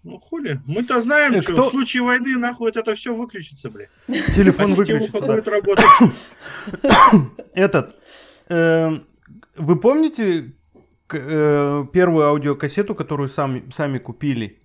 Ну, 0.03 0.19
хули. 0.19 0.61
Мы-то 0.65 1.01
знаем, 1.01 1.33
э, 1.33 1.41
что 1.41 1.53
кто... 1.53 1.69
в 1.69 1.71
случае 1.71 2.03
войны, 2.03 2.37
нахуй, 2.37 2.69
это 2.69 2.95
все 2.95 3.13
выключится, 3.13 3.69
бля. 3.69 3.87
Телефон 4.07 4.73
выключится, 4.75 5.19
да. 5.19 5.41
Этот, 7.53 7.95
эм, 8.47 9.07
вы 9.55 9.79
помните, 9.79 10.53
э, 11.13 11.85
первую 11.93 12.25
аудиокассету, 12.25 12.95
которую 12.95 13.29
сами, 13.29 13.69
сами 13.71 13.97
купили. 13.97 14.61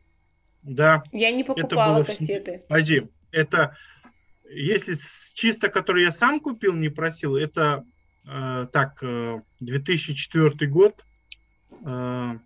Да. 0.62 1.02
Я 1.12 1.30
не 1.30 1.44
покупала 1.44 2.00
это 2.00 2.12
было 2.12 2.16
кассеты. 2.16 2.60
Подожди, 2.68 3.08
это 3.30 3.76
если 4.50 4.96
чисто, 5.34 5.68
который 5.68 6.04
я 6.04 6.12
сам 6.12 6.40
купил, 6.40 6.74
не 6.74 6.88
просил, 6.88 7.36
это 7.36 7.84
э, 8.26 8.66
так, 8.72 9.02
э, 9.02 9.40
2004 9.60 10.70
год, 10.70 11.04
э, 11.84 12.38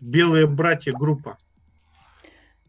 Белые 0.00 0.46
братья 0.46 0.92
группа. 0.92 1.38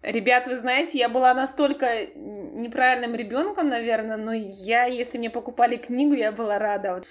Ребят, 0.04 0.48
вы 0.48 0.58
знаете, 0.58 1.00
я 1.00 1.10
была 1.10 1.34
настолько 1.34 2.06
неправильным 2.16 3.16
ребенком, 3.16 3.70
наверное, 3.70 4.18
но 4.18 4.32
я, 4.32 4.86
если 4.86 5.18
мне 5.18 5.30
покупали 5.30 5.76
книгу, 5.76 6.14
я 6.14 6.32
была 6.32 6.60
рада. 6.60 7.04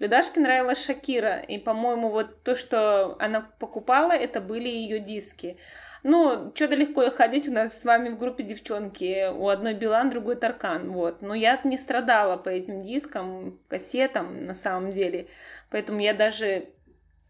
Людашке 0.00 0.40
нравилась 0.40 0.84
Шакира, 0.84 1.38
и, 1.38 1.58
по-моему, 1.58 2.08
вот 2.08 2.42
то, 2.42 2.56
что 2.56 3.16
она 3.20 3.48
покупала, 3.58 4.12
это 4.12 4.40
были 4.40 4.68
ее 4.68 4.98
диски. 4.98 5.56
Ну, 6.02 6.50
что-то 6.56 6.74
легко 6.74 7.08
ходить 7.10 7.48
у 7.48 7.52
нас 7.52 7.80
с 7.80 7.84
вами 7.84 8.08
в 8.08 8.18
группе 8.18 8.42
девчонки. 8.42 9.30
У 9.30 9.48
одной 9.48 9.74
Билан, 9.74 10.10
другой 10.10 10.34
Таркан. 10.34 10.90
Вот. 10.90 11.22
Но 11.22 11.32
я 11.32 11.60
не 11.62 11.78
страдала 11.78 12.36
по 12.36 12.48
этим 12.48 12.82
дискам, 12.82 13.60
кассетам 13.68 14.44
на 14.44 14.54
самом 14.54 14.90
деле. 14.90 15.28
Поэтому 15.70 16.00
я 16.00 16.12
даже... 16.12 16.70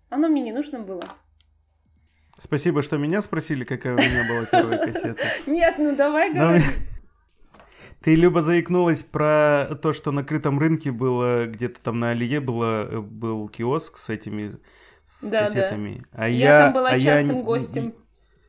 Оно 0.09 0.29
мне 0.29 0.41
не 0.41 0.53
нужно 0.53 0.79
было. 0.79 1.03
Спасибо, 2.43 2.83
что 2.83 2.99
меня 2.99 3.23
спросили, 3.23 3.63
какая 3.63 3.95
у 3.95 3.99
меня 3.99 4.27
была 4.29 4.47
первая 4.47 4.85
кассета. 4.85 5.23
Нет, 5.47 5.77
ну 5.79 5.95
давай 5.95 6.35
говори. 6.35 6.61
Ты, 8.03 8.17
Люба, 8.17 8.41
заикнулась 8.41 9.05
про 9.05 9.79
то, 9.81 9.93
что 9.93 10.11
на 10.11 10.25
крытом 10.25 10.59
рынке 10.59 10.91
было, 10.91 11.47
где-то 11.47 11.79
там 11.81 12.01
на 12.01 12.11
Алие 12.11 12.41
было, 12.41 13.01
был 13.01 13.49
киоск 13.49 13.97
с 13.97 14.11
этими 14.11 14.57
с 15.05 15.23
да, 15.31 15.43
кассетами. 15.43 16.03
Да. 16.11 16.25
А 16.25 16.29
я, 16.29 16.49
я 16.49 16.65
там 16.65 16.73
была 16.73 16.89
а 16.89 16.99
частым 16.99 17.37
я... 17.37 17.43
гостем 17.45 17.95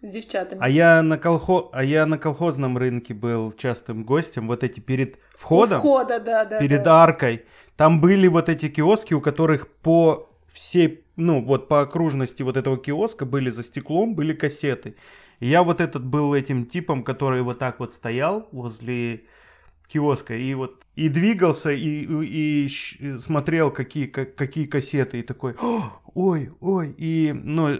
с 0.01 0.09
девчатами. 0.11 0.59
А 0.59 0.69
я 0.69 1.03
на 1.03 1.19
колхо... 1.19 1.69
а 1.71 1.83
я 1.83 2.07
на 2.07 2.17
колхозном 2.17 2.79
рынке 2.79 3.13
был 3.13 3.51
частым 3.51 4.05
гостем. 4.05 4.47
Вот 4.47 4.63
эти 4.63 4.79
перед 4.79 5.19
входом, 5.35 5.77
у 5.77 5.81
входа, 5.81 6.19
да, 6.19 6.45
да, 6.45 6.57
перед 6.57 6.81
да. 6.81 7.03
аркой, 7.03 7.45
там 7.77 8.01
были 8.01 8.27
вот 8.27 8.49
эти 8.49 8.69
киоски, 8.69 9.13
у 9.13 9.21
которых 9.21 9.67
по 9.67 10.32
всей, 10.53 11.03
ну 11.15 11.43
вот 11.43 11.67
по 11.67 11.81
окружности 11.81 12.43
вот 12.43 12.55
этого 12.55 12.77
киоска 12.77 13.25
были 13.25 13.49
за 13.49 13.63
стеклом 13.63 14.15
были 14.15 14.33
кассеты. 14.33 14.95
И 15.39 15.47
я 15.47 15.63
вот 15.63 15.81
этот 15.81 16.05
был 16.05 16.33
этим 16.33 16.65
типом, 16.65 17.03
который 17.03 17.41
вот 17.41 17.59
так 17.59 17.79
вот 17.79 17.93
стоял 17.93 18.47
возле 18.51 19.23
киоска 19.87 20.35
и 20.35 20.53
вот 20.53 20.85
и 20.95 21.09
двигался 21.09 21.71
и, 21.71 22.05
и, 22.05 22.67
и 22.67 23.17
смотрел 23.17 23.71
какие 23.71 24.05
как, 24.05 24.35
какие 24.35 24.65
кассеты 24.65 25.19
и 25.19 25.23
такой 25.23 25.55
ой 26.13 26.51
ой 26.61 26.95
и 26.97 27.33
ну 27.33 27.79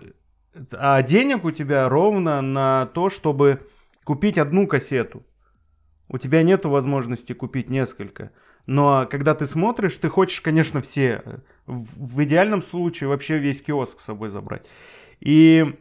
а 0.74 1.02
денег 1.02 1.46
у 1.46 1.52
тебя 1.52 1.90
ровно 1.90 2.42
на 2.42 2.88
то, 2.88 3.10
чтобы 3.10 3.68
купить 4.04 4.38
одну 4.38 4.68
кассету. 4.68 5.24
У 6.14 6.20
тебя 6.20 6.43
нет 6.43 6.64
возможности 6.66 7.34
купить 7.34 7.72
несколько. 7.72 8.32
Но 8.68 9.07
когда 9.09 9.34
ты 9.34 9.47
смотришь, 9.47 9.97
ты 9.97 10.09
хочешь, 10.09 10.41
конечно, 10.41 10.80
все. 10.80 11.41
В 11.66 12.24
идеальном 12.24 12.61
случае 12.61 13.07
вообще 13.07 13.39
весь 13.39 13.64
киоск 13.64 13.99
с 13.99 14.03
собой 14.03 14.30
забрать. 14.30 14.68
И 15.22 15.74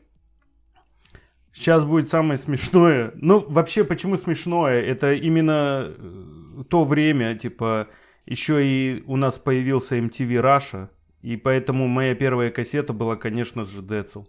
сейчас 1.52 1.84
будет 1.84 2.08
самое 2.08 2.38
смешное. 2.38 3.12
Ну, 3.20 3.44
вообще, 3.46 3.84
почему 3.84 4.16
смешное? 4.16 4.80
Это 4.80 5.12
именно 5.12 5.92
э, 5.94 6.64
то 6.66 6.84
время, 6.84 7.36
типа, 7.36 7.88
еще 8.24 8.66
и 8.66 9.04
у 9.06 9.16
нас 9.16 9.38
появился 9.38 9.98
MTV 9.98 10.40
Russia. 10.40 10.88
И 11.20 11.36
поэтому 11.36 11.88
моя 11.88 12.14
первая 12.14 12.50
кассета 12.50 12.94
была, 12.94 13.16
конечно 13.16 13.64
же, 13.64 13.82
Децл. 13.82 14.24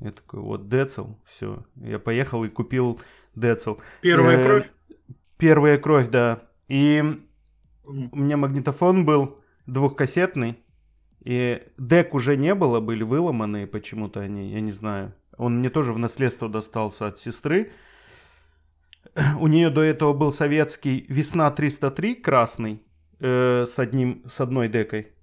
Я 0.00 0.12
такой, 0.12 0.40
вот 0.40 0.68
Децл, 0.68 1.14
все. 1.24 1.64
Я 1.76 1.98
поехал 1.98 2.44
и 2.44 2.48
купил 2.48 3.00
Децл. 3.34 3.76
Первая 4.02 4.38
э, 4.38 4.44
кровь? 4.44 4.70
Первая 5.38 5.78
кровь, 5.78 6.08
да. 6.08 6.42
И 6.68 7.02
у 7.84 7.92
меня 7.92 8.36
магнитофон 8.36 9.04
был 9.04 9.38
двухкассетный. 9.66 10.58
И 11.24 11.62
дек 11.76 12.14
уже 12.14 12.36
не 12.36 12.54
было, 12.54 12.80
были 12.80 13.02
выломанные 13.02 13.66
почему-то 13.66 14.20
они, 14.20 14.52
я 14.52 14.60
не 14.60 14.70
знаю. 14.70 15.12
Он 15.36 15.58
мне 15.58 15.70
тоже 15.70 15.92
в 15.92 15.98
наследство 15.98 16.48
достался 16.48 17.08
от 17.08 17.18
сестры. 17.18 17.72
У 19.40 19.46
нее 19.48 19.70
до 19.70 19.82
этого 19.82 20.12
был 20.12 20.30
советский 20.30 21.04
«Весна 21.08 21.50
303» 21.50 22.20
красный 22.20 22.82
э, 23.18 23.64
с, 23.66 23.78
одним, 23.78 24.22
с 24.26 24.40
одной 24.40 24.68
декой. 24.68 25.15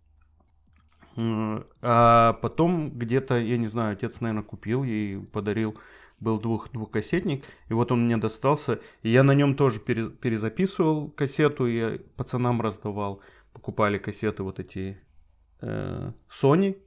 А 1.15 2.33
потом 2.41 2.91
где-то, 2.91 3.39
я 3.39 3.57
не 3.57 3.67
знаю, 3.67 3.93
отец, 3.93 4.19
наверное, 4.19 4.43
купил 4.43 4.83
ей, 4.83 5.19
подарил, 5.19 5.77
был 6.19 6.39
двух, 6.39 6.71
двухкассетник, 6.71 7.43
и 7.69 7.73
вот 7.73 7.91
он 7.91 8.05
мне 8.05 8.17
достался, 8.17 8.79
и 9.03 9.09
я 9.09 9.23
на 9.23 9.33
нем 9.33 9.55
тоже 9.55 9.79
перезаписывал 9.79 11.09
кассету, 11.09 11.67
я 11.67 11.99
пацанам 12.15 12.61
раздавал, 12.61 13.21
покупали 13.51 13.97
кассеты 13.97 14.43
вот 14.43 14.59
эти 14.59 14.97
э, 15.61 16.11
Sony, 16.29 16.77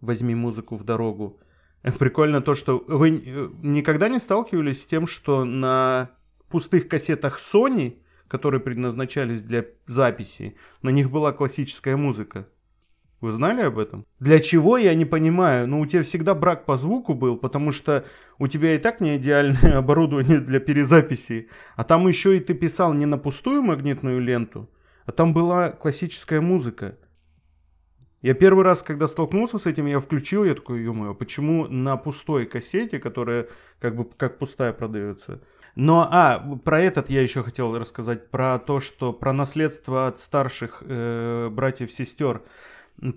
возьми 0.00 0.34
музыку 0.34 0.76
в 0.76 0.84
дорогу. 0.84 1.40
Прикольно 1.98 2.40
то, 2.40 2.54
что 2.54 2.84
вы 2.86 3.10
э, 3.10 3.48
никогда 3.62 4.08
не 4.08 4.18
сталкивались 4.18 4.82
с 4.82 4.86
тем, 4.86 5.06
что 5.06 5.44
на 5.44 6.10
пустых 6.48 6.88
кассетах 6.88 7.38
Sony, 7.40 7.98
которые 8.28 8.60
предназначались 8.60 9.42
для 9.42 9.64
записи, 9.86 10.56
на 10.82 10.90
них 10.90 11.10
была 11.10 11.32
классическая 11.32 11.96
музыка. 11.96 12.48
Вы 13.20 13.32
знали 13.32 13.62
об 13.62 13.78
этом? 13.78 14.06
Для 14.18 14.40
чего, 14.40 14.78
я 14.78 14.94
не 14.94 15.04
понимаю. 15.04 15.68
Ну, 15.68 15.80
у 15.80 15.86
тебя 15.86 16.02
всегда 16.02 16.34
брак 16.34 16.64
по 16.64 16.78
звуку 16.78 17.12
был, 17.14 17.36
потому 17.36 17.70
что 17.70 18.06
у 18.38 18.48
тебя 18.48 18.74
и 18.74 18.78
так 18.78 19.00
не 19.00 19.16
идеальное 19.16 19.76
оборудование 19.78 20.40
для 20.40 20.58
перезаписи. 20.58 21.48
А 21.76 21.84
там 21.84 22.08
еще 22.08 22.36
и 22.36 22.40
ты 22.40 22.54
писал 22.54 22.94
не 22.94 23.04
на 23.06 23.18
пустую 23.18 23.62
магнитную 23.62 24.20
ленту, 24.20 24.70
а 25.04 25.12
там 25.12 25.34
была 25.34 25.70
классическая 25.70 26.40
музыка. 26.40 26.96
Я 28.22 28.34
первый 28.34 28.64
раз, 28.64 28.82
когда 28.82 29.06
столкнулся 29.06 29.58
с 29.58 29.66
этим, 29.66 29.86
я 29.86 29.98
включил, 29.98 30.44
я 30.44 30.54
такой, 30.54 30.82
ё 30.82 31.14
почему 31.14 31.66
на 31.66 31.96
пустой 31.96 32.44
кассете, 32.46 32.98
которая 32.98 33.48
как 33.80 33.96
бы 33.96 34.04
как 34.04 34.38
пустая 34.38 34.72
продается? 34.74 35.40
Но, 35.74 36.08
а, 36.10 36.38
про 36.64 36.80
этот 36.80 37.10
я 37.10 37.22
еще 37.22 37.42
хотел 37.42 37.78
рассказать, 37.78 38.30
про 38.30 38.58
то, 38.58 38.80
что 38.80 39.12
про 39.12 39.32
наследство 39.32 40.08
от 40.08 40.20
старших 40.20 40.82
э, 40.84 41.48
братьев-сестер. 41.50 42.42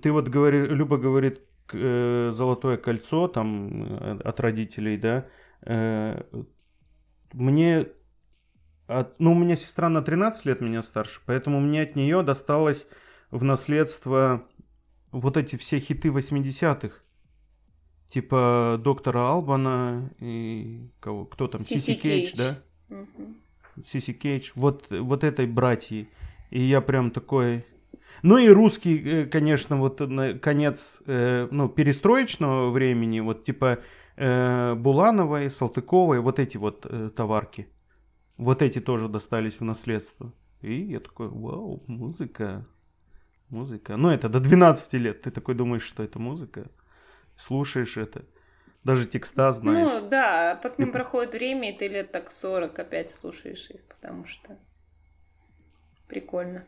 Ты 0.01 0.11
вот 0.11 0.29
говори, 0.29 0.65
Люба 0.67 0.97
говорит, 0.97 1.41
э, 1.73 2.31
золотое 2.33 2.77
кольцо 2.77 3.27
там 3.27 3.83
э, 3.83 4.19
от 4.23 4.39
родителей, 4.39 4.97
да. 4.97 5.27
Э, 5.61 6.21
мне, 7.33 7.87
от, 8.87 9.19
ну, 9.19 9.31
у 9.31 9.35
меня 9.35 9.55
сестра 9.55 9.89
на 9.89 10.01
13 10.01 10.45
лет 10.45 10.61
меня 10.61 10.81
старше, 10.81 11.21
поэтому 11.25 11.59
мне 11.59 11.81
от 11.81 11.95
нее 11.95 12.23
досталось 12.23 12.87
в 13.31 13.43
наследство 13.43 14.47
вот 15.11 15.37
эти 15.37 15.55
все 15.55 15.79
хиты 15.79 16.09
80-х. 16.09 16.97
Типа 18.09 18.79
доктора 18.83 19.31
Албана 19.31 20.13
и 20.19 20.91
кого, 20.99 21.25
кто 21.25 21.47
там? 21.47 21.61
Сиси 21.61 21.95
Кейдж, 21.95 22.35
да? 22.37 22.59
Сиси 23.83 24.13
Кейдж. 24.13 24.51
Вот, 24.55 24.85
вот 24.91 25.23
этой 25.23 25.47
братьи. 25.47 26.07
И 26.51 26.61
я 26.61 26.81
прям 26.81 27.09
такой, 27.09 27.65
ну 28.21 28.37
и 28.37 28.49
русский, 28.49 29.01
э, 29.03 29.25
конечно, 29.25 29.77
вот 29.77 30.01
конец, 30.41 31.01
э, 31.05 31.47
ну, 31.51 31.69
перестроечного 31.69 32.69
времени, 32.69 33.19
вот 33.19 33.43
типа 33.43 33.79
э, 34.15 34.75
Булановой, 34.75 35.49
Салтыковой, 35.49 36.19
вот 36.19 36.39
эти 36.39 36.57
вот 36.57 37.15
товарки. 37.15 37.67
Вот 38.37 38.61
эти 38.61 38.79
тоже 38.79 39.09
достались 39.09 39.59
в 39.59 39.63
наследство. 39.63 40.33
И 40.61 40.73
я 40.73 40.99
такой, 40.99 41.27
вау, 41.27 41.83
музыка, 41.87 42.65
музыка. 43.49 43.97
Ну, 43.97 44.09
это 44.09 44.29
до 44.29 44.39
12 44.39 44.93
лет. 44.93 45.21
Ты 45.21 45.31
такой 45.31 45.55
думаешь, 45.55 45.83
что 45.83 46.03
это 46.03 46.19
музыка. 46.19 46.67
Слушаешь 47.35 47.97
это. 47.97 48.25
Даже 48.83 49.07
текста 49.07 49.51
знаешь. 49.51 49.89
Ну, 49.89 50.09
да, 50.09 50.59
потом 50.61 50.91
проходит 50.91 51.33
время, 51.33 51.71
и 51.71 51.77
ты 51.77 51.87
лет 51.87 52.11
так 52.11 52.31
40 52.31 52.77
опять 52.79 53.13
слушаешь 53.13 53.69
их, 53.69 53.81
потому 53.83 54.25
что 54.25 54.57
прикольно. 56.07 56.65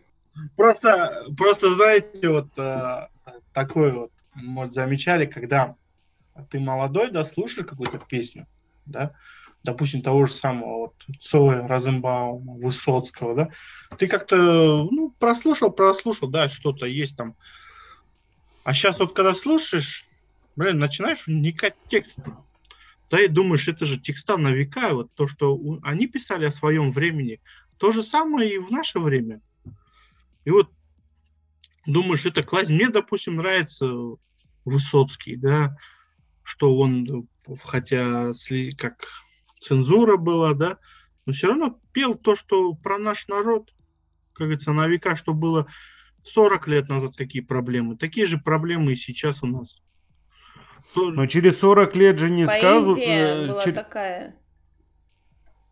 Просто, 0.56 1.26
просто 1.38 1.74
знаете, 1.74 2.30
вот 2.30 2.48
э, 2.58 3.08
такое 3.54 3.94
вот, 3.94 4.12
может, 4.34 4.74
замечали, 4.74 5.26
когда 5.26 5.76
ты 6.50 6.60
молодой, 6.60 7.10
да, 7.12 7.24
слушаешь 7.24 7.68
какую-то 7.68 8.00
песню, 8.00 8.46
да, 8.86 9.14
допустим, 9.64 10.02
того 10.02 10.26
же 10.26 10.34
самого 10.34 10.78
вот 10.78 10.96
Цоя, 11.20 11.68
Розенбаума, 11.68 12.56
Высоцкого, 12.56 13.36
да, 13.36 13.50
ты 13.98 14.08
как-то, 14.08 14.36
ну, 14.92 15.14
прослушал, 15.18 15.72
прослушал, 15.72 16.28
да, 16.28 16.50
что-то 16.50 16.86
есть 16.86 17.16
там. 17.16 17.36
А 18.64 18.74
сейчас 18.74 19.00
вот 19.00 19.14
когда 19.14 19.34
слушаешь, 19.34 20.06
блин, 20.56 20.80
начинаешь 20.80 21.28
вникать 21.28 21.76
в 21.86 21.88
текст, 21.88 22.20
да, 23.10 23.22
и 23.22 23.30
думаешь, 23.30 23.70
это 23.70 23.86
же 23.86 23.98
текста 23.98 24.36
на 24.36 24.50
века, 24.50 24.90
вот 24.94 25.14
то, 25.14 25.28
что 25.28 25.58
они 25.84 26.08
писали 26.08 26.46
о 26.46 26.52
своем 26.52 26.92
времени, 26.92 27.40
то 27.78 27.92
же 27.92 28.04
самое 28.04 28.54
и 28.54 28.58
в 28.58 28.70
наше 28.70 29.00
время– 29.00 29.40
и 30.46 30.52
вот 30.52 30.72
думаешь, 31.86 32.26
это 32.26 32.44
класс. 32.44 32.70
Мне, 32.70 32.90
допустим, 32.90 33.36
нравится 33.36 33.92
Высоцкий, 34.64 35.36
да, 35.36 35.78
что 36.44 36.76
он, 36.78 37.28
хотя 37.64 38.32
как 38.78 39.06
цензура 39.60 40.18
была, 40.18 40.54
да, 40.54 40.78
но 41.26 41.34
все 41.34 41.48
равно 41.48 41.80
пел 41.92 42.16
то, 42.16 42.36
что 42.36 42.74
про 42.74 42.98
наш 42.98 43.28
народ, 43.28 43.74
как 44.34 44.48
говорится, 44.48 44.72
на 44.72 44.88
века, 44.88 45.16
что 45.16 45.34
было 45.34 45.68
40 46.24 46.68
лет 46.68 46.90
назад, 46.90 47.16
какие 47.16 47.42
проблемы. 47.42 47.98
Такие 47.98 48.26
же 48.26 48.38
проблемы 48.38 48.94
и 48.94 48.96
сейчас 48.96 49.44
у 49.44 49.48
нас. 49.48 49.82
Но 50.96 51.26
через 51.26 51.60
40 51.60 51.96
лет 51.96 52.20
же 52.20 52.30
не 52.30 52.46
скажут... 52.46 52.98
Поэзия 52.98 53.44
э, 53.44 53.48
была 53.48 53.62
чер... 53.62 53.74
такая. 53.74 54.36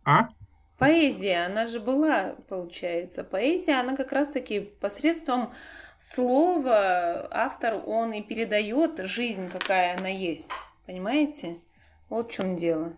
А? 0.03 0.29
Поэзия, 0.77 1.45
она 1.45 1.67
же 1.67 1.79
была, 1.79 2.35
получается. 2.49 3.23
Поэзия, 3.23 3.79
она 3.79 3.95
как 3.95 4.11
раз-таки 4.11 4.59
посредством 4.59 5.53
слова 5.97 7.27
автор, 7.31 7.81
он 7.85 8.11
и 8.13 8.21
передает 8.21 8.99
жизнь, 9.05 9.49
какая 9.49 9.97
она 9.97 10.09
есть. 10.09 10.51
Понимаете? 10.85 11.57
Вот 12.09 12.31
в 12.31 12.35
чем 12.35 12.55
дело. 12.55 12.93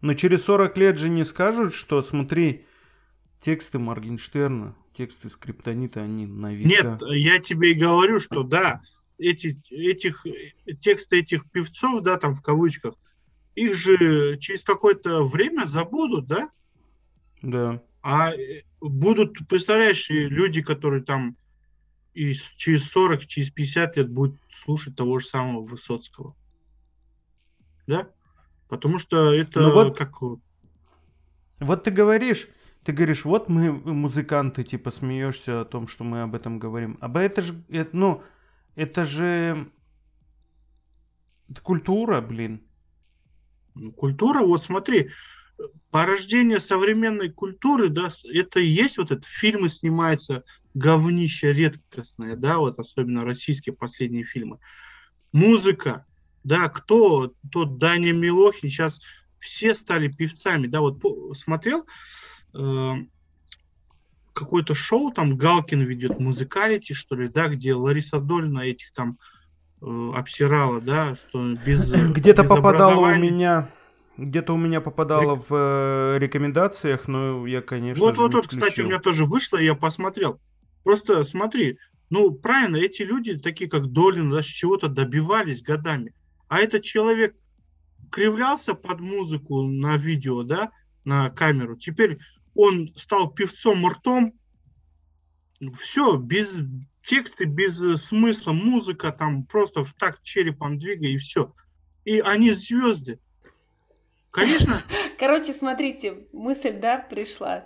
Но 0.00 0.14
через 0.14 0.44
40 0.44 0.76
лет 0.76 0.98
же 0.98 1.08
не 1.08 1.24
скажут, 1.24 1.74
что 1.74 2.02
смотри, 2.02 2.66
тексты 3.40 3.78
Моргенштерна, 3.78 4.76
тексты 4.96 5.30
Скриптонита, 5.30 6.02
они 6.02 6.26
на 6.26 6.52
века. 6.54 6.68
Нет, 6.68 7.02
я 7.08 7.38
тебе 7.38 7.72
и 7.72 7.74
говорю, 7.74 8.20
что 8.20 8.42
да, 8.42 8.82
эти, 9.18 9.58
этих, 9.70 10.24
тексты 10.80 11.20
этих 11.20 11.50
певцов, 11.50 12.02
да, 12.02 12.18
там 12.18 12.34
в 12.34 12.42
кавычках, 12.42 12.94
их 13.58 13.74
же 13.74 14.38
через 14.38 14.62
какое-то 14.62 15.24
время 15.24 15.66
забудут, 15.66 16.26
да? 16.26 16.50
Да. 17.42 17.82
А 18.02 18.32
э, 18.32 18.62
будут, 18.80 19.46
представляешь, 19.48 20.08
люди, 20.10 20.62
которые 20.62 21.02
там 21.02 21.36
и 22.14 22.34
через 22.56 22.84
40, 22.90 23.26
через 23.26 23.50
50 23.50 23.96
лет 23.96 24.10
будут 24.10 24.40
слушать 24.52 24.96
того 24.96 25.18
же 25.18 25.26
самого 25.26 25.64
Высоцкого. 25.64 26.34
Да? 27.86 28.08
Потому 28.68 28.98
что 28.98 29.32
это 29.32 29.60
ну 29.60 29.72
вот, 29.72 29.96
как... 29.96 30.20
Вот 31.60 31.84
ты 31.84 31.90
говоришь, 31.90 32.48
ты 32.84 32.92
говоришь, 32.92 33.24
вот 33.24 33.48
мы 33.48 33.72
музыканты, 33.72 34.64
типа 34.64 34.90
смеешься 34.90 35.60
о 35.60 35.64
том, 35.64 35.88
что 35.88 36.04
мы 36.04 36.22
об 36.22 36.34
этом 36.34 36.58
говорим. 36.58 36.98
А 37.00 37.20
это 37.20 37.40
же, 37.40 37.62
это, 37.68 37.96
ну, 37.96 38.22
это 38.74 39.04
же 39.04 39.70
культура, 41.62 42.20
блин. 42.20 42.67
Культура, 43.96 44.40
вот 44.40 44.64
смотри, 44.64 45.10
порождение 45.90 46.58
современной 46.58 47.30
культуры, 47.30 47.88
да, 47.88 48.08
это 48.32 48.60
и 48.60 48.66
есть 48.66 48.98
вот 48.98 49.10
это, 49.10 49.26
фильмы 49.26 49.68
снимаются, 49.68 50.44
говнище 50.74 51.52
редкостное, 51.52 52.36
да, 52.36 52.58
вот 52.58 52.78
особенно 52.78 53.24
российские 53.24 53.74
последние 53.74 54.24
фильмы. 54.24 54.58
Музыка, 55.32 56.06
да, 56.44 56.68
кто, 56.68 57.32
тот 57.50 57.78
Даня 57.78 58.12
Милохин, 58.12 58.70
сейчас 58.70 59.00
все 59.40 59.74
стали 59.74 60.08
певцами, 60.08 60.66
да, 60.66 60.80
вот 60.80 61.02
смотрел 61.38 61.86
э, 62.54 62.92
какое-то 64.32 64.74
шоу, 64.74 65.10
там 65.12 65.36
Галкин 65.36 65.80
ведет, 65.82 66.18
музыкалити, 66.20 66.92
что 66.92 67.16
ли, 67.16 67.28
да, 67.28 67.48
где 67.48 67.74
Лариса 67.74 68.20
Дольна 68.20 68.60
этих 68.60 68.92
там 68.92 69.18
обсирала, 69.80 70.80
да, 70.80 71.16
что 71.16 71.54
без 71.64 72.10
Где-то 72.12 72.44
попадало 72.44 73.12
у 73.12 73.16
меня 73.16 73.70
где-то 74.16 74.52
у 74.52 74.56
меня 74.56 74.80
попадало 74.80 75.36
Рек... 75.36 75.48
в 75.48 75.54
э, 75.54 76.18
рекомендациях, 76.18 77.06
но 77.06 77.46
я, 77.46 77.62
конечно 77.62 78.04
Вот, 78.04 78.16
вот, 78.16 78.34
вот, 78.34 78.48
кстати, 78.48 78.80
у 78.80 78.86
меня 78.86 78.98
тоже 78.98 79.24
вышло, 79.24 79.58
я 79.58 79.76
посмотрел. 79.76 80.40
Просто 80.82 81.22
смотри, 81.22 81.78
ну, 82.10 82.32
правильно, 82.32 82.76
эти 82.76 83.02
люди, 83.02 83.38
такие 83.38 83.70
как 83.70 83.92
Долин, 83.92 84.30
да, 84.30 84.42
чего-то 84.42 84.88
добивались 84.88 85.62
годами. 85.62 86.14
А 86.48 86.58
этот 86.58 86.82
человек 86.82 87.36
кривлялся 88.10 88.74
под 88.74 88.98
музыку 88.98 89.62
на 89.62 89.96
видео, 89.96 90.42
да, 90.42 90.72
на 91.04 91.30
камеру. 91.30 91.76
Теперь 91.76 92.18
он 92.54 92.92
стал 92.96 93.30
певцом 93.30 93.86
ртом. 93.86 94.32
Все, 95.78 96.16
без 96.16 96.48
текста, 97.08 97.46
без 97.46 97.78
смысла, 98.02 98.52
музыка 98.52 99.12
там 99.12 99.44
просто 99.44 99.82
в 99.82 99.94
такт 99.94 100.22
черепом 100.22 100.76
двигай 100.76 101.12
и 101.12 101.16
все. 101.16 101.54
И 102.04 102.20
они 102.20 102.52
звезды. 102.52 103.18
Конечно. 104.30 104.82
Короче, 105.18 105.52
смотрите, 105.52 106.26
мысль, 106.32 106.78
да, 106.78 106.98
пришла 106.98 107.64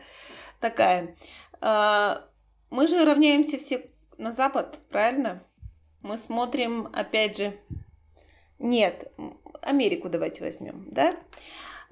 такая. 0.60 1.16
А, 1.60 2.24
мы 2.70 2.86
же 2.86 3.04
равняемся 3.04 3.58
все 3.58 3.90
на 4.16 4.30
Запад, 4.30 4.80
правильно? 4.88 5.42
Мы 6.02 6.16
смотрим, 6.18 6.88
опять 6.92 7.36
же, 7.36 7.52
нет, 8.60 9.12
Америку 9.60 10.08
давайте 10.08 10.44
возьмем, 10.44 10.86
да? 10.90 11.14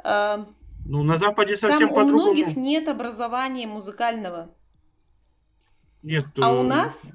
А, 0.05 0.47
ну, 0.87 1.03
на 1.03 1.19
Западе 1.19 1.57
совсем 1.57 1.89
по-другому. 1.89 2.11
Там 2.11 2.21
у 2.21 2.23
многих 2.33 2.57
нет 2.57 2.89
образования 2.89 3.67
музыкального. 3.67 4.55
Нет. 6.03 6.27
А 6.41 6.53
у 6.53 6.61
э, 6.61 6.63
нас 6.63 7.13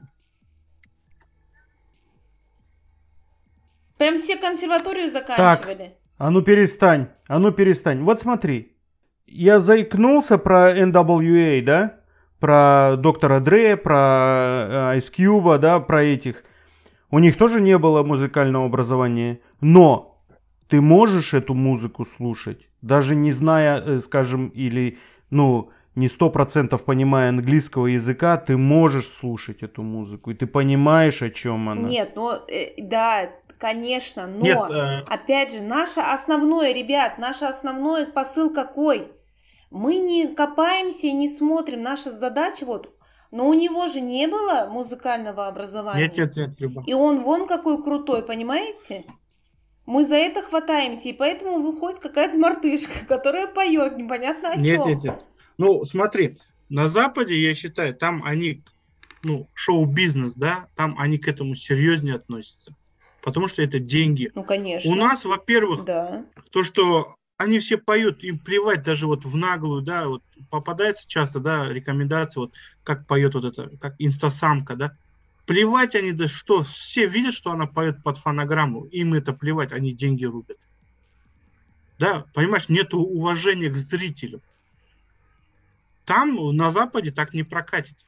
Прям 3.98 4.18
все 4.18 4.38
консерваторию 4.38 5.10
заканчивали. 5.10 5.76
Так, 5.76 5.94
а 6.18 6.30
ну 6.30 6.42
перестань, 6.42 7.08
а 7.28 7.40
ну 7.40 7.52
перестань. 7.52 8.04
Вот 8.04 8.20
смотри, 8.20 8.74
я 9.28 9.60
заикнулся 9.60 10.38
про 10.38 10.78
NWA, 10.78 11.62
да? 11.62 12.00
Про 12.40 12.96
доктора 12.98 13.40
Дре, 13.40 13.78
про 13.78 14.94
э, 14.94 14.98
Ice 14.98 15.12
Cube, 15.12 15.58
да, 15.58 15.80
про 15.80 16.04
этих. 16.04 16.44
У 17.10 17.20
них 17.20 17.38
тоже 17.38 17.62
не 17.62 17.78
было 17.78 18.04
музыкального 18.04 18.66
образования. 18.66 19.40
Но 19.62 20.22
ты 20.68 20.82
можешь 20.82 21.34
эту 21.34 21.54
музыку 21.54 22.06
слушать, 22.06 22.68
даже 22.82 23.16
не 23.16 23.32
зная, 23.32 23.82
э, 23.82 24.00
скажем, 24.02 24.50
или, 24.50 24.98
ну, 25.30 25.70
не 25.96 26.10
сто 26.10 26.30
процентов 26.30 26.84
понимая 26.84 27.30
английского 27.30 27.88
языка, 27.88 28.38
ты 28.38 28.58
можешь 28.58 29.08
слушать 29.08 29.64
эту 29.64 29.82
музыку, 29.82 30.32
и 30.32 30.34
ты 30.34 30.46
понимаешь, 30.46 31.22
о 31.22 31.30
чем 31.30 31.70
она. 31.70 31.88
Нет, 31.88 32.14
ну, 32.16 32.32
э, 32.32 32.74
да, 32.78 33.30
конечно, 33.58 34.28
но, 34.28 34.42
Нет, 34.42 34.72
э... 34.72 35.00
опять 35.08 35.52
же, 35.52 35.62
наше 35.62 36.00
основное, 36.00 36.74
ребят, 36.74 37.18
наш 37.18 37.42
основной 37.42 38.08
посыл 38.08 38.54
какой? 38.54 39.12
Мы 39.72 39.98
не 39.98 40.28
копаемся 40.28 41.08
и 41.08 41.12
не 41.12 41.28
смотрим. 41.28 41.82
Наша 41.82 42.12
задача 42.12 42.66
вот 42.66 42.96
но 43.36 43.50
у 43.50 43.54
него 43.54 43.88
же 43.88 44.00
не 44.00 44.28
было 44.28 44.70
музыкального 44.72 45.48
образования. 45.48 46.04
Нет, 46.04 46.18
нет, 46.18 46.36
нет, 46.38 46.62
Люба. 46.62 46.84
И 46.88 46.94
он 46.94 47.22
вон 47.22 47.48
какой 47.48 47.84
крутой, 47.84 48.24
понимаете? 48.24 49.04
Мы 49.86 50.06
за 50.06 50.16
это 50.16 50.42
хватаемся, 50.42 51.10
и 51.10 51.14
поэтому 51.14 51.62
выходит 51.62 52.00
какая-то 52.00 52.38
мартышка, 52.38 53.06
которая 53.08 53.48
поет 53.48 53.98
непонятно 53.98 54.52
о 54.52 54.56
нет, 54.56 54.78
чем. 54.78 54.88
Нет, 54.88 55.04
нет, 55.04 55.04
нет. 55.04 55.26
Ну, 55.58 55.84
смотри, 55.84 56.38
на 56.70 56.88
Западе, 56.88 57.38
я 57.38 57.54
считаю, 57.54 57.94
там 57.94 58.24
они, 58.24 58.64
ну, 59.22 59.50
шоу-бизнес, 59.54 60.34
да, 60.36 60.70
там 60.76 60.96
они 60.98 61.18
к 61.18 61.28
этому 61.28 61.56
серьезнее 61.56 62.16
относятся. 62.16 62.74
Потому 63.26 63.48
что 63.48 63.64
это 63.64 63.80
деньги. 63.80 64.32
Ну, 64.36 64.44
конечно. 64.44 64.92
У 64.92 64.94
нас, 64.94 65.26
во-первых, 65.26 65.84
да. 65.84 66.26
то, 66.52 66.64
что 66.64 67.16
они 67.38 67.58
все 67.58 67.80
поют, 67.80 68.24
им 68.24 68.38
плевать 68.38 68.84
даже 68.84 69.08
вот 69.08 69.26
в 69.26 69.36
наглую, 69.36 69.82
да, 69.82 70.08
вот 70.08 70.22
попадается 70.52 71.08
часто, 71.08 71.40
да, 71.40 71.68
рекомендация, 71.68 72.42
вот 72.42 72.54
как 72.84 73.08
поет 73.08 73.34
вот 73.34 73.46
это, 73.46 73.76
как 73.78 73.96
инстасамка, 73.98 74.76
да, 74.76 74.96
плевать 75.48 75.96
они, 75.96 76.12
да 76.12 76.28
что, 76.28 76.62
все 76.62 77.08
видят, 77.08 77.34
что 77.34 77.50
она 77.50 77.66
поет 77.66 78.04
под 78.04 78.20
фонограмму, 78.20 78.86
им 78.86 79.16
это 79.16 79.34
плевать, 79.34 79.72
они 79.72 79.92
деньги 79.92 80.26
рубят. 80.26 80.60
Да, 81.98 82.26
понимаешь, 82.36 82.70
нет 82.70 82.94
уважения 82.94 83.72
к 83.72 83.76
зрителю. 83.76 84.40
Там 86.06 86.56
на 86.56 86.70
Западе 86.70 87.12
так 87.12 87.34
не 87.34 87.42
прокатит. 87.42 88.06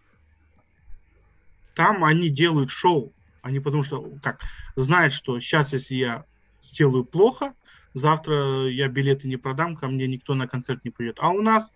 Там 1.73 2.03
они 2.03 2.29
делают 2.29 2.69
шоу. 2.69 3.13
Они 3.47 3.59
потому 3.61 3.83
что, 3.83 4.09
как, 4.21 4.41
знают, 4.75 5.13
что 5.13 5.39
сейчас, 5.39 5.71
если 5.73 5.95
я 5.95 6.25
сделаю 6.61 7.05
плохо, 7.05 7.53
завтра 7.93 8.67
я 8.67 8.89
билеты 8.89 9.27
не 9.27 9.37
продам, 9.37 9.77
ко 9.77 9.87
мне 9.87 10.05
никто 10.07 10.35
на 10.35 10.47
концерт 10.47 10.83
не 10.83 10.91
придет. 10.91 11.17
А 11.21 11.31
у 11.31 11.41
нас 11.41 11.71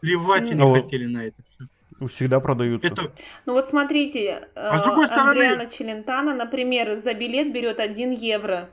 плевать 0.00 0.44
не 0.44 0.54
ну, 0.54 0.74
хотели 0.74 1.06
на 1.06 1.24
это 1.24 1.42
все. 1.48 1.66
Всегда 2.08 2.40
продаются. 2.40 2.88
Это... 2.88 3.12
Ну 3.46 3.54
вот 3.54 3.68
смотрите, 3.68 4.48
а 4.54 4.78
с 4.78 4.82
другой 4.82 5.06
стороны... 5.06 5.30
Андриана 5.30 5.66
Челентана, 5.70 6.34
например, 6.34 6.96
за 6.96 7.14
билет 7.14 7.52
берет 7.54 7.80
1 7.80 8.10
евро. 8.10 8.70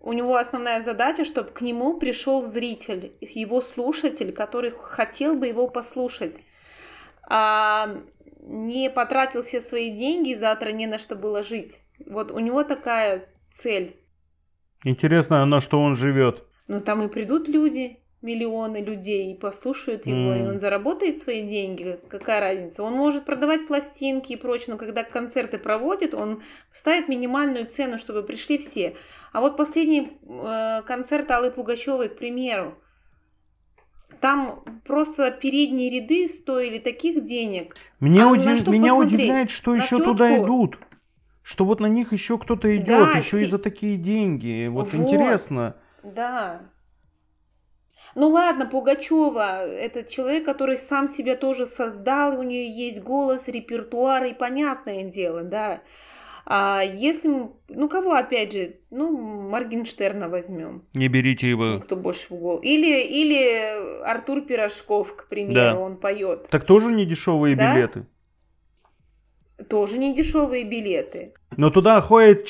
У 0.00 0.12
него 0.12 0.36
основная 0.36 0.82
задача, 0.82 1.24
чтобы 1.24 1.50
к 1.50 1.62
нему 1.62 1.98
пришел 1.98 2.42
зритель, 2.42 3.12
его 3.20 3.62
слушатель, 3.62 4.32
который 4.32 4.70
хотел 4.70 5.34
бы 5.34 5.46
его 5.46 5.66
послушать. 5.68 6.42
А 7.22 8.02
не 8.40 8.90
потратил 8.90 9.42
все 9.42 9.60
свои 9.60 9.90
деньги, 9.90 10.30
и 10.30 10.36
завтра 10.36 10.70
не 10.72 10.86
на 10.86 10.98
что 10.98 11.16
было 11.16 11.42
жить. 11.42 11.80
Вот 12.06 12.30
у 12.30 12.38
него 12.38 12.64
такая 12.64 13.28
цель. 13.52 13.96
Интересно, 14.84 15.42
а 15.42 15.46
на 15.46 15.60
что 15.60 15.80
он 15.80 15.96
живет? 15.96 16.44
Ну, 16.68 16.80
там 16.80 17.02
и 17.02 17.08
придут 17.08 17.48
люди, 17.48 17.98
миллионы 18.20 18.78
людей 18.78 19.36
послушают 19.36 20.06
его, 20.06 20.32
mm. 20.32 20.38
и 20.38 20.48
он 20.48 20.58
заработает 20.58 21.18
свои 21.18 21.46
деньги, 21.46 21.98
какая 22.08 22.40
разница? 22.40 22.82
Он 22.82 22.94
может 22.94 23.24
продавать 23.24 23.66
пластинки 23.66 24.32
и 24.32 24.36
прочее, 24.36 24.74
но 24.74 24.76
когда 24.76 25.04
концерты 25.04 25.58
проводит, 25.58 26.14
он 26.14 26.42
ставит 26.72 27.08
минимальную 27.08 27.66
цену, 27.66 27.98
чтобы 27.98 28.22
пришли 28.22 28.58
все. 28.58 28.96
А 29.32 29.40
вот 29.40 29.56
последний 29.56 30.18
э, 30.22 30.82
концерт 30.86 31.30
Аллы 31.30 31.50
Пугачевой, 31.50 32.08
к 32.08 32.16
примеру, 32.16 32.78
там 34.20 34.64
просто 34.86 35.30
передние 35.30 35.90
ряды 35.90 36.28
стоили 36.28 36.78
таких 36.78 37.24
денег. 37.24 37.76
Мне 38.00 38.22
а 38.22 38.28
удив... 38.28 38.66
Меня 38.66 38.94
удивляет, 38.94 39.50
что 39.50 39.74
еще 39.74 39.98
тетку? 39.98 40.12
туда 40.12 40.36
идут. 40.38 40.78
Что 41.42 41.64
вот 41.64 41.80
на 41.80 41.86
них 41.86 42.12
еще 42.12 42.36
кто-то 42.36 42.76
идет, 42.76 43.12
да, 43.12 43.18
еще 43.18 43.38
си... 43.38 43.44
и 43.44 43.46
за 43.46 43.58
такие 43.58 43.96
деньги. 43.96 44.66
Вот, 44.68 44.92
вот 44.92 45.00
интересно. 45.00 45.76
Да. 46.02 46.60
Ну 48.14 48.28
ладно, 48.28 48.66
Пугачева, 48.66 49.64
это 49.66 50.02
человек, 50.02 50.44
который 50.44 50.76
сам 50.76 51.08
себя 51.08 51.36
тоже 51.36 51.66
создал, 51.66 52.38
у 52.38 52.42
нее 52.42 52.70
есть 52.70 53.02
голос, 53.02 53.48
репертуар, 53.48 54.24
и 54.24 54.34
понятное 54.34 55.04
дело, 55.04 55.42
да. 55.42 55.80
А 56.50 56.80
если, 56.82 57.28
ну 57.68 57.88
кого 57.90 58.14
опять 58.14 58.54
же, 58.54 58.76
ну 58.88 59.14
Моргенштерна 59.50 60.30
возьмем. 60.30 60.82
Не 60.94 61.08
берите 61.08 61.50
его. 61.50 61.64
Ну, 61.64 61.80
кто 61.80 61.94
больше 61.94 62.28
в 62.28 62.30
голову. 62.30 62.62
Или, 62.62 63.02
или 63.02 64.02
Артур 64.02 64.40
Пирожков, 64.40 65.14
к 65.14 65.28
примеру, 65.28 65.54
да. 65.54 65.78
он 65.78 65.98
поет. 65.98 66.48
Так 66.48 66.64
тоже 66.64 66.90
не 66.90 67.04
дешевые 67.04 67.54
да? 67.54 67.74
билеты. 67.74 68.06
Тоже 69.68 69.98
не 69.98 70.14
дешевые 70.14 70.64
билеты. 70.64 71.34
Но 71.58 71.68
туда 71.68 72.00
ходят 72.00 72.46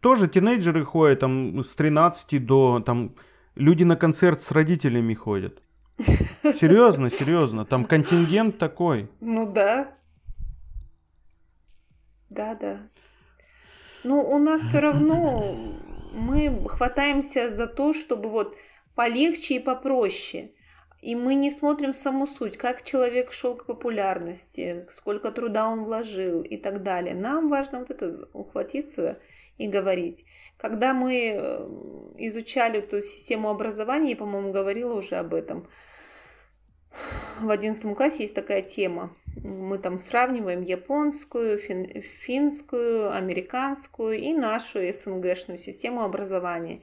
тоже 0.00 0.28
тинейджеры 0.28 0.84
ходят 0.84 1.20
там 1.20 1.64
с 1.64 1.72
13 1.74 2.44
до 2.44 2.80
там 2.80 3.14
люди 3.54 3.84
на 3.84 3.96
концерт 3.96 4.42
с 4.42 4.50
родителями 4.52 5.14
ходят. 5.14 5.62
Серьезно, 6.42 7.08
серьезно. 7.08 7.64
Там 7.64 7.86
контингент 7.86 8.58
такой. 8.58 9.08
Ну 9.20 9.50
да. 9.50 9.90
Да, 12.28 12.54
да. 12.54 12.80
Ну, 14.04 14.20
у 14.20 14.38
нас 14.38 14.62
все 14.62 14.80
равно 14.86 15.56
мы 16.12 16.68
хватаемся 16.68 17.48
за 17.48 17.66
то, 17.66 17.92
чтобы 17.92 18.28
вот 18.28 18.56
полегче 18.94 19.56
и 19.56 19.60
попроще. 19.60 20.52
И 21.00 21.16
мы 21.16 21.34
не 21.34 21.50
смотрим 21.50 21.92
саму 21.92 22.28
суть, 22.28 22.56
как 22.56 22.84
человек 22.84 23.32
шел 23.32 23.56
к 23.56 23.66
популярности, 23.66 24.86
сколько 24.88 25.32
труда 25.32 25.68
он 25.68 25.84
вложил 25.84 26.42
и 26.42 26.56
так 26.56 26.84
далее. 26.84 27.14
Нам 27.14 27.48
важно 27.48 27.80
вот 27.80 27.90
это 27.90 28.28
ухватиться 28.32 29.18
и 29.58 29.66
говорить. 29.66 30.24
Когда 30.58 30.94
мы 30.94 31.34
э, 31.34 31.68
изучали 32.18 32.78
эту 32.78 33.02
систему 33.02 33.50
образования, 33.50 34.10
я, 34.10 34.16
по-моему, 34.16 34.52
говорила 34.52 34.94
уже 34.94 35.16
об 35.16 35.34
этом, 35.34 35.68
в 37.40 37.50
одиннадцатом 37.50 37.94
классе 37.94 38.22
есть 38.22 38.34
такая 38.34 38.62
тема. 38.62 39.14
Мы 39.42 39.78
там 39.78 39.98
сравниваем 39.98 40.62
японскую, 40.62 41.58
фин, 41.58 42.02
финскую, 42.02 43.14
американскую 43.14 44.18
и 44.18 44.32
нашу 44.32 44.80
СНГшную 44.92 45.58
систему 45.58 46.02
образования. 46.02 46.82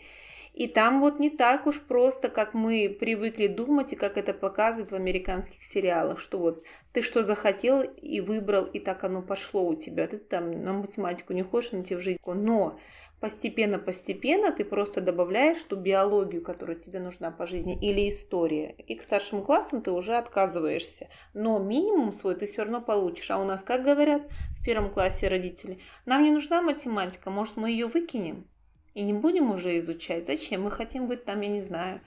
И 0.54 0.68
там 0.68 1.00
вот 1.00 1.20
не 1.20 1.30
так 1.30 1.68
уж 1.68 1.80
просто, 1.80 2.28
как 2.28 2.54
мы 2.54 2.96
привыкли 3.00 3.48
думать 3.48 3.94
и 3.94 3.96
как 3.96 4.18
это 4.18 4.34
показывают 4.34 4.92
в 4.92 4.96
американских 4.96 5.64
сериалах, 5.64 6.20
что 6.20 6.38
вот 6.40 6.66
ты 6.92 7.02
что 7.02 7.24
захотел 7.24 7.82
и 7.82 8.20
выбрал, 8.20 8.66
и 8.66 8.80
так 8.80 9.04
оно 9.04 9.22
пошло 9.22 9.66
у 9.66 9.76
тебя. 9.76 10.08
Ты 10.08 10.18
там 10.18 10.64
на 10.64 10.74
математику 10.74 11.34
не 11.34 11.44
хочешь, 11.44 11.72
на 11.72 11.84
тебе 11.84 12.00
в 12.00 12.02
жизнь. 12.02 12.20
Но 12.26 12.78
постепенно-постепенно 13.20 14.52
ты 14.52 14.64
просто 14.64 15.02
добавляешь 15.02 15.64
ту 15.64 15.76
биологию, 15.76 16.42
которая 16.42 16.78
тебе 16.78 17.00
нужна 17.00 17.32
по 17.32 17.46
жизни, 17.46 17.78
или 17.78 18.10
история. 18.10 18.72
И 18.72 18.96
к 18.96 19.02
старшим 19.02 19.44
классам 19.44 19.82
ты 19.82 19.92
уже 19.92 20.16
отказываешься. 20.16 21.10
Но 21.34 21.60
минимум 21.60 22.14
свой 22.14 22.36
ты 22.36 22.46
все 22.46 22.64
равно 22.64 22.82
получишь. 22.82 23.30
А 23.32 23.40
у 23.40 23.46
нас, 23.46 23.64
как 23.64 23.84
говорят 23.84 24.24
в 24.60 24.64
первом 24.64 24.92
классе 24.92 25.28
родители, 25.28 25.80
нам 26.06 26.24
не 26.24 26.32
нужна 26.32 26.62
математика, 26.62 27.30
может 27.30 27.58
мы 27.58 27.72
ее 27.72 27.88
выкинем? 27.88 28.46
И 28.94 29.02
не 29.02 29.14
будем 29.14 29.52
уже 29.52 29.78
изучать. 29.80 30.26
Зачем? 30.26 30.64
Мы 30.64 30.72
хотим 30.72 31.08
быть 31.08 31.24
там, 31.26 31.42
я 31.42 31.50
не 31.50 31.62
знаю, 31.62 32.02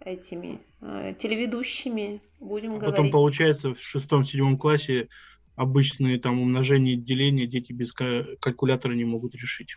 этими 0.00 0.60
э, 0.80 1.14
телеведущими. 1.18 2.20
Будем 2.40 2.74
а 2.74 2.78
говорить. 2.78 2.96
Потом 2.96 3.10
получается 3.10 3.74
в 3.74 3.80
шестом-седьмом 3.80 4.58
классе 4.58 5.08
обычные 5.54 6.18
там 6.18 6.40
умножения 6.40 6.94
и 6.94 6.96
деления 6.96 7.46
дети 7.46 7.72
без 7.72 7.92
калькулятора 7.92 8.92
не 8.92 9.04
могут 9.04 9.34
решить. 9.34 9.76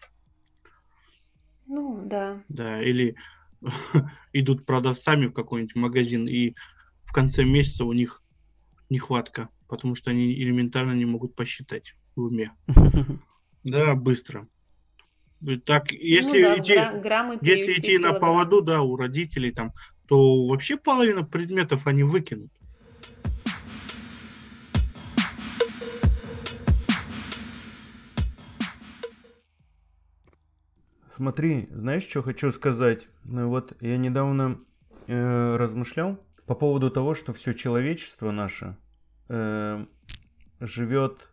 Ну, 1.70 2.01
да. 2.03 2.41
Да, 2.49 2.82
или 2.82 3.15
идут 4.34 4.65
продавцами 4.65 5.28
в 5.28 5.34
какой-нибудь 5.34 5.76
магазин, 5.76 6.26
и 6.26 6.55
в 7.05 7.13
конце 7.13 7.43
месяца 7.45 7.86
у 7.86 7.93
них 7.93 8.24
нехватка, 8.89 9.49
потому 9.67 9.93
что 9.93 10.09
они 10.09 10.34
элементарно 10.34 10.93
не 10.93 11.05
могут 11.05 11.36
посчитать 11.36 11.95
в 12.15 12.24
уме. 12.24 12.51
Да, 13.65 13.93
быстро. 13.93 14.47
Так, 15.65 15.91
если 15.91 16.41
ну, 16.41 16.47
да, 16.47 16.57
идти, 16.59 16.99
граммы 17.01 17.38
если 17.41 17.74
идти 17.74 17.97
на 17.97 18.13
поводу, 18.13 18.61
да, 18.61 18.82
у 18.82 18.95
родителей 18.95 19.51
там, 19.51 19.74
то 20.07 20.47
вообще 20.47 20.78
половина 20.78 21.24
предметов 21.24 21.86
они 21.86 22.03
выкинут. 22.03 22.51
Смотри, 31.20 31.67
знаешь, 31.72 32.07
что 32.07 32.24
хочу 32.24 32.49
сказать? 32.49 33.09
Ну, 33.26 33.49
вот 33.49 33.76
я 33.82 33.97
недавно 33.97 34.61
э, 35.05 35.57
размышлял 35.57 36.17
по 36.45 36.55
поводу 36.55 36.89
того, 36.89 37.13
что 37.13 37.34
все 37.34 37.51
человечество 37.51 38.32
наше 38.32 38.78
э, 39.28 39.86
живет 40.61 41.30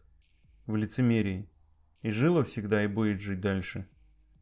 в 0.66 0.74
лицемерии. 0.74 1.48
И 2.02 2.10
жило 2.10 2.42
всегда, 2.42 2.82
и 2.82 2.88
будет 2.88 3.20
жить 3.20 3.40
дальше 3.40 3.86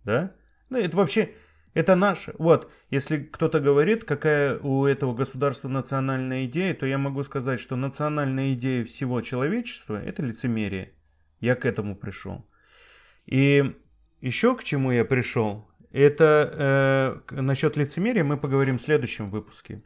да? 0.02 0.34
Ну, 0.70 0.78
это 0.78 0.96
вообще, 0.96 1.34
это 1.74 1.94
наше. 1.94 2.34
Вот, 2.38 2.72
если 2.88 3.18
кто-то 3.18 3.60
говорит, 3.60 4.04
какая 4.04 4.58
у 4.58 4.86
этого 4.86 5.12
государства 5.12 5.68
национальная 5.68 6.46
идея, 6.46 6.72
то 6.72 6.86
я 6.86 6.96
могу 6.96 7.22
сказать, 7.22 7.60
что 7.60 7.76
национальная 7.76 8.54
идея 8.54 8.82
всего 8.86 9.20
человечества– 9.20 10.02
это 10.06 10.22
лицемерие. 10.22 10.94
Я 11.40 11.54
к 11.54 11.66
этому 11.66 11.96
пришел. 11.96 12.48
И 13.26 13.76
еще 14.24 14.56
к 14.56 14.64
чему 14.64 14.90
я 14.90 15.04
пришел, 15.04 15.68
это 15.92 17.22
э, 17.30 17.40
насчет 17.42 17.76
лицемерия 17.76 18.24
мы 18.24 18.38
поговорим 18.38 18.78
в 18.78 18.82
следующем 18.82 19.28
выпуске. 19.28 19.82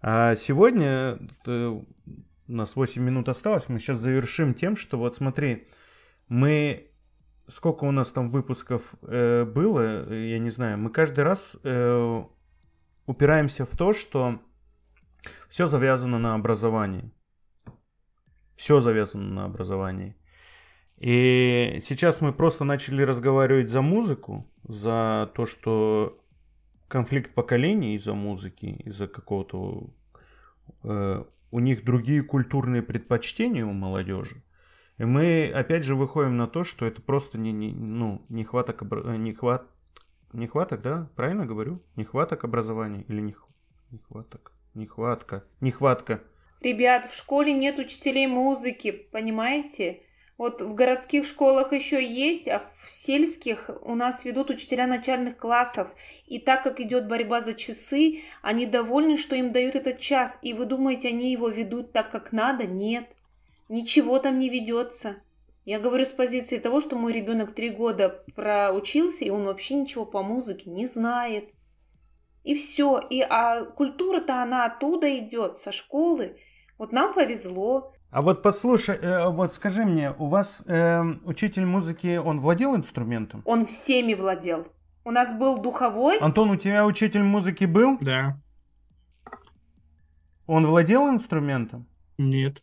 А 0.00 0.36
сегодня 0.36 1.18
э, 1.46 1.66
у 1.66 1.84
нас 2.46 2.76
8 2.76 3.02
минут 3.02 3.28
осталось, 3.28 3.68
мы 3.68 3.78
сейчас 3.78 3.98
завершим 3.98 4.54
тем, 4.54 4.74
что 4.74 4.96
вот 4.96 5.16
смотри, 5.16 5.68
мы 6.28 6.90
сколько 7.46 7.84
у 7.84 7.90
нас 7.90 8.10
там 8.10 8.30
выпусков 8.30 8.94
э, 9.02 9.44
было, 9.44 10.10
я 10.14 10.38
не 10.38 10.50
знаю, 10.50 10.78
мы 10.78 10.88
каждый 10.88 11.24
раз 11.24 11.54
э, 11.62 12.22
упираемся 13.04 13.66
в 13.66 13.76
то, 13.76 13.92
что 13.92 14.40
все 15.50 15.66
завязано 15.66 16.18
на 16.18 16.34
образовании. 16.34 17.12
Все 18.56 18.80
завязано 18.80 19.28
на 19.28 19.44
образовании. 19.44 20.17
И 20.98 21.78
сейчас 21.80 22.20
мы 22.20 22.32
просто 22.32 22.64
начали 22.64 23.02
разговаривать 23.02 23.70
за 23.70 23.82
музыку, 23.82 24.50
за 24.64 25.30
то, 25.34 25.46
что 25.46 26.20
конфликт 26.88 27.34
поколений 27.34 27.94
из-за 27.94 28.14
музыки, 28.14 28.82
из-за 28.84 29.06
какого-то... 29.06 29.90
Э, 30.82 31.24
у 31.50 31.60
них 31.60 31.84
другие 31.84 32.22
культурные 32.22 32.82
предпочтения 32.82 33.64
у 33.64 33.72
молодежи. 33.72 34.42
И 34.98 35.04
мы 35.04 35.50
опять 35.54 35.84
же 35.84 35.94
выходим 35.94 36.36
на 36.36 36.48
то, 36.48 36.64
что 36.64 36.84
это 36.84 37.00
просто 37.00 37.38
не, 37.38 37.52
не, 37.52 37.72
ну, 37.72 38.24
нехваток, 38.28 38.82
нехват, 38.82 39.64
нехваток, 40.32 40.82
да? 40.82 41.08
Правильно 41.14 41.46
говорю? 41.46 41.80
Нехваток 41.94 42.44
образования 42.44 43.04
или 43.06 43.20
нех, 43.20 43.46
нехваток? 43.90 44.52
Нехватка. 44.74 45.44
Нехватка. 45.60 46.22
Ребят, 46.60 47.06
в 47.06 47.16
школе 47.16 47.52
нет 47.52 47.78
учителей 47.78 48.26
музыки, 48.26 48.90
понимаете? 48.90 50.02
Вот 50.38 50.62
в 50.62 50.72
городских 50.72 51.24
школах 51.24 51.72
еще 51.72 52.02
есть, 52.02 52.46
а 52.46 52.62
в 52.84 52.90
сельских 52.90 53.70
у 53.82 53.96
нас 53.96 54.24
ведут 54.24 54.50
учителя 54.50 54.86
начальных 54.86 55.36
классов. 55.36 55.88
И 56.28 56.38
так 56.38 56.62
как 56.62 56.78
идет 56.78 57.08
борьба 57.08 57.40
за 57.40 57.54
часы, 57.54 58.20
они 58.40 58.64
довольны, 58.64 59.16
что 59.16 59.34
им 59.34 59.50
дают 59.50 59.74
этот 59.74 59.98
час. 59.98 60.38
И 60.42 60.54
вы 60.54 60.64
думаете, 60.64 61.08
они 61.08 61.32
его 61.32 61.48
ведут 61.48 61.92
так, 61.92 62.12
как 62.12 62.30
надо? 62.30 62.66
Нет. 62.66 63.08
Ничего 63.68 64.20
там 64.20 64.38
не 64.38 64.48
ведется. 64.48 65.16
Я 65.64 65.80
говорю 65.80 66.04
с 66.04 66.12
позиции 66.12 66.58
того, 66.58 66.80
что 66.80 66.94
мой 66.94 67.12
ребенок 67.12 67.52
три 67.52 67.70
года 67.70 68.24
проучился, 68.36 69.24
и 69.24 69.30
он 69.30 69.44
вообще 69.44 69.74
ничего 69.74 70.06
по 70.06 70.22
музыке 70.22 70.70
не 70.70 70.86
знает. 70.86 71.50
И 72.44 72.54
все. 72.54 73.00
И, 73.10 73.20
а 73.28 73.64
культура-то 73.64 74.40
она 74.40 74.66
оттуда 74.66 75.18
идет, 75.18 75.56
со 75.56 75.72
школы. 75.72 76.38
Вот 76.78 76.92
нам 76.92 77.12
повезло. 77.12 77.92
А 78.10 78.22
вот 78.22 78.42
послушай, 78.42 78.96
э, 78.96 79.28
вот 79.28 79.52
скажи 79.52 79.84
мне, 79.84 80.12
у 80.12 80.28
вас 80.28 80.62
э, 80.66 81.02
учитель 81.24 81.66
музыки, 81.66 82.16
он 82.16 82.40
владел 82.40 82.74
инструментом? 82.74 83.42
Он 83.44 83.66
всеми 83.66 84.14
владел. 84.14 84.66
У 85.04 85.10
нас 85.10 85.32
был 85.32 85.58
духовой. 85.58 86.18
Антон, 86.18 86.50
у 86.50 86.56
тебя 86.56 86.86
учитель 86.86 87.22
музыки 87.22 87.64
был? 87.64 87.98
Да. 88.00 88.40
Он 90.46 90.66
владел 90.66 91.08
инструментом? 91.10 91.86
Нет. 92.16 92.62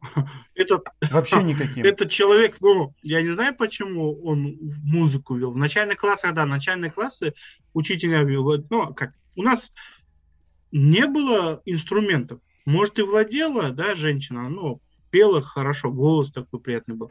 Этот, 0.54 0.86
Вообще 1.10 1.42
никаким. 1.42 1.84
этот 1.84 2.10
человек, 2.10 2.56
ну, 2.60 2.94
я 3.02 3.20
не 3.20 3.28
знаю, 3.30 3.54
почему 3.54 4.18
он 4.24 4.56
музыку 4.82 5.34
вел. 5.34 5.52
В 5.52 5.56
начальных 5.56 5.98
классах, 5.98 6.32
да, 6.32 6.46
начальные 6.46 6.90
классы 6.90 7.34
учителя 7.74 8.22
вел. 8.22 8.64
Ну, 8.70 8.94
как, 8.94 9.12
у 9.36 9.42
нас 9.42 9.70
не 10.72 11.06
было 11.06 11.60
инструментов. 11.66 12.40
Может, 12.66 12.98
и 12.98 13.02
владела, 13.02 13.70
да, 13.70 13.94
женщина, 13.94 14.48
ну, 14.48 14.82
пела 15.10 15.40
хорошо, 15.40 15.90
голос 15.90 16.32
такой 16.32 16.60
приятный 16.60 16.96
был. 16.96 17.10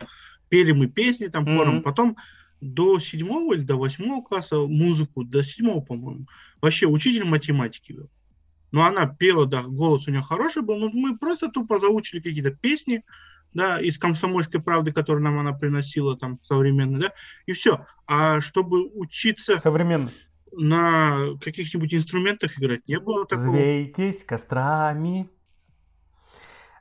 Пели 0.50 0.74
мы 0.74 0.88
песни 0.88 1.28
там 1.28 1.46
хором. 1.46 1.76
Мгм. 1.76 1.84
Потом 1.84 2.18
до 2.62 3.00
седьмого 3.00 3.54
или 3.54 3.62
до 3.62 3.78
восьмого 3.78 4.22
класса 4.22 4.58
музыку, 4.58 5.24
до 5.24 5.44
седьмого, 5.44 5.82
по-моему, 5.82 6.28
вообще 6.62 6.88
учитель 6.88 7.26
математики 7.26 7.94
вел. 7.94 8.10
Но 8.72 8.86
она 8.86 9.08
пела, 9.08 9.46
да, 9.46 9.64
голос 9.64 10.08
у 10.08 10.12
нее 10.12 10.22
хороший 10.22 10.62
был, 10.62 10.78
но 10.78 10.90
мы 10.90 11.18
просто 11.18 11.50
тупо 11.50 11.80
заучили 11.80 12.20
какие-то 12.20 12.52
песни, 12.52 13.04
да, 13.54 13.80
из 13.80 13.98
комсомольской 13.98 14.62
правды, 14.62 14.92
которую 14.92 15.24
нам 15.24 15.40
она 15.40 15.54
приносила 15.54 16.18
там 16.18 16.40
современные, 16.44 17.00
да, 17.00 17.14
и 17.46 17.54
все. 17.54 17.86
А 18.06 18.42
чтобы 18.42 18.90
учиться 18.90 19.58
Современно. 19.58 20.12
на 20.52 21.38
каких-нибудь 21.40 21.94
инструментах 21.94 22.60
играть, 22.60 22.88
не 22.90 23.00
было 23.00 23.26
такого. 23.26 23.56
Звейтесь 23.56 24.26
кострами. 24.26 25.30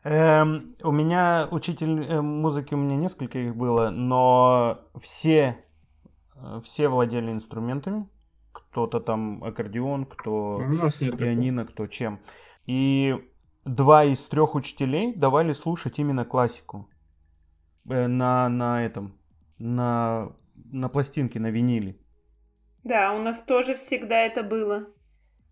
Эм, 0.04 0.76
у 0.82 0.92
меня 0.92 1.48
учитель 1.50 2.04
э, 2.04 2.20
музыки, 2.20 2.74
у 2.74 2.76
меня 2.76 2.96
несколько 2.96 3.38
их 3.38 3.56
было, 3.56 3.88
но 3.88 4.78
все, 4.96 5.64
э, 6.36 6.60
все 6.62 6.88
владели 6.88 7.32
инструментами. 7.32 8.06
Кто-то 8.52 9.00
там 9.00 9.42
аккордеон, 9.42 10.04
кто 10.04 10.58
такого. 10.58 11.16
пианино, 11.16 11.64
кто 11.64 11.86
чем. 11.86 12.20
И 12.66 13.16
два 13.64 14.04
из 14.04 14.20
трех 14.28 14.54
учителей 14.54 15.14
давали 15.14 15.54
слушать 15.54 15.98
именно 15.98 16.26
классику. 16.26 16.86
Э, 17.88 18.06
на, 18.06 18.50
на 18.50 18.84
этом, 18.84 19.18
на, 19.58 20.32
на 20.54 20.90
пластинке, 20.90 21.40
на 21.40 21.50
виниле. 21.50 21.96
Да, 22.82 23.14
у 23.14 23.22
нас 23.22 23.42
тоже 23.42 23.74
всегда 23.74 24.18
это 24.20 24.42
было. 24.42 24.86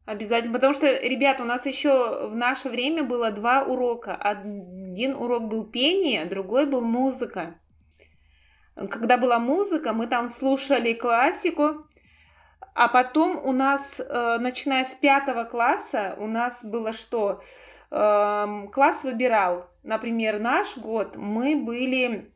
Обязательно. 0.04 0.54
Потому 0.54 0.74
что, 0.74 0.86
ребят, 0.86 1.40
у 1.40 1.44
нас 1.44 1.64
еще 1.66 2.28
в 2.28 2.34
наше 2.34 2.68
время 2.68 3.04
было 3.04 3.30
два 3.30 3.62
урока. 3.62 4.16
Один 4.16 5.14
урок 5.14 5.48
был 5.48 5.64
пение, 5.64 6.24
другой 6.24 6.66
был 6.66 6.80
музыка. 6.80 7.54
Когда 8.74 9.18
была 9.18 9.38
музыка, 9.38 9.92
мы 9.92 10.06
там 10.06 10.28
слушали 10.28 10.94
классику, 10.94 11.86
а 12.74 12.88
потом 12.88 13.38
у 13.44 13.52
нас, 13.52 14.00
э, 14.00 14.38
начиная 14.40 14.84
с 14.84 14.94
пятого 14.94 15.44
класса, 15.44 16.16
у 16.18 16.26
нас 16.26 16.64
было 16.64 16.92
что? 16.92 17.42
Эм, 17.90 18.68
Класс 18.68 19.04
выбирал, 19.04 19.68
например, 19.82 20.40
наш 20.40 20.78
год, 20.78 21.16
мы 21.16 21.56
были 21.56 22.32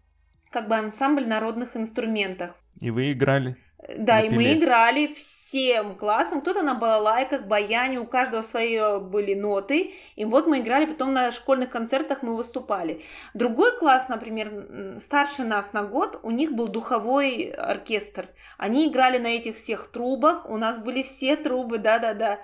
как 0.50 0.68
бы 0.68 0.74
ансамбль 0.76 1.26
народных 1.26 1.76
инструментов. 1.76 2.50
И 2.78 2.90
вы 2.90 3.12
играли. 3.12 3.56
Да, 3.88 4.20
и 4.20 4.28
мы 4.28 4.54
играли 4.54 5.06
всем 5.06 5.94
классом. 5.94 6.40
Кто-то 6.40 6.62
на 6.62 6.74
балалайках, 6.74 7.42
баяне, 7.42 8.00
у 8.00 8.04
каждого 8.04 8.42
свои 8.42 8.98
были 8.98 9.34
ноты. 9.34 9.94
И 10.16 10.24
вот 10.24 10.46
мы 10.46 10.58
играли, 10.58 10.86
потом 10.86 11.12
на 11.12 11.30
школьных 11.30 11.70
концертах 11.70 12.22
мы 12.22 12.36
выступали. 12.36 13.04
Другой 13.34 13.78
класс, 13.78 14.08
например, 14.08 14.98
старше 15.00 15.44
нас 15.44 15.72
на 15.72 15.84
год, 15.84 16.18
у 16.22 16.30
них 16.30 16.52
был 16.52 16.66
духовой 16.66 17.50
оркестр. 17.50 18.28
Они 18.58 18.88
играли 18.88 19.18
на 19.18 19.28
этих 19.28 19.54
всех 19.54 19.88
трубах, 19.90 20.50
у 20.50 20.56
нас 20.56 20.78
были 20.78 21.02
все 21.02 21.36
трубы, 21.36 21.78
да-да-да. 21.78 22.40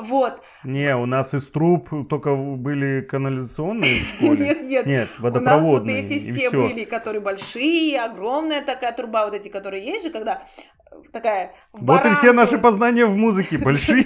Вот. 0.00 0.42
Не, 0.64 0.96
у 0.96 1.06
нас 1.06 1.34
из 1.34 1.48
труб 1.50 1.88
только 2.08 2.34
были 2.34 3.00
канализационные 3.02 4.00
в 4.00 4.06
школе. 4.08 4.46
Нет, 4.46 4.62
нет. 4.62 4.86
Нет, 4.86 5.08
У 5.18 5.22
нас 5.22 5.32
вот 5.32 5.32
водопроводные. 5.34 6.04
эти 6.04 6.18
все 6.18 6.48
всё. 6.48 6.68
были, 6.68 6.84
которые 6.84 7.20
большие, 7.20 8.00
огромная 8.00 8.62
такая 8.62 8.92
труба, 8.92 9.24
вот 9.24 9.34
эти, 9.34 9.48
которые 9.48 9.84
есть 9.84 10.04
же, 10.04 10.10
когда 10.10 10.42
такая... 11.12 11.52
Вот 11.72 12.04
и 12.06 12.12
все 12.14 12.32
наши 12.32 12.58
познания 12.58 13.06
в 13.06 13.16
музыке 13.16 13.58
большие. 13.64 14.04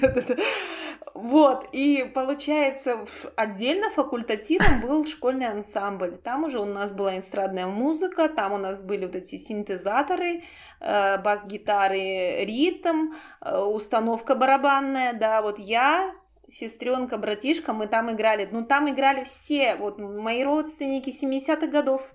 Вот, 1.15 1.69
и 1.71 2.11
получается, 2.13 3.07
отдельно 3.37 3.89
факультативом 3.91 4.81
был 4.83 5.05
школьный 5.05 5.47
ансамбль. 5.47 6.17
Там 6.17 6.43
уже 6.43 6.59
у 6.59 6.65
нас 6.65 6.93
была 6.93 7.21
эстрадная 7.21 7.69
музыка, 7.69 8.29
там 8.29 8.53
у 8.53 8.59
нас 8.59 8.83
были 8.83 9.07
вот 9.07 9.15
эти 9.15 9.37
синтезаторы, 9.37 10.43
э, 10.81 11.19
бас-гитары, 11.23 12.45
ритм, 12.45 13.13
э, 13.41 13.57
установка 13.57 14.35
барабанная, 14.35 15.13
да, 15.13 15.41
вот 15.41 15.61
я, 15.61 16.13
сестренка, 16.49 17.17
братишка, 17.17 17.73
мы 17.73 17.87
там 17.87 18.13
играли. 18.13 18.49
Ну, 18.51 18.67
там 18.67 18.91
играли 18.91 19.23
все, 19.23 19.77
вот 19.77 20.01
мои 20.01 20.43
родственники 20.43 21.11
70-х 21.11 21.69
годов. 21.69 22.13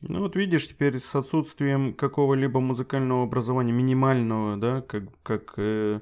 Ну 0.00 0.20
вот 0.20 0.34
видишь, 0.34 0.68
теперь 0.68 0.98
с 0.98 1.14
отсутствием 1.14 1.94
какого-либо 1.94 2.58
музыкального 2.58 3.22
образования, 3.22 3.72
минимального, 3.72 4.56
да, 4.56 4.80
как, 4.82 5.04
как 5.22 5.54
э, 5.58 6.00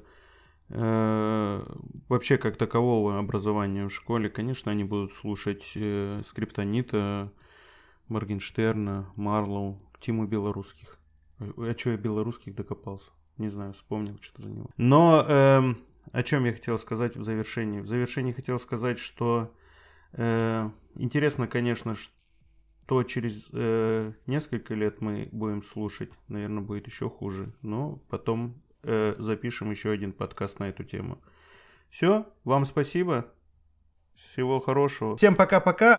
вообще 0.69 2.37
как 2.37 2.57
такового 2.57 3.19
образования 3.19 3.85
в 3.85 3.93
школе, 3.93 4.29
конечно, 4.29 4.71
они 4.71 4.83
будут 4.83 5.13
слушать 5.13 5.73
э, 5.75 6.21
Скриптонита, 6.23 7.31
Моргенштерна, 8.07 9.11
Марлоу, 9.15 9.81
Тиму 9.99 10.25
Белорусских. 10.25 10.97
А 11.39 11.73
что 11.77 11.91
я 11.91 11.97
белорусских 11.97 12.55
докопался? 12.55 13.11
Не 13.37 13.49
знаю, 13.49 13.73
вспомнил 13.73 14.17
что-то 14.21 14.43
за 14.43 14.49
него. 14.49 14.69
Но 14.77 15.23
эм, 15.27 15.77
о 16.11 16.23
чем 16.23 16.45
я 16.45 16.53
хотел 16.53 16.77
сказать 16.77 17.17
в 17.17 17.23
завершении? 17.23 17.81
В 17.81 17.87
завершении 17.87 18.31
хотел 18.31 18.57
сказать, 18.59 18.99
что 18.99 19.53
э, 20.13 20.69
интересно, 20.95 21.47
конечно, 21.47 21.95
что 21.95 23.03
через 23.03 23.49
э, 23.51 24.13
несколько 24.25 24.75
лет 24.75 25.01
мы 25.01 25.27
будем 25.31 25.63
слушать. 25.63 26.11
Наверное, 26.27 26.63
будет 26.63 26.87
еще 26.87 27.09
хуже. 27.09 27.53
Но 27.61 27.97
потом 28.09 28.61
э, 28.85 29.15
запишем 29.17 29.71
еще 29.71 29.91
один 29.91 30.13
подкаст 30.13 30.59
на 30.59 30.69
эту 30.69 30.83
тему. 30.83 31.21
Все, 31.89 32.25
вам 32.43 32.65
спасибо. 32.65 33.25
Всего 34.15 34.59
хорошего. 34.59 35.15
Всем 35.15 35.35
пока-пока. 35.35 35.97